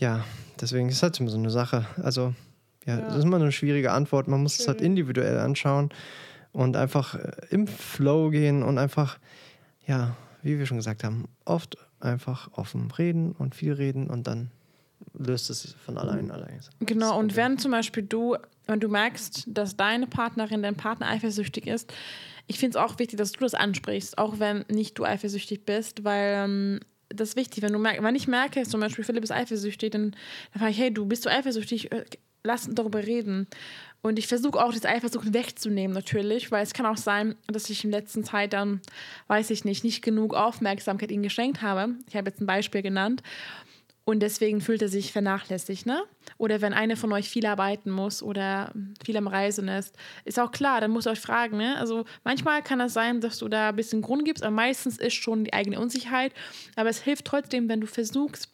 ja, 0.00 0.24
deswegen 0.60 0.88
ist 0.88 1.02
halt 1.02 1.18
immer 1.20 1.30
so 1.30 1.38
eine 1.38 1.50
Sache. 1.50 1.86
Also, 2.02 2.34
ja, 2.86 2.98
Ja. 2.98 3.04
das 3.06 3.18
ist 3.18 3.24
immer 3.24 3.36
eine 3.36 3.52
schwierige 3.52 3.92
Antwort. 3.92 4.28
Man 4.28 4.42
muss 4.42 4.58
es 4.58 4.66
halt 4.68 4.80
individuell 4.80 5.38
anschauen 5.38 5.90
und 6.52 6.76
einfach 6.76 7.14
äh, 7.14 7.30
im 7.50 7.66
Flow 7.66 8.30
gehen 8.30 8.62
und 8.62 8.78
einfach, 8.78 9.18
ja, 9.86 10.16
wie 10.42 10.58
wir 10.58 10.66
schon 10.66 10.78
gesagt 10.78 11.04
haben, 11.04 11.28
oft 11.44 11.76
einfach 12.00 12.50
offen 12.52 12.90
reden 12.90 13.32
und 13.32 13.54
viel 13.54 13.72
reden 13.74 14.08
und 14.08 14.26
dann 14.26 14.50
löst 15.14 15.50
es 15.50 15.62
sich 15.62 15.74
von 15.76 15.98
allein 15.98 16.30
allein. 16.30 16.60
Genau, 16.80 17.18
und 17.18 17.36
wenn 17.36 17.58
zum 17.58 17.70
Beispiel 17.72 18.02
du, 18.02 18.36
wenn 18.66 18.80
du 18.80 18.88
merkst, 18.88 19.44
dass 19.46 19.76
deine 19.76 20.06
Partnerin, 20.06 20.62
dein 20.62 20.76
Partner 20.76 21.08
eifersüchtig 21.08 21.66
ist, 21.66 21.92
ich 22.46 22.58
finde 22.58 22.78
es 22.78 22.84
auch 22.84 22.98
wichtig, 22.98 23.18
dass 23.18 23.32
du 23.32 23.40
das 23.40 23.54
ansprichst, 23.54 24.18
auch 24.18 24.38
wenn 24.38 24.64
nicht 24.70 24.98
du 24.98 25.04
eifersüchtig 25.04 25.64
bist, 25.64 26.04
weil 26.04 26.44
ähm, 26.44 26.80
das 27.08 27.30
ist 27.30 27.36
wichtig, 27.36 27.62
wenn 27.62 27.72
du 27.72 27.78
merkst, 27.78 28.02
wenn 28.02 28.14
ich 28.14 28.28
merke, 28.28 28.62
zum 28.64 28.80
Beispiel 28.80 29.04
Philipp 29.04 29.24
ist 29.24 29.30
eifersüchtig, 29.32 29.90
dann, 29.90 30.12
dann 30.52 30.58
frage 30.60 30.70
ich, 30.72 30.78
hey, 30.78 30.92
du 30.92 31.06
bist 31.06 31.24
du 31.26 31.30
eifersüchtig, 31.30 31.90
Lass 32.42 32.66
uns 32.66 32.74
darüber 32.74 33.04
reden. 33.04 33.46
Und 34.02 34.18
ich 34.18 34.28
versuche 34.28 34.58
auch, 34.64 34.72
diese 34.72 34.88
Eifersucht 34.88 35.34
wegzunehmen, 35.34 35.94
natürlich, 35.94 36.50
weil 36.50 36.62
es 36.62 36.72
kann 36.72 36.86
auch 36.86 36.96
sein, 36.96 37.34
dass 37.48 37.68
ich 37.68 37.84
in 37.84 37.90
letzter 37.90 38.22
Zeit 38.22 38.54
dann, 38.54 38.80
weiß 39.26 39.50
ich 39.50 39.64
nicht, 39.64 39.84
nicht 39.84 40.02
genug 40.02 40.34
Aufmerksamkeit 40.34 41.10
ihm 41.10 41.22
geschenkt 41.22 41.60
habe. 41.60 41.94
Ich 42.08 42.16
habe 42.16 42.30
jetzt 42.30 42.40
ein 42.40 42.46
Beispiel 42.46 42.80
genannt. 42.80 43.22
Und 44.04 44.20
deswegen 44.20 44.60
fühlt 44.60 44.82
er 44.82 44.88
sich 44.88 45.12
vernachlässigt, 45.12 45.86
ne? 45.86 46.02
Oder 46.38 46.62
wenn 46.62 46.72
eine 46.72 46.96
von 46.96 47.12
euch 47.12 47.28
viel 47.28 47.46
arbeiten 47.46 47.90
muss 47.90 48.22
oder 48.22 48.72
viel 49.04 49.16
am 49.16 49.28
Reisen 49.28 49.68
ist, 49.68 49.94
ist 50.24 50.40
auch 50.40 50.50
klar, 50.50 50.80
dann 50.80 50.90
muss 50.90 51.06
ihr 51.06 51.12
euch 51.12 51.20
fragen, 51.20 51.58
ne? 51.58 51.76
Also 51.78 52.06
manchmal 52.24 52.62
kann 52.62 52.80
es 52.80 52.94
sein, 52.94 53.20
dass 53.20 53.38
du 53.38 53.48
da 53.48 53.68
ein 53.68 53.76
bisschen 53.76 54.00
Grund 54.00 54.24
gibst, 54.24 54.42
aber 54.42 54.50
meistens 54.50 54.96
ist 54.96 55.14
schon 55.14 55.44
die 55.44 55.52
eigene 55.52 55.78
Unsicherheit. 55.78 56.32
Aber 56.74 56.88
es 56.88 57.02
hilft 57.02 57.26
trotzdem, 57.26 57.68
wenn 57.68 57.82
du 57.82 57.86
versuchst, 57.86 58.48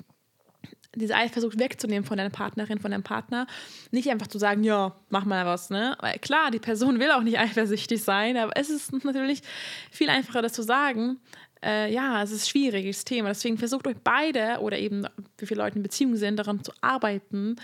diese 0.97 1.15
Eifersucht 1.15 1.59
wegzunehmen 1.59 2.05
von 2.05 2.17
deiner 2.17 2.31
Partnerin, 2.31 2.79
von 2.79 2.91
deinem 2.91 3.03
Partner. 3.03 3.47
Nicht 3.91 4.11
einfach 4.11 4.27
zu 4.27 4.39
sagen, 4.39 4.65
ja, 4.65 4.97
mach 5.11 5.25
mal 5.25 5.47
was, 5.47 5.71
ne? 5.71 5.97
Weil 6.01 6.19
klar, 6.19 6.51
die 6.51 6.59
Person 6.59 6.99
will 6.99 7.11
auch 7.11 7.23
nicht 7.23 7.39
eifersüchtig 7.39 8.03
sein, 8.03 8.37
aber 8.37 8.53
es 8.57 8.71
ist 8.71 8.93
natürlich 9.05 9.43
viel 9.91 10.09
einfacher, 10.09 10.43
das 10.43 10.53
zu 10.53 10.63
sagen. 10.63 11.19
Äh, 11.63 11.93
ja, 11.93 12.23
es 12.23 12.33
ist 12.33 12.45
ein 12.45 12.49
schwieriges 12.51 13.05
Thema. 13.05 13.29
Deswegen 13.29 13.59
versucht 13.59 13.87
euch 13.87 13.97
beide 14.03 14.59
oder 14.61 14.79
eben, 14.79 15.07
wie 15.39 15.47
viele 15.47 15.63
Leute 15.63 15.77
in 15.77 15.83
Beziehung 15.83 16.17
sind, 16.17 16.37
daran 16.37 16.63
zu 16.63 16.73
arbeiten. 16.81 17.57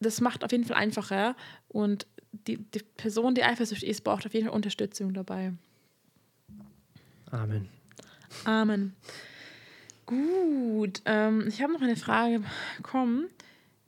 Das 0.00 0.20
macht 0.20 0.44
auf 0.44 0.52
jeden 0.52 0.64
Fall 0.64 0.76
einfacher. 0.76 1.36
Und 1.68 2.06
die, 2.46 2.58
die 2.58 2.80
Person, 2.96 3.34
die 3.34 3.44
eifersüchtig 3.44 3.88
ist, 3.88 4.02
braucht 4.02 4.26
auf 4.26 4.34
jeden 4.34 4.46
Fall 4.46 4.54
Unterstützung 4.54 5.14
dabei. 5.14 5.52
Amen. 7.30 7.68
Amen. 8.44 8.94
Gut, 10.06 11.02
ähm, 11.06 11.46
ich 11.48 11.62
habe 11.62 11.72
noch 11.72 11.80
eine 11.80 11.96
Frage 11.96 12.42
bekommen. 12.76 13.28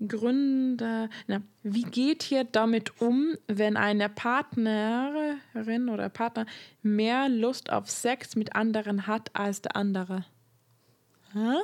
Gründe, 0.07 1.09
na, 1.27 1.41
wie 1.63 1.83
geht 1.83 2.31
ihr 2.31 2.45
damit 2.45 3.01
um, 3.01 3.35
wenn 3.47 3.79
eine 3.79 4.11
Partnerin 4.11 5.89
oder 5.89 6.11
Partner 6.11 6.45
mehr 6.83 7.31
Lust 7.31 7.73
auf 7.73 7.91
Sex 7.91 8.37
mit 8.37 8.55
anderen 8.55 9.07
hat 9.07 9.35
als 9.35 9.63
der 9.63 9.75
andere? 9.75 10.27
Hä? 11.33 11.55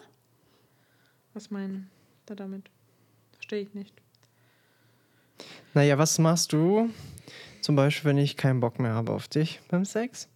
Was 1.34 1.50
meinen 1.50 1.90
da 2.24 2.34
damit? 2.34 2.70
Verstehe 3.34 3.60
ich 3.60 3.74
nicht. 3.74 3.94
Naja, 5.74 5.98
was 5.98 6.18
machst 6.18 6.52
du 6.52 6.90
zum 7.60 7.76
Beispiel, 7.76 8.10
wenn 8.10 8.18
ich 8.18 8.36
keinen 8.36 8.60
Bock 8.60 8.78
mehr 8.78 8.94
habe 8.94 9.12
auf 9.12 9.28
dich 9.28 9.60
beim 9.68 9.84
Sex 9.84 10.28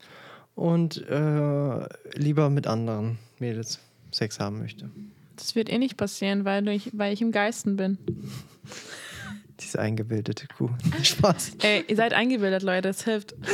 und 0.55 0.99
äh, 1.09 1.89
lieber 2.19 2.51
mit 2.51 2.67
anderen 2.67 3.19
Mädels 3.39 3.81
Sex 4.11 4.41
haben 4.41 4.59
möchte? 4.59 4.91
Das 5.37 5.55
wird 5.55 5.71
eh 5.71 5.79
nicht 5.79 5.97
passieren, 5.97 6.45
weil 6.45 6.67
ich, 6.69 6.91
weil 6.97 7.13
ich 7.13 7.21
im 7.21 7.33
Geisten 7.33 7.77
bin. 7.77 7.99
Diese 9.61 9.79
eingebildete 9.79 10.47
Kuh. 10.49 10.69
Spaß. 11.03 11.57
Ey, 11.63 11.85
ihr 11.89 11.97
seid 11.97 12.13
eingebildet, 12.13 12.63
Leute, 12.63 12.89
das 12.89 13.05
hilft. 13.05 13.35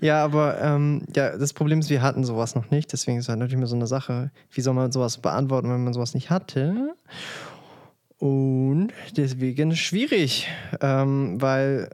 Ja, 0.00 0.24
aber 0.24 0.60
ähm, 0.60 1.02
ja, 1.14 1.36
das 1.36 1.52
Problem 1.52 1.80
ist, 1.80 1.90
wir 1.90 2.02
hatten 2.02 2.24
sowas 2.24 2.54
noch 2.54 2.70
nicht. 2.70 2.92
Deswegen 2.92 3.18
ist 3.18 3.28
halt 3.28 3.38
natürlich 3.38 3.58
immer 3.58 3.66
so 3.66 3.76
eine 3.76 3.86
Sache, 3.86 4.30
wie 4.50 4.60
soll 4.60 4.74
man 4.74 4.92
sowas 4.92 5.18
beantworten, 5.18 5.70
wenn 5.70 5.84
man 5.84 5.92
sowas 5.92 6.14
nicht 6.14 6.30
hatte? 6.30 6.94
Und 8.18 8.88
deswegen 9.16 9.74
schwierig, 9.76 10.48
ähm, 10.80 11.40
weil, 11.40 11.90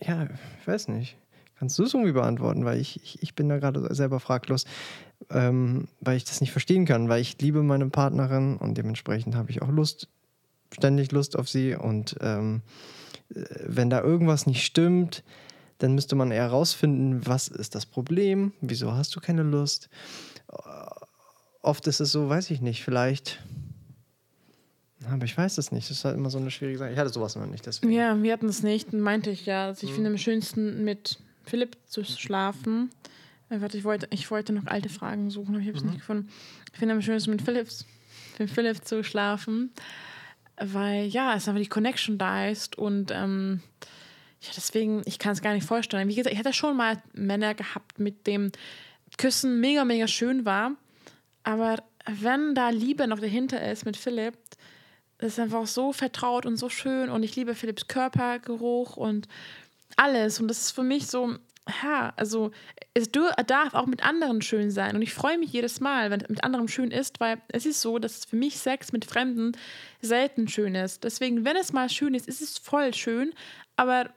ja, 0.00 0.28
ich 0.60 0.66
weiß 0.66 0.88
nicht. 0.88 1.16
Kannst 1.58 1.78
du 1.78 1.84
es 1.84 1.94
irgendwie 1.94 2.12
beantworten? 2.12 2.64
Weil 2.64 2.80
ich, 2.80 3.02
ich, 3.02 3.22
ich 3.22 3.34
bin 3.34 3.48
da 3.48 3.58
gerade 3.58 3.94
selber 3.94 4.20
fraglos, 4.20 4.66
ähm, 5.30 5.88
weil 6.00 6.16
ich 6.16 6.24
das 6.24 6.40
nicht 6.40 6.52
verstehen 6.52 6.84
kann, 6.84 7.08
weil 7.08 7.20
ich 7.20 7.40
liebe 7.40 7.62
meine 7.62 7.88
Partnerin 7.88 8.56
und 8.56 8.76
dementsprechend 8.76 9.34
habe 9.34 9.50
ich 9.50 9.62
auch 9.62 9.70
Lust, 9.70 10.08
ständig 10.72 11.12
Lust 11.12 11.36
auf 11.36 11.48
sie. 11.48 11.74
Und 11.74 12.16
ähm, 12.20 12.62
äh, 13.34 13.44
wenn 13.66 13.90
da 13.90 14.02
irgendwas 14.02 14.46
nicht 14.46 14.64
stimmt, 14.64 15.24
dann 15.78 15.94
müsste 15.94 16.16
man 16.16 16.30
eher 16.30 16.44
herausfinden, 16.44 17.26
was 17.26 17.48
ist 17.48 17.74
das 17.74 17.86
Problem, 17.86 18.52
wieso 18.60 18.92
hast 18.92 19.14
du 19.14 19.20
keine 19.20 19.42
Lust. 19.42 19.88
Äh, 20.50 20.56
Oft 21.66 21.88
ist 21.88 21.98
es 21.98 22.12
so, 22.12 22.28
weiß 22.28 22.52
ich 22.52 22.60
nicht, 22.60 22.84
vielleicht. 22.84 23.42
Aber 25.10 25.24
ich 25.24 25.36
weiß 25.36 25.58
es 25.58 25.72
nicht. 25.72 25.90
Das 25.90 25.96
ist 25.96 26.04
halt 26.04 26.16
immer 26.16 26.30
so 26.30 26.38
eine 26.38 26.52
schwierige 26.52 26.78
Sache. 26.78 26.92
Ich 26.92 26.96
hatte 26.96 27.10
sowas 27.10 27.34
noch 27.34 27.46
nicht. 27.46 27.66
Deswegen. 27.66 27.92
Ja, 27.92 28.22
wir 28.22 28.32
hatten 28.32 28.48
es 28.48 28.62
nicht, 28.62 28.92
meinte 28.92 29.30
ich 29.30 29.46
ja. 29.46 29.66
Also 29.66 29.84
ich 29.84 29.92
finde 29.92 30.10
am 30.10 30.16
schönsten 30.16 30.84
mit 30.84 31.18
Philipp 31.42 31.76
zu 31.88 32.04
schlafen. 32.04 32.90
Äh, 33.48 33.60
warte, 33.60 33.78
ich 33.78 33.84
wollte, 33.84 34.08
ich 34.10 34.30
wollte 34.30 34.52
noch 34.52 34.66
alte 34.66 34.88
Fragen 34.88 35.30
suchen, 35.30 35.54
aber 35.54 35.62
ich 35.62 35.68
habe 35.68 35.78
es 35.78 35.84
nicht 35.84 35.98
gefunden. 35.98 36.28
Ich 36.72 36.78
finde 36.78 36.96
es 36.96 37.04
schön, 37.04 37.22
mit 37.30 37.42
Philips, 37.42 37.86
mit 38.38 38.50
Philipp 38.50 38.84
zu 38.84 39.04
schlafen, 39.04 39.70
weil 40.56 41.06
ja, 41.06 41.34
es 41.34 41.48
einfach 41.48 41.62
die 41.62 41.68
Connection 41.68 42.18
da 42.18 42.48
ist 42.48 42.76
und 42.76 43.10
ähm, 43.10 43.60
ja, 44.40 44.50
deswegen, 44.56 45.02
ich 45.06 45.18
kann 45.18 45.32
es 45.32 45.42
gar 45.42 45.54
nicht 45.54 45.66
vorstellen. 45.66 46.08
Wie 46.08 46.14
gesagt, 46.14 46.32
ich 46.32 46.38
hatte 46.38 46.52
schon 46.52 46.76
mal 46.76 47.02
Männer 47.12 47.54
gehabt, 47.54 47.98
mit 47.98 48.26
dem 48.26 48.52
Küssen 49.16 49.60
mega, 49.60 49.84
mega 49.84 50.06
schön 50.08 50.44
war, 50.44 50.72
aber 51.42 51.82
wenn 52.06 52.54
da 52.54 52.70
Liebe 52.70 53.06
noch 53.06 53.20
dahinter 53.20 53.70
ist 53.70 53.84
mit 53.84 53.96
Philipp, 53.96 54.36
das 55.18 55.32
ist 55.32 55.38
einfach 55.38 55.66
so 55.66 55.92
vertraut 55.92 56.44
und 56.44 56.56
so 56.56 56.68
schön 56.68 57.08
und 57.08 57.22
ich 57.22 57.36
liebe 57.36 57.54
Philipps 57.54 57.88
Körpergeruch 57.88 58.96
und 58.96 59.28
alles 59.96 60.40
und 60.40 60.48
das 60.48 60.60
ist 60.60 60.70
für 60.72 60.82
mich 60.82 61.06
so, 61.06 61.36
ja, 61.82 62.12
also 62.16 62.52
es 62.94 63.10
darf 63.10 63.74
auch 63.74 63.86
mit 63.86 64.04
anderen 64.04 64.40
schön 64.40 64.70
sein 64.70 64.94
und 64.94 65.02
ich 65.02 65.12
freue 65.12 65.36
mich 65.36 65.52
jedes 65.52 65.80
Mal, 65.80 66.10
wenn 66.10 66.20
es 66.20 66.28
mit 66.28 66.44
anderen 66.44 66.68
schön 66.68 66.90
ist, 66.90 67.18
weil 67.18 67.40
es 67.48 67.66
ist 67.66 67.80
so, 67.80 67.98
dass 67.98 68.24
für 68.24 68.36
mich 68.36 68.58
Sex 68.58 68.92
mit 68.92 69.04
Fremden 69.04 69.52
selten 70.00 70.46
schön 70.48 70.74
ist. 70.74 71.02
Deswegen, 71.02 71.44
wenn 71.44 71.56
es 71.56 71.72
mal 71.72 71.88
schön 71.88 72.14
ist, 72.14 72.28
ist 72.28 72.40
es 72.40 72.58
voll 72.58 72.94
schön, 72.94 73.32
aber 73.74 74.10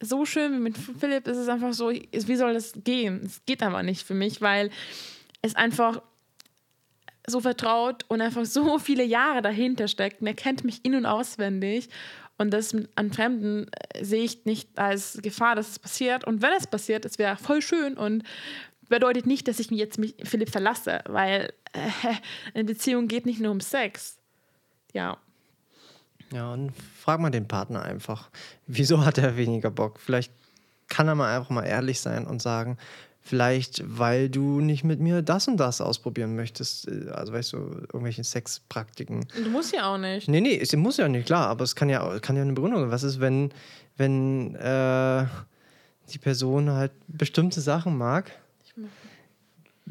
so 0.00 0.24
schön 0.24 0.52
wie 0.52 0.58
mit 0.58 0.76
Philipp 0.76 1.26
ist 1.26 1.38
es 1.38 1.48
einfach 1.48 1.72
so, 1.72 1.90
wie 1.90 2.36
soll 2.36 2.54
das 2.54 2.72
gehen? 2.84 3.22
Es 3.24 3.44
geht 3.46 3.62
aber 3.62 3.82
nicht 3.82 4.06
für 4.06 4.14
mich, 4.14 4.42
weil 4.42 4.70
es 5.42 5.54
einfach 5.54 6.02
so 7.26 7.40
vertraut 7.40 8.04
und 8.08 8.20
einfach 8.20 8.44
so 8.44 8.78
viele 8.80 9.04
Jahre 9.04 9.42
dahinter 9.42 9.88
steckt. 9.88 10.20
Und 10.20 10.26
er 10.26 10.34
kennt 10.34 10.64
mich 10.64 10.84
in- 10.84 10.94
und 10.94 11.06
auswendig. 11.06 11.88
Und 12.38 12.50
das 12.50 12.76
an 12.96 13.12
Fremden 13.12 13.66
äh, 13.68 14.04
sehe 14.04 14.24
ich 14.24 14.44
nicht 14.44 14.78
als 14.78 15.18
Gefahr, 15.22 15.54
dass 15.54 15.70
es 15.70 15.78
passiert. 15.78 16.24
Und 16.26 16.42
wenn 16.42 16.52
es 16.52 16.66
passiert, 16.66 17.04
es 17.04 17.18
wäre 17.18 17.36
voll 17.36 17.62
schön 17.62 17.96
und 17.96 18.24
bedeutet 18.88 19.26
nicht, 19.26 19.48
dass 19.48 19.58
ich 19.58 19.70
mich 19.70 19.80
jetzt 19.80 19.98
mich 19.98 20.14
Philipp 20.22 20.50
verlasse, 20.50 21.00
weil 21.06 21.52
äh, 21.72 22.14
eine 22.54 22.64
Beziehung 22.64 23.08
geht 23.08 23.26
nicht 23.26 23.40
nur 23.40 23.52
um 23.52 23.60
Sex. 23.60 24.18
Ja. 24.92 25.18
Ja, 26.32 26.52
und 26.52 26.72
frag 27.00 27.20
mal 27.20 27.30
den 27.30 27.46
Partner 27.46 27.82
einfach, 27.82 28.30
wieso 28.66 29.04
hat 29.04 29.18
er 29.18 29.36
weniger 29.36 29.70
Bock? 29.70 30.00
Vielleicht 30.00 30.32
kann 30.88 31.08
er 31.08 31.14
mal 31.14 31.36
einfach 31.36 31.50
mal 31.50 31.64
ehrlich 31.64 32.00
sein 32.00 32.26
und 32.26 32.42
sagen, 32.42 32.78
Vielleicht, 33.26 33.82
weil 33.84 34.28
du 34.30 34.60
nicht 34.60 34.84
mit 34.84 35.00
mir 35.00 35.20
das 35.20 35.48
und 35.48 35.56
das 35.56 35.80
ausprobieren 35.80 36.36
möchtest. 36.36 36.86
Äh, 36.86 37.10
also, 37.10 37.32
weißt 37.32 37.54
du, 37.54 37.56
irgendwelche 37.92 38.22
Sexpraktiken. 38.22 39.26
Du 39.42 39.50
musst 39.50 39.74
ja 39.74 39.92
auch 39.92 39.98
nicht. 39.98 40.28
Nee, 40.28 40.40
nee, 40.40 40.56
es 40.56 40.72
muss 40.76 40.96
ja 40.96 41.08
nicht, 41.08 41.26
klar, 41.26 41.48
aber 41.48 41.64
es 41.64 41.74
kann 41.74 41.88
ja, 41.88 42.20
kann 42.20 42.36
ja 42.36 42.42
eine 42.42 42.52
Begründung 42.52 42.82
sein. 42.82 42.90
Was 42.92 43.02
ist, 43.02 43.18
wenn, 43.18 43.50
wenn 43.96 44.54
äh, 44.54 45.24
die 46.12 46.18
Person 46.18 46.70
halt 46.70 46.92
bestimmte 47.08 47.60
Sachen 47.60 47.98
mag? 47.98 48.30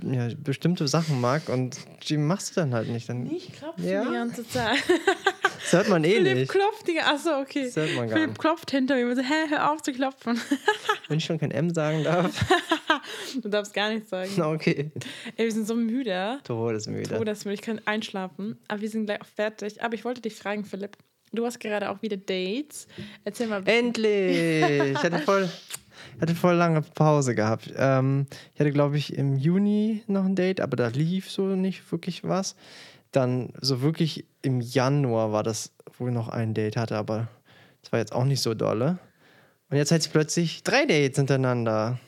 Ja, 0.03 0.27
bestimmte 0.37 0.87
Sachen 0.87 1.21
mag 1.21 1.49
und 1.49 1.77
die 2.07 2.17
machst 2.17 2.55
du 2.55 2.61
dann 2.61 2.73
halt 2.73 2.89
nicht. 2.89 3.07
Dann, 3.07 3.31
ich 3.31 3.53
klopfe 3.53 3.81
ja? 3.81 4.03
die 4.03 4.11
ganze 4.11 4.47
Zeit. 4.47 4.83
Das 5.61 5.71
hört 5.71 5.89
man 5.89 6.03
eh 6.05 6.15
Philipp 6.15 6.37
nicht. 6.37 6.51
klopft 6.51 6.87
die 6.87 6.99
Achso, 6.99 7.39
okay. 7.39 7.65
Das 7.65 7.75
hört 7.77 7.95
man 7.95 8.07
gar 8.07 8.17
Philipp 8.17 8.29
nicht. 8.29 8.39
klopft 8.39 8.71
hinter 8.71 8.95
mir 8.95 9.07
und 9.07 9.15
so, 9.15 9.21
hä, 9.21 9.49
hör 9.49 9.71
auf 9.71 9.81
zu 9.81 9.93
klopfen. 9.93 10.39
Wenn 11.07 11.17
ich 11.17 11.25
schon 11.25 11.39
kein 11.39 11.51
M 11.51 11.73
sagen 11.73 12.03
darf. 12.03 12.45
du 13.41 13.49
darfst 13.49 13.73
gar 13.73 13.89
nichts 13.89 14.09
sagen. 14.09 14.29
Okay. 14.41 14.91
Ey, 15.37 15.45
wir 15.45 15.51
sind 15.51 15.67
so 15.67 15.75
müde. 15.75 16.39
Todesmüde. 16.43 17.17
Todesmüde. 17.17 17.55
Ich 17.55 17.61
kann 17.61 17.79
einschlafen. 17.85 18.59
Aber 18.67 18.81
wir 18.81 18.89
sind 18.89 19.05
gleich 19.05 19.21
auch 19.21 19.27
fertig. 19.27 19.81
Aber 19.81 19.95
ich 19.95 20.03
wollte 20.03 20.21
dich 20.21 20.35
fragen, 20.35 20.65
Philipp. 20.65 20.97
Du 21.31 21.45
hast 21.45 21.59
gerade 21.59 21.89
auch 21.89 22.01
wieder 22.01 22.17
Dates. 22.17 22.87
Erzähl 23.23 23.47
mal. 23.47 23.61
Endlich! 23.65 24.91
Ich 24.91 25.03
hatte 25.03 25.19
voll, 25.19 25.49
hatte 26.19 26.35
voll 26.35 26.55
lange 26.55 26.81
Pause 26.81 27.35
gehabt. 27.35 27.73
Ähm, 27.75 28.27
ich 28.53 28.59
hatte, 28.59 28.71
glaube 28.71 28.97
ich, 28.97 29.15
im 29.15 29.37
Juni 29.37 30.03
noch 30.07 30.25
ein 30.25 30.35
Date, 30.35 30.61
aber 30.61 30.75
da 30.75 30.87
lief 30.87 31.29
so 31.29 31.43
nicht 31.55 31.91
wirklich 31.91 32.23
was. 32.23 32.55
Dann 33.11 33.53
so 33.61 33.81
wirklich 33.81 34.25
im 34.41 34.61
Januar 34.61 35.31
war 35.31 35.43
das, 35.43 35.71
wo 35.97 36.07
ich 36.07 36.13
noch 36.13 36.29
ein 36.29 36.53
Date 36.53 36.77
hatte, 36.77 36.97
aber 36.97 37.27
das 37.81 37.91
war 37.91 37.99
jetzt 37.99 38.13
auch 38.13 38.25
nicht 38.25 38.41
so 38.41 38.53
dolle. 38.53 38.97
Und 39.69 39.77
jetzt 39.77 39.91
hat 39.91 40.01
sie 40.01 40.09
plötzlich 40.09 40.63
drei 40.63 40.85
Dates 40.85 41.17
hintereinander. 41.17 41.99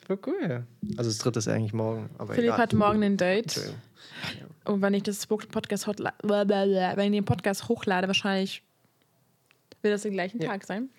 Das 0.00 0.08
war 0.08 0.18
cool. 0.26 0.66
Also 0.96 1.10
das 1.10 1.18
dritte 1.18 1.38
ist 1.38 1.48
eigentlich 1.48 1.72
morgen. 1.72 2.10
Aber 2.18 2.34
Philipp 2.34 2.50
egal. 2.50 2.58
hat 2.58 2.72
morgen 2.72 3.02
ein 3.02 3.16
Date. 3.16 3.74
Und 4.64 4.82
wenn 4.82 4.94
ich 4.94 5.02
das 5.02 5.26
Podcast, 5.26 5.86
wenn 5.86 7.12
ich 7.12 7.18
den 7.18 7.24
Podcast 7.24 7.68
hochlade, 7.68 8.06
wahrscheinlich 8.06 8.62
wird 9.82 9.94
das 9.94 10.02
den 10.02 10.12
gleichen 10.12 10.40
Ja. 10.40 10.48
Tag 10.48 10.64
sein. 10.64 10.90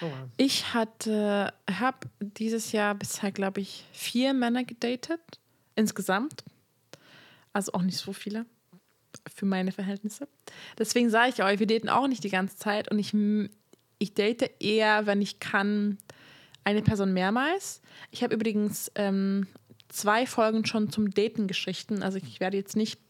Oh, 0.00 0.06
wow. 0.06 0.12
Ich 0.36 0.72
hatte, 0.74 1.52
habe 1.70 1.98
dieses 2.20 2.72
Jahr 2.72 2.94
bisher, 2.94 3.32
glaube 3.32 3.60
ich, 3.60 3.84
vier 3.92 4.34
Männer 4.34 4.64
gedatet. 4.64 5.20
Insgesamt. 5.74 6.44
Also 7.52 7.72
auch 7.72 7.82
nicht 7.82 7.98
so 7.98 8.12
viele. 8.12 8.46
Für 9.34 9.44
meine 9.46 9.72
Verhältnisse. 9.72 10.26
Deswegen 10.78 11.10
sage 11.10 11.32
ich 11.34 11.42
euch, 11.42 11.58
wir 11.60 11.66
daten 11.66 11.88
auch 11.88 12.08
nicht 12.08 12.24
die 12.24 12.30
ganze 12.30 12.56
Zeit. 12.56 12.90
Und 12.90 12.98
ich, 12.98 13.14
ich 13.98 14.14
date 14.14 14.50
eher, 14.60 15.06
wenn 15.06 15.20
ich 15.20 15.38
kann, 15.38 15.98
eine 16.64 16.82
Person 16.82 17.12
mehrmals. 17.12 17.82
Ich 18.10 18.22
habe 18.22 18.34
übrigens 18.34 18.90
ähm, 18.94 19.46
zwei 19.88 20.26
Folgen 20.26 20.64
schon 20.64 20.90
zum 20.90 21.10
Daten-Geschichten. 21.10 22.02
Also 22.02 22.18
ich 22.18 22.40
werde 22.40 22.56
jetzt 22.56 22.76
nicht 22.76 23.00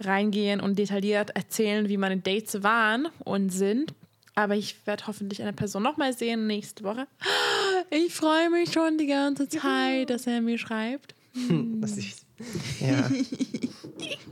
reingehen 0.00 0.60
und 0.60 0.78
detailliert 0.78 1.30
erzählen, 1.30 1.88
wie 1.88 1.96
meine 1.96 2.18
Dates 2.18 2.62
waren 2.62 3.06
und 3.24 3.50
sind. 3.50 3.94
Aber 4.36 4.56
ich 4.56 4.86
werde 4.86 5.06
hoffentlich 5.06 5.40
eine 5.42 5.52
Person 5.52 5.82
nochmal 5.82 6.12
sehen 6.12 6.46
nächste 6.46 6.82
Woche. 6.84 7.06
Ich 7.90 8.12
freue 8.14 8.50
mich 8.50 8.72
schon 8.72 8.98
die 8.98 9.06
ganze 9.06 9.48
Zeit, 9.48 10.10
dass 10.10 10.26
er 10.26 10.40
mir 10.40 10.58
schreibt. 10.58 11.14
Das 11.80 11.96
ist, 11.96 12.24
ja. 12.80 13.10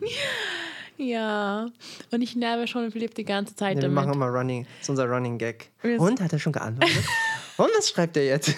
Ja. 0.98 1.68
Und 2.10 2.22
ich 2.22 2.36
nerve 2.36 2.66
schon 2.66 2.90
Philipp 2.92 3.14
die 3.14 3.24
ganze 3.24 3.56
Zeit 3.56 3.76
Ja, 3.76 3.82
wir 3.82 3.88
damit. 3.88 3.94
machen 3.94 4.12
immer 4.14 4.26
Running. 4.28 4.64
Das 4.64 4.82
ist 4.82 4.90
unser 4.90 5.06
Running 5.08 5.38
Gag. 5.38 5.70
Und 5.82 6.20
hat 6.20 6.32
er 6.32 6.38
schon 6.38 6.52
geantwortet? 6.52 6.96
Und 7.56 7.68
was 7.76 7.90
schreibt 7.90 8.16
er 8.16 8.24
jetzt? 8.24 8.48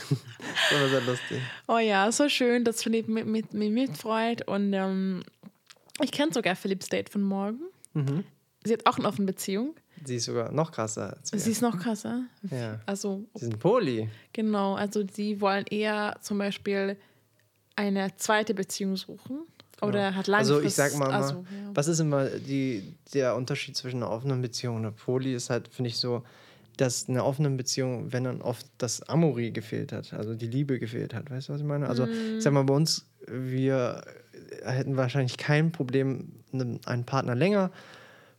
Das 0.70 0.80
war 0.80 0.88
sehr 0.88 1.00
lustig. 1.02 1.38
Oh 1.66 1.78
ja, 1.78 2.10
so 2.12 2.28
schön, 2.28 2.64
dass 2.64 2.82
Philipp 2.82 3.08
mit, 3.08 3.26
mit 3.26 3.52
mir 3.54 3.70
mitfreut. 3.70 4.46
Und 4.46 4.72
ähm, 4.72 5.22
ich 6.02 6.12
kenne 6.12 6.32
sogar 6.32 6.54
Philipps 6.54 6.88
Date 6.88 7.08
von 7.08 7.22
morgen. 7.22 7.60
Mhm. 7.94 8.24
Sie 8.64 8.72
hat 8.72 8.86
auch 8.86 8.98
eine 8.98 9.06
offene 9.06 9.26
Beziehung. 9.26 9.74
Sie 10.04 10.16
ist 10.16 10.24
sogar 10.24 10.50
noch 10.52 10.72
krasser. 10.72 11.16
Sie 11.22 11.50
ist 11.50 11.62
noch 11.62 11.78
krasser. 11.78 12.22
ja. 12.50 12.80
Also, 12.86 13.24
Sie 13.34 13.44
sind 13.46 13.58
Poli. 13.58 14.08
genau. 14.32 14.74
Also, 14.74 15.04
sie 15.12 15.40
wollen 15.40 15.64
eher 15.70 16.16
zum 16.20 16.38
Beispiel 16.38 16.96
eine 17.76 18.16
zweite 18.16 18.54
Beziehung 18.54 18.96
suchen. 18.96 19.40
Oder 19.82 20.14
hat 20.14 20.28
Also 20.28 20.54
langfristig. 20.54 20.66
ich 20.66 20.74
sag 20.74 20.98
mal, 20.98 21.08
mal 21.08 21.14
also, 21.22 21.34
ja. 21.34 21.70
was 21.74 21.88
ist 21.88 21.98
immer 21.98 22.26
die, 22.26 22.94
der 23.12 23.34
Unterschied 23.36 23.76
zwischen 23.76 24.02
einer 24.02 24.10
offenen 24.10 24.40
Beziehung 24.40 24.76
und 24.76 24.82
einer 24.82 24.92
Poli 24.92 25.34
ist 25.34 25.50
halt, 25.50 25.68
finde 25.68 25.88
ich 25.88 25.98
so, 25.98 26.22
dass 26.76 27.04
in 27.04 27.14
einer 27.14 27.26
offenen 27.26 27.56
Beziehung, 27.56 28.12
wenn 28.12 28.24
dann 28.24 28.40
oft 28.40 28.66
das 28.78 29.02
Amori 29.02 29.50
gefehlt 29.50 29.92
hat, 29.92 30.12
also 30.12 30.34
die 30.34 30.46
Liebe 30.46 30.78
gefehlt 30.78 31.12
hat, 31.12 31.30
weißt 31.30 31.48
du, 31.48 31.52
was 31.52 31.60
ich 31.60 31.66
meine? 31.66 31.88
Also 31.88 32.06
ich 32.06 32.42
sag 32.42 32.52
mal, 32.52 32.64
bei 32.64 32.74
uns, 32.74 33.06
wir 33.26 34.02
hätten 34.64 34.96
wahrscheinlich 34.96 35.36
kein 35.36 35.70
Problem, 35.72 36.32
einen 36.52 36.80
einen 36.86 37.04
Partner 37.04 37.34
länger 37.34 37.70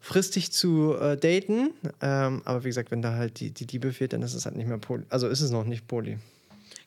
fristig 0.05 0.51
zu 0.51 0.95
äh, 0.95 1.17
daten, 1.17 1.71
ähm, 1.99 2.43
aber 2.45 2.63
wie 2.63 2.67
gesagt, 2.67 2.91
wenn 2.91 3.01
da 3.01 3.15
halt 3.15 3.39
die, 3.39 3.49
die 3.49 3.65
Liebe 3.65 3.91
fehlt, 3.91 4.13
dann 4.13 4.21
ist 4.21 4.35
es 4.35 4.45
halt 4.45 4.55
nicht 4.55 4.67
mehr 4.67 4.77
Poli, 4.77 5.03
also 5.09 5.27
ist 5.27 5.41
es 5.41 5.49
noch 5.49 5.65
nicht 5.65 5.87
Poli. 5.87 6.19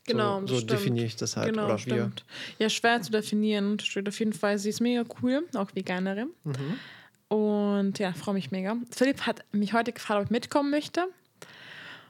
Genau, 0.07 0.41
so, 0.47 0.61
so 0.61 0.67
definiere 0.67 1.07
ich 1.07 1.17
das 1.17 1.37
halt, 1.37 1.51
Genau, 1.51 1.65
oder 1.65 1.75
wir. 1.75 1.79
stimmt. 1.79 2.25
Ja, 2.59 2.71
schwer 2.71 3.03
zu 3.03 3.11
definieren. 3.11 3.79
Steht 3.81 4.09
auf 4.09 4.19
jeden 4.19 4.33
Fall, 4.33 4.57
sie 4.59 4.71
ist 4.71 4.81
mega 4.81 5.05
cool, 5.21 5.43
auch 5.55 5.69
Veganerin. 5.75 6.31
Mhm. 6.45 7.37
Und 7.37 7.99
ja, 7.99 8.13
freue 8.13 8.35
mich 8.35 8.51
mega. 8.51 8.77
Philipp 8.91 9.27
hat 9.27 9.45
mich 9.53 9.75
heute 9.75 9.93
gefragt, 9.93 10.21
ob 10.21 10.25
ich 10.27 10.31
mitkommen 10.31 10.71
möchte. 10.71 11.09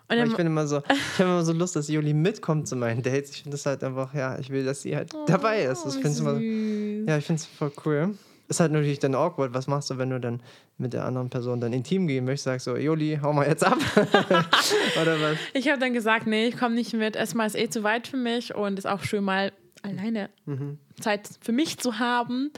Und 0.09 0.19
ich 0.19 0.37
bin 0.37 0.47
immer 0.47 0.67
so, 0.67 0.79
ich 0.89 1.19
habe 1.19 1.31
immer 1.31 1.45
so 1.45 1.53
Lust, 1.53 1.75
dass 1.75 1.89
Juli 1.89 2.13
mitkommt 2.13 2.69
zu 2.69 2.77
meinen 2.77 3.03
Dates. 3.03 3.31
Ich 3.31 3.43
finde 3.43 3.57
das 3.57 3.67
halt 3.67 3.83
einfach, 3.83 4.15
ja, 4.15 4.39
ich 4.39 4.51
will, 4.51 4.65
dass 4.65 4.83
sie 4.83 4.95
halt 4.95 5.13
dabei 5.27 5.65
ist. 5.65 5.85
Das 5.85 5.97
oh, 5.97 6.01
find's 6.01 6.21
immer, 6.21 6.39
ja, 6.39 7.19
ich 7.19 7.25
finde 7.25 7.41
es 7.41 7.47
voll 7.47 7.73
cool. 7.85 8.15
Ist 8.49 8.61
halt 8.61 8.73
natürlich 8.73 8.99
dann 8.99 9.15
awkward. 9.15 9.53
Was 9.55 9.67
machst 9.67 9.91
du, 9.91 9.99
wenn 9.99 10.11
du 10.11 10.19
dann 10.19 10.43
mit 10.79 10.95
der 10.95 11.05
anderen 11.05 11.29
Person 11.29 11.61
dann 11.61 11.73
intim 11.73 12.07
gehen 12.09 12.25
möchtest? 12.25 12.45
Sagst 12.45 12.65
so, 12.65 12.77
Juli, 12.77 13.19
hau 13.23 13.33
mal 13.33 13.47
jetzt 13.47 13.63
ab. 13.65 13.79
Oder 15.03 15.21
was? 15.21 15.37
Ich 15.53 15.69
habe 15.69 15.79
dann 15.79 15.93
gesagt, 15.93 16.27
nee, 16.27 16.47
ich 16.47 16.57
komme 16.57 16.75
nicht 16.75 16.95
mit. 16.95 17.15
Erstmal 17.17 17.47
ist 17.47 17.57
eh 17.57 17.69
zu 17.69 17.83
weit 17.83 18.09
für 18.09 18.17
mich 18.17 18.55
und 18.55 18.79
ist 18.79 18.87
auch 18.87 19.03
schön 19.03 19.25
mal 19.25 19.53
alleine 19.83 20.31
Mhm. 20.47 20.79
Zeit 20.99 21.29
für 21.41 21.53
mich 21.53 21.79
zu 21.79 21.99
haben. 21.99 22.51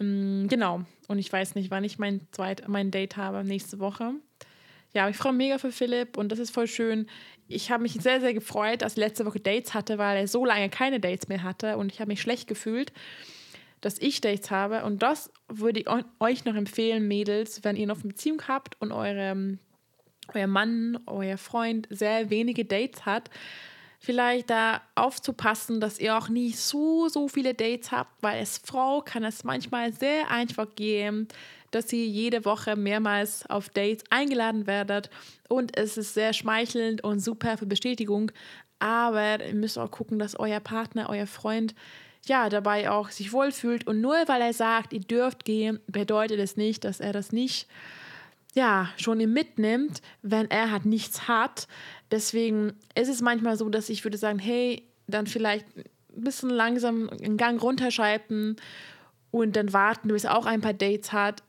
Ähm, 0.00 0.46
genau. 0.48 0.82
Und 1.08 1.18
ich 1.18 1.32
weiß 1.32 1.54
nicht, 1.54 1.70
wann 1.70 1.84
ich 1.84 1.98
mein, 1.98 2.22
zweit, 2.32 2.66
mein 2.66 2.90
Date 2.90 3.16
habe, 3.16 3.44
nächste 3.44 3.78
Woche. 3.78 4.12
Ja, 4.94 5.08
ich 5.08 5.16
freue 5.16 5.32
mich 5.32 5.46
mega 5.46 5.58
für 5.58 5.70
Philipp 5.70 6.16
und 6.16 6.32
das 6.32 6.38
ist 6.38 6.50
voll 6.50 6.66
schön. 6.66 7.06
Ich 7.46 7.70
habe 7.70 7.82
mich 7.82 7.92
sehr, 7.94 8.20
sehr 8.20 8.32
gefreut, 8.34 8.82
dass 8.82 8.94
er 8.96 9.00
letzte 9.06 9.26
Woche 9.26 9.38
Dates 9.40 9.74
hatte, 9.74 9.98
weil 9.98 10.16
er 10.16 10.26
so 10.28 10.44
lange 10.44 10.68
keine 10.68 10.98
Dates 10.98 11.28
mehr 11.28 11.42
hatte 11.42 11.76
und 11.76 11.92
ich 11.92 12.00
habe 12.00 12.08
mich 12.08 12.20
schlecht 12.20 12.48
gefühlt, 12.48 12.92
dass 13.80 13.98
ich 13.98 14.20
Dates 14.20 14.50
habe. 14.50 14.84
Und 14.84 15.02
das 15.02 15.30
würde 15.48 15.80
ich 15.80 15.88
eu- 15.88 16.02
euch 16.18 16.44
noch 16.44 16.54
empfehlen, 16.54 17.08
Mädels, 17.08 17.64
wenn 17.64 17.76
ihr 17.76 17.86
noch 17.86 18.00
eine 18.00 18.08
Beziehung 18.08 18.42
habt 18.48 18.80
und 18.80 18.92
eure, 18.92 19.58
euer 20.34 20.46
Mann, 20.46 20.98
euer 21.06 21.38
Freund 21.38 21.86
sehr 21.90 22.30
wenige 22.30 22.64
Dates 22.64 23.06
hat, 23.06 23.30
vielleicht 23.98 24.48
da 24.48 24.80
aufzupassen, 24.94 25.80
dass 25.80 25.98
ihr 25.98 26.16
auch 26.16 26.28
nicht 26.28 26.58
so, 26.58 27.08
so 27.08 27.28
viele 27.28 27.52
Dates 27.54 27.92
habt, 27.92 28.22
weil 28.22 28.38
als 28.38 28.58
Frau 28.58 29.02
kann 29.02 29.24
es 29.24 29.44
manchmal 29.44 29.92
sehr 29.92 30.30
einfach 30.30 30.74
gehen, 30.74 31.28
dass 31.70 31.92
ihr 31.92 32.06
jede 32.06 32.44
Woche 32.44 32.76
mehrmals 32.76 33.48
auf 33.48 33.68
Dates 33.68 34.04
eingeladen 34.10 34.66
werdet 34.66 35.10
und 35.48 35.76
es 35.76 35.98
ist 35.98 36.14
sehr 36.14 36.32
schmeichelnd 36.32 37.04
und 37.04 37.20
super 37.20 37.58
für 37.58 37.66
Bestätigung, 37.66 38.32
aber 38.78 39.44
ihr 39.44 39.54
müsst 39.54 39.78
auch 39.78 39.90
gucken, 39.90 40.18
dass 40.18 40.34
euer 40.34 40.60
Partner, 40.60 41.10
euer 41.10 41.26
Freund 41.26 41.74
ja 42.26 42.48
dabei 42.48 42.90
auch 42.90 43.10
sich 43.10 43.32
wohlfühlt 43.32 43.86
und 43.86 44.00
nur 44.00 44.16
weil 44.26 44.42
er 44.42 44.52
sagt, 44.52 44.92
ihr 44.92 45.00
dürft 45.00 45.44
gehen, 45.44 45.80
bedeutet 45.86 46.38
es 46.38 46.56
nicht, 46.56 46.84
dass 46.84 47.00
er 47.00 47.12
das 47.12 47.32
nicht 47.32 47.66
ja, 48.54 48.88
schon 48.96 49.18
mitnimmt, 49.18 50.02
wenn 50.22 50.50
er 50.50 50.70
halt 50.70 50.84
nichts 50.84 51.28
hat. 51.28 51.68
Deswegen 52.10 52.72
ist 52.94 53.08
es 53.08 53.20
manchmal 53.20 53.56
so, 53.56 53.68
dass 53.68 53.88
ich 53.88 54.04
würde 54.04 54.18
sagen, 54.18 54.38
hey, 54.38 54.82
dann 55.06 55.26
vielleicht 55.26 55.66
ein 55.76 55.84
bisschen 56.24 56.50
langsam 56.50 57.08
einen 57.08 57.36
Gang 57.36 57.62
runterschalten 57.62 58.56
und 59.30 59.56
dann 59.56 59.72
warten, 59.72 60.08
bis 60.08 60.24
er 60.24 60.36
auch 60.36 60.46
ein 60.46 60.60
paar 60.60 60.72
Dates 60.72 61.12
hat. 61.12 61.42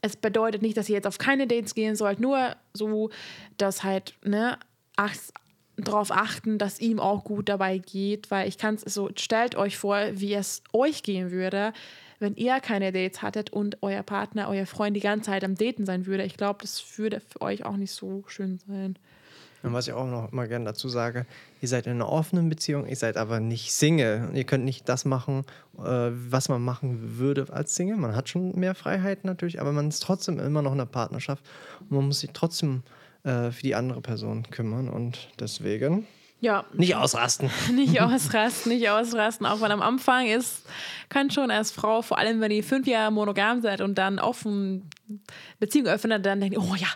Es 0.00 0.16
bedeutet 0.16 0.62
nicht, 0.62 0.76
dass 0.76 0.88
ihr 0.88 0.94
jetzt 0.94 1.08
auf 1.08 1.18
keine 1.18 1.48
Dates 1.48 1.74
gehen 1.74 1.96
sollt, 1.96 2.20
nur 2.20 2.54
so, 2.72 3.10
dass 3.56 3.82
halt, 3.82 4.14
ne, 4.24 4.58
darauf 5.78 6.10
achten, 6.10 6.58
dass 6.58 6.80
ihm 6.80 7.00
auch 7.00 7.24
gut 7.24 7.48
dabei 7.48 7.78
geht, 7.78 8.30
weil 8.30 8.48
ich 8.48 8.58
kann 8.58 8.74
es 8.74 8.94
so, 8.94 9.10
stellt 9.16 9.54
euch 9.54 9.78
vor, 9.78 9.98
wie 10.12 10.34
es 10.34 10.62
euch 10.72 11.02
gehen 11.02 11.30
würde, 11.30 11.72
wenn 12.18 12.34
ihr 12.34 12.60
keine 12.60 12.92
Dates 12.92 13.22
hattet 13.22 13.50
und 13.50 13.78
euer 13.82 14.02
Partner, 14.02 14.48
euer 14.48 14.66
Freund 14.66 14.96
die 14.96 15.00
ganze 15.00 15.30
Zeit 15.30 15.44
am 15.44 15.54
Daten 15.54 15.86
sein 15.86 16.06
würde. 16.06 16.24
Ich 16.24 16.36
glaube, 16.36 16.58
das 16.62 16.98
würde 16.98 17.20
für 17.20 17.40
euch 17.40 17.64
auch 17.64 17.76
nicht 17.76 17.92
so 17.92 18.24
schön 18.26 18.58
sein. 18.66 18.98
Und 19.62 19.72
was 19.72 19.88
ich 19.88 19.94
auch 19.94 20.06
noch 20.06 20.30
mal 20.30 20.46
gerne 20.46 20.66
dazu 20.66 20.88
sage, 20.88 21.26
ihr 21.60 21.68
seid 21.68 21.86
in 21.86 21.92
einer 21.92 22.08
offenen 22.08 22.48
Beziehung, 22.48 22.86
ihr 22.86 22.96
seid 22.96 23.16
aber 23.16 23.40
nicht 23.40 23.72
Single. 23.72 24.30
Ihr 24.32 24.44
könnt 24.44 24.64
nicht 24.64 24.88
das 24.88 25.04
machen, 25.04 25.44
äh, 25.78 26.10
was 26.10 26.48
man 26.48 26.62
machen 26.62 27.18
würde 27.18 27.46
als 27.50 27.74
Single. 27.74 27.96
Man 27.96 28.14
hat 28.14 28.28
schon 28.28 28.58
mehr 28.58 28.76
Freiheit 28.76 29.24
natürlich, 29.24 29.60
aber 29.60 29.72
man 29.72 29.88
ist 29.88 30.00
trotzdem 30.00 30.38
immer 30.38 30.62
noch 30.62 30.72
in 30.72 30.80
einer 30.80 30.86
Partnerschaft 30.86 31.44
und 31.80 31.90
man 31.90 32.06
muss 32.06 32.20
sich 32.20 32.30
trotzdem 32.32 32.82
äh, 33.24 33.50
für 33.50 33.62
die 33.62 33.74
andere 33.74 34.00
Person 34.00 34.44
kümmern 34.50 34.88
und 34.88 35.28
deswegen 35.40 36.06
ja. 36.40 36.64
Nicht 36.72 36.94
ausrasten. 36.94 37.50
Nicht 37.74 38.00
ausrasten, 38.00 38.70
nicht 38.70 38.88
ausrasten. 38.88 39.44
Auch 39.44 39.60
wenn 39.60 39.72
am 39.72 39.82
Anfang 39.82 40.28
ist, 40.28 40.64
kann 41.08 41.30
schon 41.30 41.50
als 41.50 41.72
Frau, 41.72 42.00
vor 42.00 42.18
allem 42.18 42.40
wenn 42.40 42.52
ihr 42.52 42.62
fünf 42.62 42.86
Jahre 42.86 43.10
monogam 43.10 43.60
seid 43.60 43.80
und 43.80 43.96
dann 43.98 44.20
offen 44.20 44.88
Beziehung 45.58 45.88
öffnet, 45.88 46.24
dann 46.24 46.40
denkt 46.40 46.54
ihr, 46.54 46.62
oh 46.62 46.76
ja, 46.76 46.86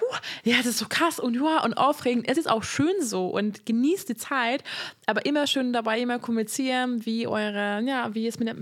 huh, 0.00 0.16
ja, 0.42 0.56
das 0.56 0.66
ist 0.66 0.78
so 0.78 0.86
krass 0.88 1.20
und 1.20 1.34
ja, 1.34 1.62
und 1.62 1.74
aufregend. 1.74 2.28
Es 2.28 2.36
ist 2.36 2.50
auch 2.50 2.64
schön 2.64 3.00
so 3.00 3.28
und 3.28 3.64
genießt 3.64 4.08
die 4.08 4.16
Zeit, 4.16 4.64
aber 5.06 5.24
immer 5.24 5.46
schön 5.46 5.72
dabei, 5.72 6.00
immer 6.00 6.18
kommunizieren, 6.18 7.06
wie 7.06 7.28
eure, 7.28 7.82
ja, 7.86 8.12
wie 8.14 8.26
es 8.26 8.40
mit, 8.40 8.56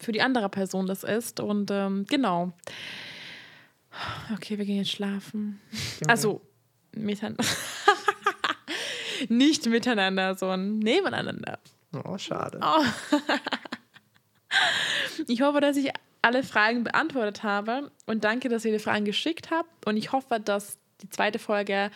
für 0.00 0.10
die 0.10 0.22
andere 0.22 0.48
Person 0.48 0.86
das 0.86 1.04
ist. 1.04 1.38
Und 1.38 1.70
ähm, 1.70 2.06
genau. 2.08 2.52
Okay, 4.34 4.58
wir 4.58 4.64
gehen 4.64 4.76
jetzt 4.76 4.90
schlafen. 4.90 5.60
Okay. 5.96 6.10
Also, 6.10 6.40
miteinander. 6.92 7.44
Nicht 9.28 9.66
miteinander, 9.66 10.34
sondern 10.36 10.78
nebeneinander. 10.78 11.58
Oh, 12.04 12.16
schade. 12.16 12.60
Oh. 12.62 12.84
ich 15.28 15.42
hoffe, 15.42 15.60
dass 15.60 15.76
ich 15.76 15.90
alle 16.22 16.42
Fragen 16.42 16.84
beantwortet 16.84 17.42
habe 17.42 17.90
und 18.06 18.24
danke, 18.24 18.48
dass 18.48 18.64
ihr 18.64 18.72
die 18.72 18.78
Fragen 18.78 19.04
geschickt 19.04 19.50
habt. 19.50 19.86
Und 19.86 19.96
ich 19.96 20.12
hoffe, 20.12 20.40
dass 20.40 20.78
die 21.02 21.08
zweite 21.08 21.38
Folge 21.38 21.90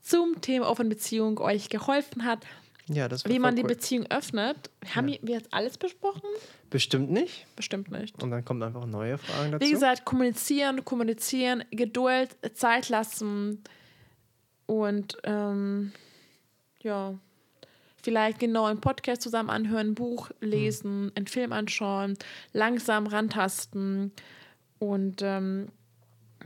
zum 0.00 0.40
Thema 0.40 0.68
offene 0.68 0.90
Beziehung 0.90 1.38
euch 1.38 1.68
geholfen 1.68 2.24
hat. 2.24 2.46
Ja, 2.88 3.08
das 3.08 3.24
Wie 3.24 3.38
man 3.38 3.56
die 3.56 3.62
Beziehung 3.62 4.06
öffnet. 4.10 4.70
Haben 4.94 5.08
ja. 5.08 5.18
wir 5.22 5.36
jetzt 5.36 5.52
alles 5.52 5.78
besprochen? 5.78 6.28
Bestimmt 6.72 7.10
nicht. 7.10 7.46
Bestimmt 7.54 7.90
nicht. 7.90 8.22
Und 8.22 8.30
dann 8.30 8.46
kommen 8.46 8.62
einfach 8.62 8.86
neue 8.86 9.18
Fragen 9.18 9.52
dazu. 9.52 9.66
Wie 9.66 9.70
gesagt, 9.70 10.06
kommunizieren, 10.06 10.86
kommunizieren, 10.86 11.64
Geduld, 11.70 12.34
Zeit 12.54 12.88
lassen 12.88 13.62
und 14.64 15.18
ähm, 15.24 15.92
ja, 16.80 17.14
vielleicht 18.02 18.38
genau 18.38 18.64
einen 18.64 18.80
Podcast 18.80 19.20
zusammen 19.20 19.50
anhören, 19.50 19.88
ein 19.88 19.94
Buch 19.94 20.30
lesen, 20.40 21.04
mhm. 21.04 21.12
einen 21.14 21.26
Film 21.26 21.52
anschauen, 21.52 22.16
langsam 22.54 23.06
rantasten 23.06 24.10
und 24.78 25.20
ähm, 25.20 25.68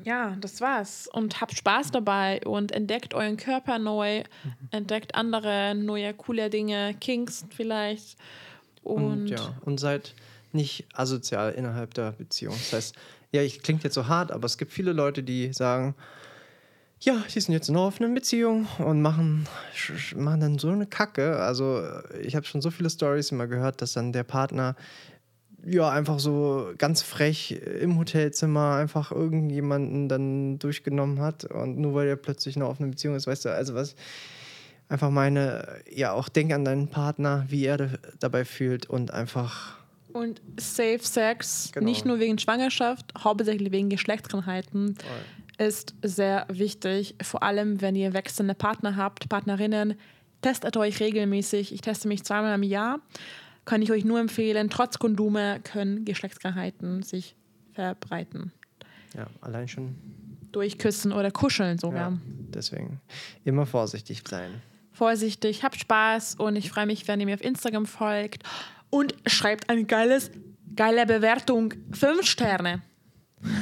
ja, 0.02 0.36
das 0.40 0.60
war's. 0.60 1.08
Und 1.12 1.40
habt 1.40 1.56
Spaß 1.56 1.92
dabei 1.92 2.40
und 2.44 2.72
entdeckt 2.72 3.14
euren 3.14 3.36
Körper 3.36 3.78
neu, 3.78 4.24
mhm. 4.42 4.68
entdeckt 4.72 5.14
andere 5.14 5.76
neue, 5.76 6.12
coole 6.14 6.50
Dinge, 6.50 6.94
Kings 7.00 7.46
vielleicht. 7.50 8.18
Und, 8.86 9.04
und, 9.04 9.26
ja, 9.26 9.54
und 9.62 9.80
seid 9.80 10.14
nicht 10.52 10.86
asozial 10.94 11.52
innerhalb 11.52 11.92
der 11.94 12.12
Beziehung. 12.12 12.54
Das 12.54 12.72
heißt, 12.72 12.94
ja, 13.32 13.42
ich 13.42 13.62
klingt 13.62 13.82
jetzt 13.82 13.94
so 13.94 14.06
hart, 14.06 14.30
aber 14.30 14.46
es 14.46 14.58
gibt 14.58 14.72
viele 14.72 14.92
Leute, 14.92 15.24
die 15.24 15.52
sagen, 15.52 15.96
ja, 17.00 17.22
die 17.34 17.40
sind 17.40 17.52
jetzt 17.52 17.68
in 17.68 17.76
einer 17.76 17.84
offenen 17.84 18.14
Beziehung 18.14 18.66
und 18.78 19.02
machen, 19.02 19.46
machen 20.14 20.40
dann 20.40 20.58
so 20.58 20.68
eine 20.68 20.86
Kacke. 20.86 21.36
Also 21.40 21.82
ich 22.22 22.36
habe 22.36 22.46
schon 22.46 22.62
so 22.62 22.70
viele 22.70 22.88
Stories 22.88 23.32
immer 23.32 23.48
gehört, 23.48 23.82
dass 23.82 23.92
dann 23.92 24.12
der 24.12 24.24
Partner 24.24 24.76
ja 25.64 25.90
einfach 25.90 26.20
so 26.20 26.70
ganz 26.78 27.02
frech 27.02 27.60
im 27.80 27.98
Hotelzimmer 27.98 28.76
einfach 28.76 29.10
irgendjemanden 29.10 30.08
dann 30.08 30.60
durchgenommen 30.60 31.20
hat 31.20 31.44
und 31.44 31.76
nur 31.76 31.94
weil 31.94 32.06
er 32.06 32.16
plötzlich 32.16 32.54
in 32.54 32.62
einer 32.62 32.70
offenen 32.70 32.92
Beziehung 32.92 33.16
ist, 33.16 33.26
weißt 33.26 33.46
du, 33.46 33.48
also 33.52 33.74
was 33.74 33.96
einfach 34.88 35.10
meine, 35.10 35.82
ja 35.90 36.12
auch 36.12 36.28
denk 36.28 36.52
an 36.52 36.64
deinen 36.64 36.88
Partner, 36.88 37.44
wie 37.48 37.64
er 37.64 37.98
dabei 38.18 38.44
fühlt 38.44 38.86
und 38.86 39.10
einfach 39.10 39.76
und 40.12 40.40
Safe 40.58 41.00
Sex, 41.02 41.72
genau. 41.72 41.84
nicht 41.84 42.06
nur 42.06 42.18
wegen 42.18 42.38
Schwangerschaft, 42.38 43.12
hauptsächlich 43.22 43.70
wegen 43.70 43.90
Geschlechtskrankheiten. 43.90 44.96
Voll 44.96 45.36
ist 45.58 45.94
sehr 46.02 46.46
wichtig, 46.48 47.16
vor 47.22 47.42
allem 47.42 47.80
wenn 47.80 47.96
ihr 47.96 48.12
wechselnde 48.12 48.54
Partner 48.54 48.96
habt, 48.96 49.28
Partnerinnen. 49.28 49.94
Testet 50.42 50.76
euch 50.76 51.00
regelmäßig. 51.00 51.72
Ich 51.72 51.80
teste 51.80 52.08
mich 52.08 52.24
zweimal 52.24 52.54
im 52.54 52.62
Jahr. 52.62 53.00
Kann 53.64 53.82
ich 53.82 53.90
euch 53.90 54.04
nur 54.04 54.20
empfehlen. 54.20 54.70
Trotz 54.70 54.98
Kondome 54.98 55.60
können 55.60 56.04
Geschlechtskrankheiten 56.04 57.02
sich 57.02 57.36
verbreiten. 57.72 58.52
Ja, 59.14 59.26
allein 59.40 59.66
schon. 59.66 59.96
Durch 60.52 60.78
Küssen 60.78 61.12
oder 61.12 61.30
Kuscheln 61.30 61.78
sogar. 61.78 62.12
Ja, 62.12 62.18
deswegen 62.54 63.00
immer 63.44 63.66
vorsichtig 63.66 64.22
sein. 64.28 64.50
Vorsichtig, 64.96 65.62
habt 65.62 65.78
Spaß 65.78 66.36
und 66.36 66.56
ich 66.56 66.70
freue 66.70 66.86
mich, 66.86 67.06
wenn 67.06 67.20
ihr 67.20 67.26
mir 67.26 67.34
auf 67.34 67.44
Instagram 67.44 67.84
folgt 67.84 68.44
und 68.88 69.14
schreibt 69.26 69.68
eine 69.68 69.84
geiles, 69.84 70.30
geile 70.74 71.04
Bewertung. 71.04 71.74
Fünf 71.92 72.26
Sterne. 72.26 72.82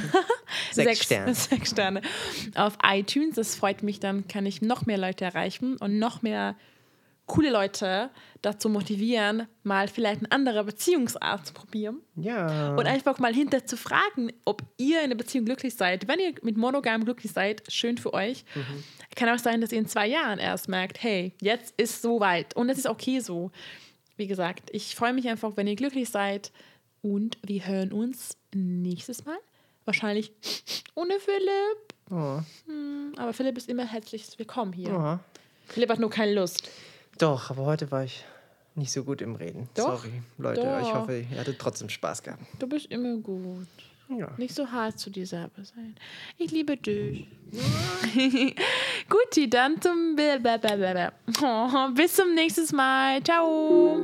Sechs, 0.71 0.91
sechs, 0.91 1.03
Sterne. 1.03 1.35
Sechs 1.35 1.69
Sterne 1.71 2.01
auf 2.55 2.77
iTunes. 2.83 3.35
Das 3.35 3.55
freut 3.55 3.83
mich, 3.83 3.99
dann 3.99 4.29
kann 4.29 4.45
ich 4.45 4.61
noch 4.61 4.85
mehr 4.85 4.97
Leute 4.97 5.25
erreichen 5.25 5.75
und 5.75 5.99
noch 5.99 6.21
mehr 6.21 6.55
coole 7.25 7.49
Leute 7.49 8.09
dazu 8.41 8.69
motivieren, 8.69 9.47
mal 9.63 9.87
vielleicht 9.87 10.19
eine 10.19 10.31
andere 10.31 10.63
Beziehungsart 10.63 11.47
zu 11.47 11.53
probieren. 11.53 12.01
Ja. 12.15 12.75
Und 12.75 12.85
einfach 12.85 13.17
mal 13.17 13.33
hinter 13.33 13.65
zu 13.65 13.77
fragen, 13.77 14.31
ob 14.45 14.61
ihr 14.77 15.01
in 15.01 15.09
der 15.09 15.17
Beziehung 15.17 15.45
glücklich 15.45 15.75
seid. 15.75 16.07
Wenn 16.07 16.19
ihr 16.19 16.33
mit 16.43 16.55
Monogam 16.57 17.03
glücklich 17.05 17.31
seid, 17.31 17.63
schön 17.71 17.97
für 17.97 18.13
euch. 18.13 18.45
Mhm. 18.53 18.83
Kann 19.15 19.29
auch 19.29 19.39
sein, 19.39 19.61
dass 19.61 19.71
ihr 19.71 19.79
in 19.79 19.87
zwei 19.87 20.07
Jahren 20.07 20.39
erst 20.39 20.69
merkt, 20.69 21.01
hey, 21.01 21.33
jetzt 21.41 21.73
ist 21.77 22.01
so 22.01 22.19
weit. 22.19 22.55
Und 22.55 22.69
es 22.69 22.77
ist 22.77 22.87
okay 22.87 23.19
so. 23.19 23.51
Wie 24.17 24.27
gesagt, 24.27 24.69
ich 24.71 24.95
freue 24.95 25.13
mich 25.13 25.27
einfach, 25.27 25.57
wenn 25.57 25.67
ihr 25.67 25.75
glücklich 25.75 26.09
seid. 26.09 26.51
Und 27.01 27.37
wir 27.43 27.65
hören 27.65 27.91
uns 27.91 28.37
nächstes 28.53 29.25
Mal 29.25 29.37
Wahrscheinlich 29.85 30.31
ohne 30.95 31.19
Philipp. 31.19 31.93
Oh. 32.09 32.39
Hm, 32.65 33.13
aber 33.17 33.33
Philipp 33.33 33.55
ist 33.57 33.69
immer 33.69 33.85
herzlich 33.85 34.27
willkommen 34.37 34.73
hier. 34.73 34.89
Oh. 34.89 35.19
Philipp 35.67 35.89
hat 35.91 35.99
nur 35.99 36.09
keine 36.09 36.33
Lust. 36.33 36.69
Doch, 37.17 37.49
aber 37.49 37.65
heute 37.65 37.91
war 37.91 38.03
ich 38.03 38.23
nicht 38.75 38.91
so 38.91 39.03
gut 39.03 39.21
im 39.21 39.35
Reden. 39.35 39.69
Doch, 39.73 40.01
Sorry, 40.01 40.21
Leute. 40.37 40.61
Doch. 40.61 40.81
Ich 40.81 40.93
hoffe, 40.93 41.19
ihr 41.19 41.39
hattet 41.39 41.59
trotzdem 41.59 41.89
Spaß 41.89 42.23
gehabt. 42.23 42.43
Du 42.59 42.67
bist 42.67 42.87
immer 42.87 43.15
gut. 43.17 43.67
Ja. 44.09 44.29
Nicht 44.37 44.53
so 44.53 44.71
hart 44.71 44.99
zu 44.99 45.09
dir 45.09 45.25
selber 45.25 45.63
sein. 45.63 45.95
Ich 46.37 46.51
liebe 46.51 46.77
dich. 46.77 47.27
Guti, 49.09 49.49
dann 49.49 49.81
zum. 49.81 50.15
Oh, 51.41 51.87
bis 51.95 52.15
zum 52.15 52.35
nächsten 52.35 52.75
Mal. 52.75 53.23
Ciao. 53.23 53.99